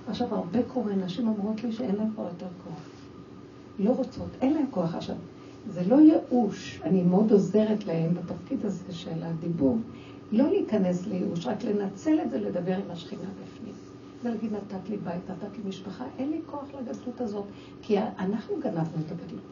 [0.07, 2.79] עכשיו, הרבה קורה, נשים אומרות לי שאין להן כבר יותר כוח.
[3.79, 4.95] לא רוצות, אין להן כוח.
[4.95, 5.15] עכשיו,
[5.69, 9.77] זה לא ייאוש, אני מאוד עוזרת להן בתפקיד הזה של הדיבור,
[10.31, 13.73] לא להיכנס לייאוש, רק לנצל את זה לדבר עם השכינה בפנים.
[14.23, 17.45] ולהגיד, נתת לי בית, נתת לי משפחה, אין לי כוח לגדלות הזאת,
[17.81, 19.43] כי אנחנו גנבנו את הגדלות.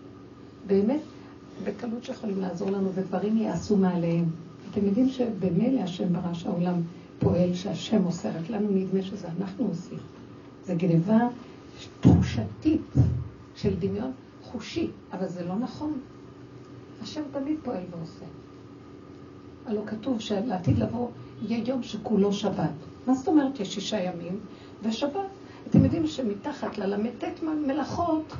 [0.67, 1.01] באמת,
[1.63, 4.25] בקלות שיכולים לעזור לנו, ודברים יעשו מעליהם.
[4.71, 6.81] אתם יודעים שבמילא השם ברא שהעולם
[7.21, 9.97] פועל, שהשם עושה, רק לנו נדמה שזה אנחנו עושים.
[10.65, 11.17] זה גניבה
[12.01, 12.81] תחושתית
[13.55, 14.11] של דמיון
[14.43, 15.93] חושי, אבל זה לא נכון.
[17.01, 18.25] השם תמיד פועל ועושה.
[19.65, 21.07] הלוא כתוב שלעתיד לבוא
[21.41, 22.71] יהיה יום שכולו שבת.
[23.07, 24.39] מה זאת אומרת יש שישה ימים
[24.83, 25.11] ושבת?
[25.69, 28.33] אתם יודעים שמתחת לל"ט מלאכות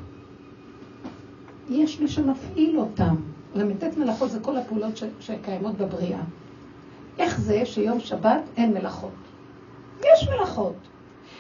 [1.70, 3.16] יש מי שמפעיל אותם.
[3.56, 5.04] ל"ט מלאכות זה כל הפעולות ש...
[5.20, 6.22] שקיימות בבריאה.
[7.22, 9.12] איך זה שיום שבת אין מלאכות?
[10.00, 10.76] יש מלאכות.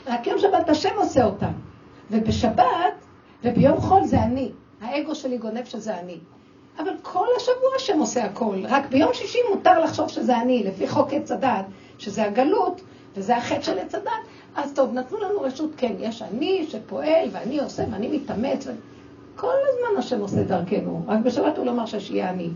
[0.07, 1.51] רק יום שבת השם עושה אותם.
[2.11, 2.93] ובשבת
[3.43, 4.51] וביום חול זה אני.
[4.81, 6.17] האגו שלי גונב שזה אני.
[6.79, 8.55] אבל כל השבוע השם עושה הכל.
[8.63, 11.65] רק ביום שישי מותר לחשוב שזה אני, לפי חוק עץ הדת,
[11.97, 12.81] שזה הגלות,
[13.15, 14.11] וזה החטא של עץ הדת.
[14.55, 18.67] אז טוב, נתנו לנו רשות, כן, יש אני שפועל, ואני עושה, ואני מתאמץ.
[18.67, 18.71] ו...
[19.35, 22.49] כל הזמן השם עושה דרכנו, רק בשבת הוא לא מרשה שיהיה אני.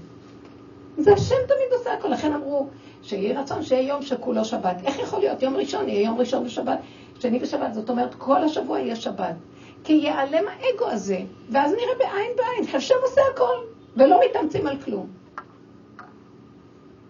[0.97, 2.67] זה השם תמיד עושה הכל, לכן אמרו
[3.01, 4.75] שיהי רצון שיהיה יום שכולו שבת.
[4.85, 6.79] איך יכול להיות יום ראשון, יהיה יום ראשון ושבת,
[7.19, 9.35] שני ושבת, זאת אומרת כל השבוע יהיה שבת.
[9.83, 11.19] כי ייעלם האגו הזה,
[11.49, 13.55] ואז נראה בעין בעין, השם עושה הכל,
[13.97, 15.07] ולא מתאמצים על כלום.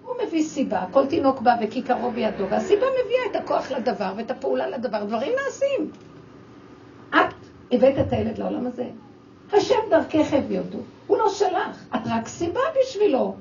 [0.05, 4.67] הוא מביא סיבה, כל תינוק בא וכיכרו בידו, והסיבה מביאה את הכוח לדבר ואת הפעולה
[4.67, 5.91] לדבר, דברים נעשים.
[7.09, 7.33] את
[7.71, 8.86] הבאת את הילד לעולם הזה,
[9.53, 10.77] השם דרכך הביא אותו,
[11.07, 13.36] הוא לא שלך, את רק סיבה בשבילו.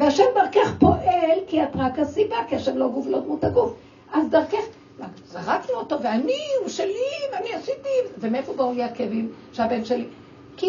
[0.00, 3.74] והשם דרכך פועל כי את רק הסיבה, כי השם לא גוף, לא דמות הגוף.
[4.12, 4.64] אז דרכך,
[5.26, 7.88] זרקנו אותו, ואני, הוא שלי, ואני עשיתי,
[8.18, 10.06] ומאיפה באו לי הכאבים שהבן שלי?
[10.56, 10.66] כי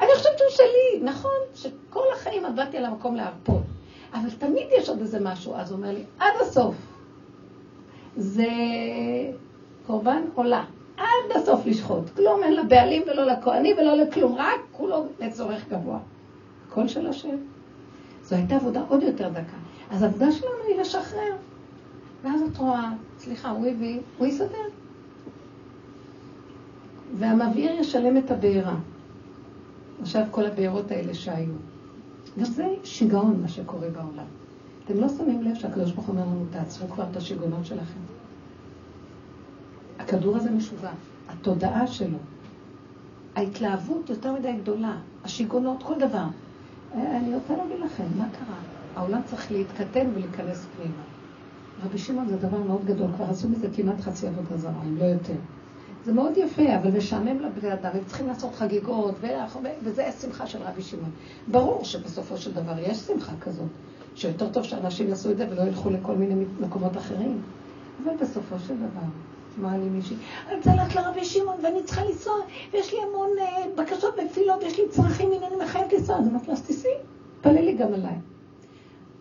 [0.00, 3.62] אני חושבת שהוא שלי, נכון, שכל החיים עבדתי על המקום להרפות,
[4.14, 6.74] אבל תמיד יש עוד איזה משהו, אז הוא אומר לי, עד הסוף.
[8.16, 8.46] זה
[9.86, 10.64] קורבן עולה.
[10.96, 12.10] עד הסוף לשחוט.
[12.16, 15.98] כלום אין לבעלים ולא לכהנים ולא לכלום, רק כולו לצורך גבוה.
[16.68, 17.36] הכל של השם.
[18.24, 19.56] זו הייתה עבודה עוד יותר דקה.
[19.90, 21.36] אז העבודה שלנו היא לשחרר.
[22.24, 24.68] ואז את רואה, סליחה, הוא הביא, הוא יסדר.
[27.18, 28.76] והמבעיר ישלם את הבעירה.
[30.00, 31.52] עכשיו כל הבעירות האלה שהיו.
[32.38, 34.26] גם זה שיגעון מה שקורה בעולם.
[34.84, 38.00] אתם לא שמים לב שהקדוש ברוך הוא אומר לנו, תעצרו כבר את השיגעונות שלכם.
[39.98, 40.90] הכדור הזה משוגע.
[41.28, 42.18] התודעה שלו,
[43.36, 46.24] ההתלהבות יותר מדי גדולה, השיגעונות, כל דבר.
[46.94, 48.56] אני רוצה להגיד לכם, מה קרה?
[48.96, 51.02] העולם צריך להתקטן ולהיכנס פנימה.
[51.84, 55.04] רבי שמעון זה דבר מאוד גדול, כבר עשו מזה כמעט חצי עבודה זרה, אם לא
[55.04, 55.34] יותר.
[56.04, 59.14] זה מאוד יפה, אבל משעמם לבני אדם, הם צריכים לעשות חגיגות,
[59.82, 61.10] וזה השמחה של רבי שמעון.
[61.50, 63.68] ברור שבסופו של דבר יש שמחה כזאת,
[64.14, 67.42] שיותר טוב שאנשים יעשו את זה ולא ילכו לכל מיני מקומות אחרים.
[68.04, 69.08] אבל בסופו של דבר,
[69.60, 70.16] אמרה לי מישהי,
[70.48, 72.34] אני רוצה ללכת לרבי שמעון ואני צריכה לנסוע,
[72.72, 76.16] ויש לי המון uh, בקשות בתפילות, ויש לי צרכים, הנה אני מחייבת לנסוע.
[76.16, 76.90] אז אמרתי לה, אז תיסעי,
[77.40, 78.14] תפללי גם עליי.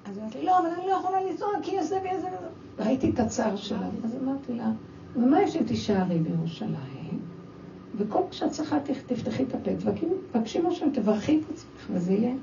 [0.06, 2.28] אז אמרתי לא, אבל אני לא יכולה לנסוע כי יש זה ויש זה.
[2.80, 4.72] ראיתי את הצער שלה, אז אמרתי לה,
[5.16, 7.20] ומה יש אם תישארי בירושלים?
[7.98, 9.72] וכל מה שאת צריכה, תפתחי את הפה,
[10.32, 12.34] תבקשי משהו, תברכי את עצמך, וזה יהיה.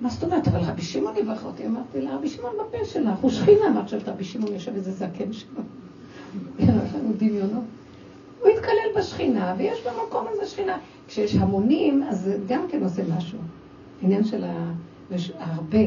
[0.00, 0.48] מה זאת אומרת?
[0.48, 1.66] אבל רבי שמעון יברך אותי.
[1.66, 3.68] אמרתי לה, רבי שמעון בפה שלך, הוא שכינה.
[3.68, 5.62] מה חושבת, רבי שמעון יושב איזה זקן שלו?
[6.58, 7.64] יש לנו דמיונות.
[8.40, 10.78] הוא יתקלל בשכינה, ויש במקום הזה שכינה.
[11.08, 13.38] כשיש המונים, אז זה גם כן עושה משהו.
[14.02, 14.44] עניין של
[15.38, 15.78] הרבה,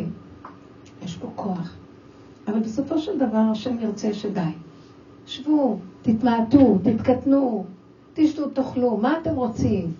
[1.04, 1.74] יש פה כוח.
[2.48, 4.42] אבל בסופו של דבר השם ירצה שדי.
[5.26, 7.66] שבו, תתמעטו, תתקטנו,
[8.14, 9.94] תשתו, תאכלו, מה אתם רוצים?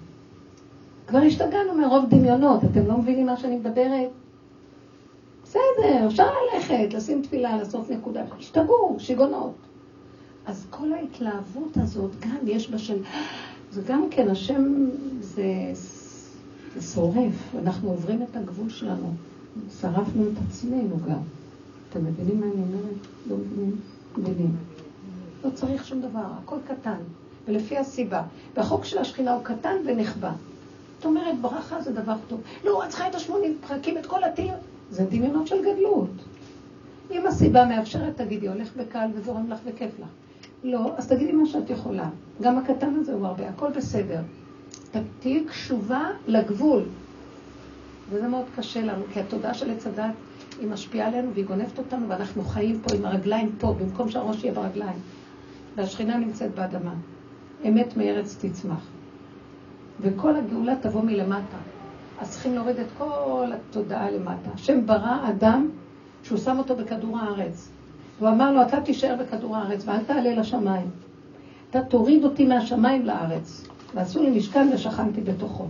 [1.08, 4.10] כבר השתגענו מרוב דמיונות, אתם לא מבינים מה שאני מדברת?
[5.44, 9.67] בסדר, אפשר ללכת, לשים תפילה, לעשות נקודה, השתגעו, שיגעונות.
[10.48, 12.98] אז כל ההתלהבות הזאת, גם יש בה של...
[13.72, 15.44] זה גם כן, השם זה,
[16.76, 19.14] זה שורף, אנחנו עוברים את הגבול שלנו,
[19.82, 21.20] שרפנו את עצמנו גם.
[21.90, 23.08] אתם מבינים מה אני אומרת?
[23.30, 23.76] לא מבינים?
[24.18, 24.56] מבינים.
[25.44, 26.98] לא צריך שום דבר, הכל קטן,
[27.48, 28.24] ולפי הסיבה.
[28.56, 30.32] והחוק של השכינה הוא קטן ונחבא.
[30.98, 32.42] זאת אומרת, ברכה זה דבר טוב.
[32.66, 34.54] לא, את צריכה את השמונים פרקים, את כל התיר.
[34.92, 36.10] זה דמיונות של גדלות.
[37.12, 40.08] אם הסיבה מאפשרת, תגידי, הולך בקל וזורם לך וכיף לך.
[40.64, 42.10] לא, אז תגידי מה שאת יכולה.
[42.42, 44.22] גם הקטן הזה הוא הרבה, הכל בסדר.
[45.20, 46.84] תהיי קשובה לגבול.
[48.10, 50.14] וזה מאוד קשה לנו, כי התודעה של עץ הדת
[50.60, 54.54] היא משפיעה עלינו והיא גונבת אותנו, ואנחנו חיים פה עם הרגליים פה, במקום שהראש יהיה
[54.54, 55.00] ברגליים.
[55.76, 56.94] והשכינה נמצאת באדמה.
[57.68, 58.88] אמת מארץ תצמח.
[60.00, 61.58] וכל הגאולה תבוא מלמטה.
[62.20, 64.50] אז צריכים להוריד את כל התודעה למטה.
[64.54, 65.70] השם ברא אדם
[66.24, 67.77] שהוא שם אותו בכדור הארץ.
[68.20, 70.88] הוא אמר לו, אתה תישאר בכדור הארץ ואל תעלה לשמיים.
[71.70, 73.68] אתה תוריד אותי מהשמיים לארץ.
[73.96, 75.66] ועשו לי משכן ושכנתי בתוכו.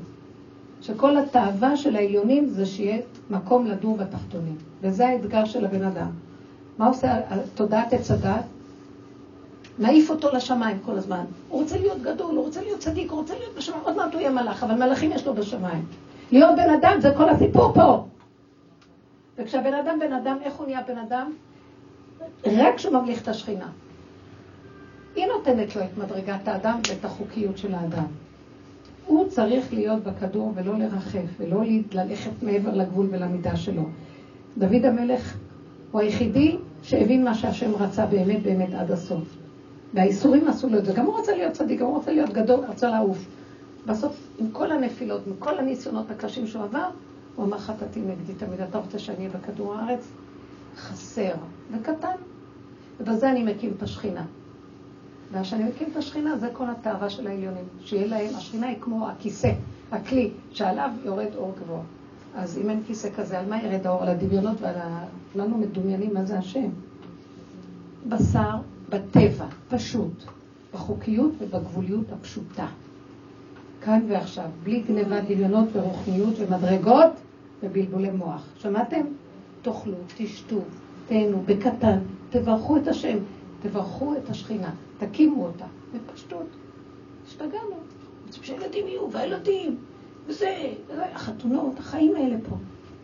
[0.82, 2.98] שכל התאווה של העליונים זה שיהיה
[3.30, 4.56] מקום לדור בתחתונים.
[4.82, 6.10] וזה האתגר של הבן אדם.
[6.78, 7.20] מה עושה
[7.56, 8.44] תודעת עץ הדת?
[9.80, 11.24] מעיף אותו לשמיים כל הזמן.
[11.50, 13.82] הוא רוצה להיות גדול, הוא רוצה להיות צדיק, הוא רוצה להיות בשמיים.
[13.86, 15.86] עוד מעט הוא יהיה מלאך, אבל מלאכים יש לו בשמיים.
[16.32, 18.06] להיות בן אדם זה כל הסיפור פה.
[19.38, 21.32] וכשהבן אדם בן אדם, איך הוא נהיה בן אדם?
[22.46, 23.70] רק כשהוא ממליך את השכינה.
[25.16, 28.06] היא נותנת לו את מדרגת האדם ואת החוקיות של האדם.
[29.06, 31.62] הוא צריך להיות בכדור ולא לרחף, ולא
[31.94, 33.84] ללכת מעבר לגבול ולמידה שלו.
[34.58, 35.38] דוד המלך
[35.92, 39.38] הוא היחידי שהבין מה שהשם רצה באמת באמת עד הסוף.
[39.94, 40.94] והאיסורים עשו לו את זה.
[40.94, 43.26] גם הוא רצה להיות צדיק, גם הוא רצה להיות גדול, רצה לעוף.
[43.86, 46.90] בסוף, עם כל הנפילות, עם כל הניסיונות הקשים שהוא עבר,
[47.36, 50.12] הוא אמר חטאתי נגדי תמיד, אתה רוצה שאני אהיה בכדור הארץ?
[50.78, 51.34] חסר
[51.72, 52.16] וקטן.
[53.00, 54.26] ובזה אני מקים את השכינה.
[55.32, 57.64] וכשאני מקים את השכינה, זה כל התאווה של העליונים.
[57.80, 59.52] שיהיה להם, השכינה היא כמו הכיסא,
[59.92, 61.82] הכלי, שעליו יורד אור גבוה.
[62.36, 64.02] אז אם אין כיסא כזה, על מה ירד האור?
[64.02, 65.06] על הדמיונות ועל ה...
[65.34, 66.70] כולנו מדומיינים מה זה השם.
[68.10, 68.56] בשר,
[68.90, 70.24] בטבע, פשוט,
[70.74, 72.68] בחוקיות ובגבוליות הפשוטה.
[73.82, 77.12] כאן ועכשיו, בלי גניבת דמיונות ורוחניות ומדרגות
[77.64, 78.44] ובלבולי מוח.
[78.58, 79.02] שמעתם?
[79.68, 80.60] תאכלו, תשתו,
[81.08, 82.00] תהנו, בקטן,
[82.30, 83.18] תברכו את השם,
[83.62, 86.48] תברכו את השכינה, תקימו אותה, בפשטות.
[87.28, 87.76] השתגענו.
[88.26, 89.78] רוצים שהילדים יהיו, והילדים,
[90.28, 90.74] וזה,
[91.14, 92.56] החתונות, החיים האלה פה.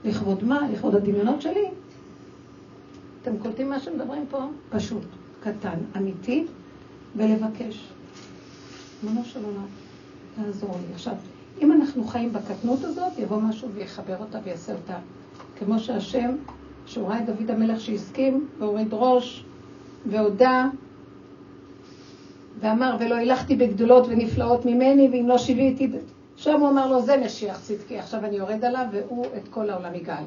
[0.06, 0.69] לכבוד מה?
[0.72, 1.65] לכבוד הדמיונות שלי?
[3.22, 4.45] אתם קולטים מה שמדברים פה?
[4.69, 5.06] פשוט.
[5.40, 6.45] קטן, אמיתי,
[7.15, 7.88] ולבקש.
[9.03, 9.65] ריבונו של עולם,
[10.35, 10.94] תעזור לי.
[10.94, 11.15] עכשיו,
[11.61, 14.98] אם אנחנו חיים בקטנות הזאת, יבוא משהו ויחבר אותה ויעשה אותה.
[15.65, 16.35] כמו שהשם,
[16.85, 19.45] שהוא ראה את דוד המלך שהסכים, והוריד ראש,
[20.06, 20.69] והודה,
[22.60, 25.91] ואמר, ולא הילכתי בגדולות ונפלאות ממני, ואם לא שיוויתי...
[26.35, 29.95] שם הוא אמר לו, זה משיח צדקי, עכשיו אני יורד עליו, והוא את כל העולם
[29.95, 30.23] יגאל.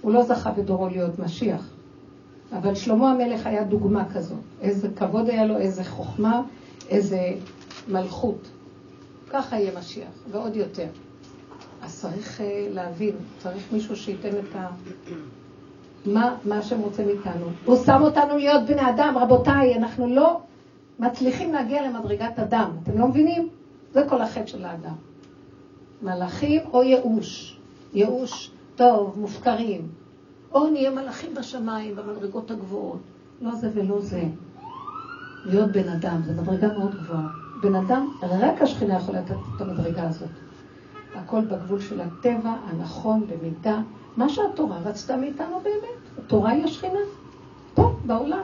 [0.00, 1.68] הוא לא זכה בדורו להיות משיח.
[2.52, 4.38] אבל שלמה המלך היה דוגמה כזאת.
[4.60, 6.42] איזה כבוד היה לו, איזה חוכמה,
[6.88, 7.32] איזה
[7.88, 8.48] מלכות.
[9.30, 10.86] ככה יהיה משיח, ועוד יותר.
[11.90, 12.42] אז צריך uh,
[12.74, 14.68] להבין, צריך מישהו שייתן את ה...
[16.06, 17.46] מה, מה שהם רוצים מאיתנו.
[17.64, 20.40] הוא שם אותנו להיות בני אדם, רבותיי, אנחנו לא
[20.98, 22.70] מצליחים להגיע למדרגת אדם.
[22.82, 23.48] אתם לא מבינים?
[23.92, 24.94] זה כל החטא של האדם.
[26.02, 27.58] מלאכים או ייאוש.
[27.94, 29.88] ייאוש, טוב, מופקרים.
[30.52, 33.00] או נהיה מלאכים בשמיים, במדרגות הגבוהות.
[33.40, 34.22] לא זה ולא זה.
[35.44, 37.28] להיות בן אדם, זו מדרגה מאוד גבוהה.
[37.62, 40.28] בן אדם, רק השכינה יכולה לתת את המדרגה הזאת.
[41.14, 43.80] הכל בגבול של הטבע, הנכון, במידה.
[44.16, 46.24] מה שהתורה רצתה מאיתנו באמת.
[46.24, 46.98] התורה היא השכינה.
[47.74, 48.42] פה, בעולם.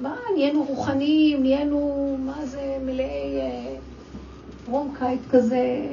[0.00, 3.76] מה, נהיינו רוחניים, נהיינו, מה זה, מלאי אה,
[4.64, 5.88] פרומקייט כזה,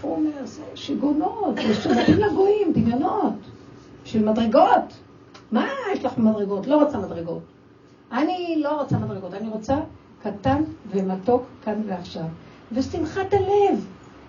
[0.00, 0.30] פרומר,
[0.74, 3.34] שיגעונות, משמעים לגויים, דמיונות,
[4.04, 4.94] בשביל מדרגות.
[5.52, 6.66] מה יש לך מדרגות?
[6.66, 7.42] לא רוצה מדרגות.
[8.12, 9.74] אני לא רוצה מדרגות, אני רוצה
[10.22, 12.24] קטן ומתוק כאן ועכשיו.
[12.72, 13.86] ושמחת הלב.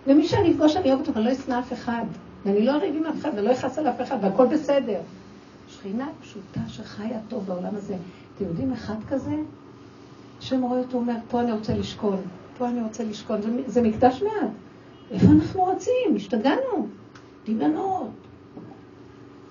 [0.08, 2.06] ומי שאני אפגוש, אני אוהבת אותו, אני לא אשנא אף אחד.
[2.46, 5.00] ואני לא אריב עם אף אחד, ולא אכעס על אף אחד, והכל בסדר.
[5.68, 7.96] שכינה פשוטה שחיה טוב בעולם הזה.
[8.36, 9.36] אתם יודעים אחד כזה?
[10.40, 12.18] השם רואה אותו, אומר, פה אני רוצה לשכון,
[12.58, 13.42] פה אני רוצה לשכון.
[13.68, 14.52] זה, מקדש מעט.
[15.12, 16.16] איפה אנחנו רצים?
[16.16, 16.88] השתגענו.
[17.46, 18.10] דמיונות.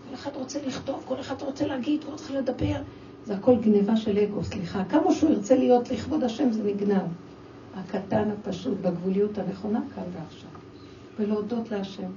[0.08, 2.76] כל אחד רוצה לכתוב, כל אחד רוצה להגיד, כל אחד לדבר.
[3.24, 4.84] זה הכל גניבה של אגו, סליחה.
[4.84, 7.02] כמה שהוא ירצה להיות לכבוד השם זה נגנב.
[7.76, 10.50] הקטן הפשוט, בגבוליות הנכונה, כאן ועכשיו.
[11.18, 12.10] ולהודות להשם.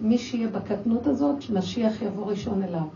[0.00, 2.86] מי שיהיה בקטנות הזאת, משיח יבוא ראשון אליו.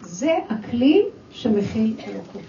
[0.00, 2.42] זה הכלי שמכיל אלוקות.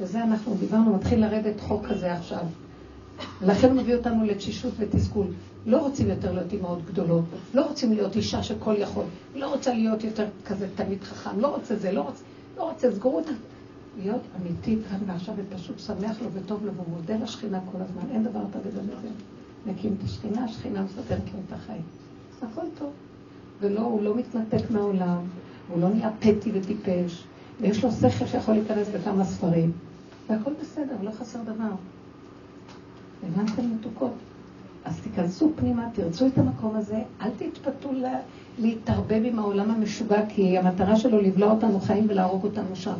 [0.00, 2.44] וזה אנחנו דיברנו, מתחיל לרדת חוק כזה עכשיו.
[3.42, 5.26] לכן מביא אותנו לתשישות ותסכול.
[5.66, 7.24] לא רוצים יותר להיות אימהות גדולות,
[7.54, 9.04] לא רוצים להיות אישה שכל יכול,
[9.34, 12.22] לא רוצה להיות יותר כזה תלמיד חכם, לא רוצה זה, לא רוצה,
[12.56, 13.30] לא רוצה, סגרו את ה...
[13.98, 18.40] להיות אמיתי כאן ועכשיו ופשוט שמח לו וטוב לו ומודה לשכינה כל הזמן, אין דבר
[18.40, 19.08] יותר גדול מזה.
[19.66, 21.82] נקים את השכינה, השכינה מסדרת לו את החיים.
[22.42, 22.90] הכל טוב.
[23.60, 25.18] ולא, הוא לא מתנתק מהעולם,
[25.68, 27.24] הוא לא נהיה פטי וטיפש,
[27.60, 29.72] ויש לו שכל שיכול להיכנס בכמה ספרים,
[30.28, 31.74] והכל בסדר, לא חסר דבר.
[33.22, 34.12] הבנתם מתוקות?
[34.84, 38.18] אז תיכנסו פנימה, תרצו את המקום הזה, אל תתפתו לה,
[38.58, 42.94] להתערבב עם העולם המשוגע, כי המטרה שלו לבלוע אותנו חיים ולהרוג אותנו שם.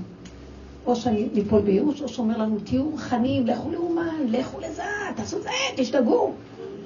[0.90, 4.82] או שניפול בייאוש, או שאומר לנו, תהיו רוחניים, לכו לאומן, לכו לזה,
[5.16, 6.32] תעשו זה, תשתגעו.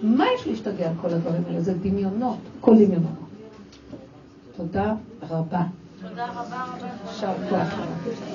[0.02, 1.60] מה יש להשתגע על כל הדברים האלה?
[1.60, 3.10] זה דמיונות, כל דמיונות.
[4.56, 4.94] תודה
[5.30, 5.62] רבה.
[6.08, 6.86] תודה רבה רבה.
[7.06, 7.74] יישר כוח.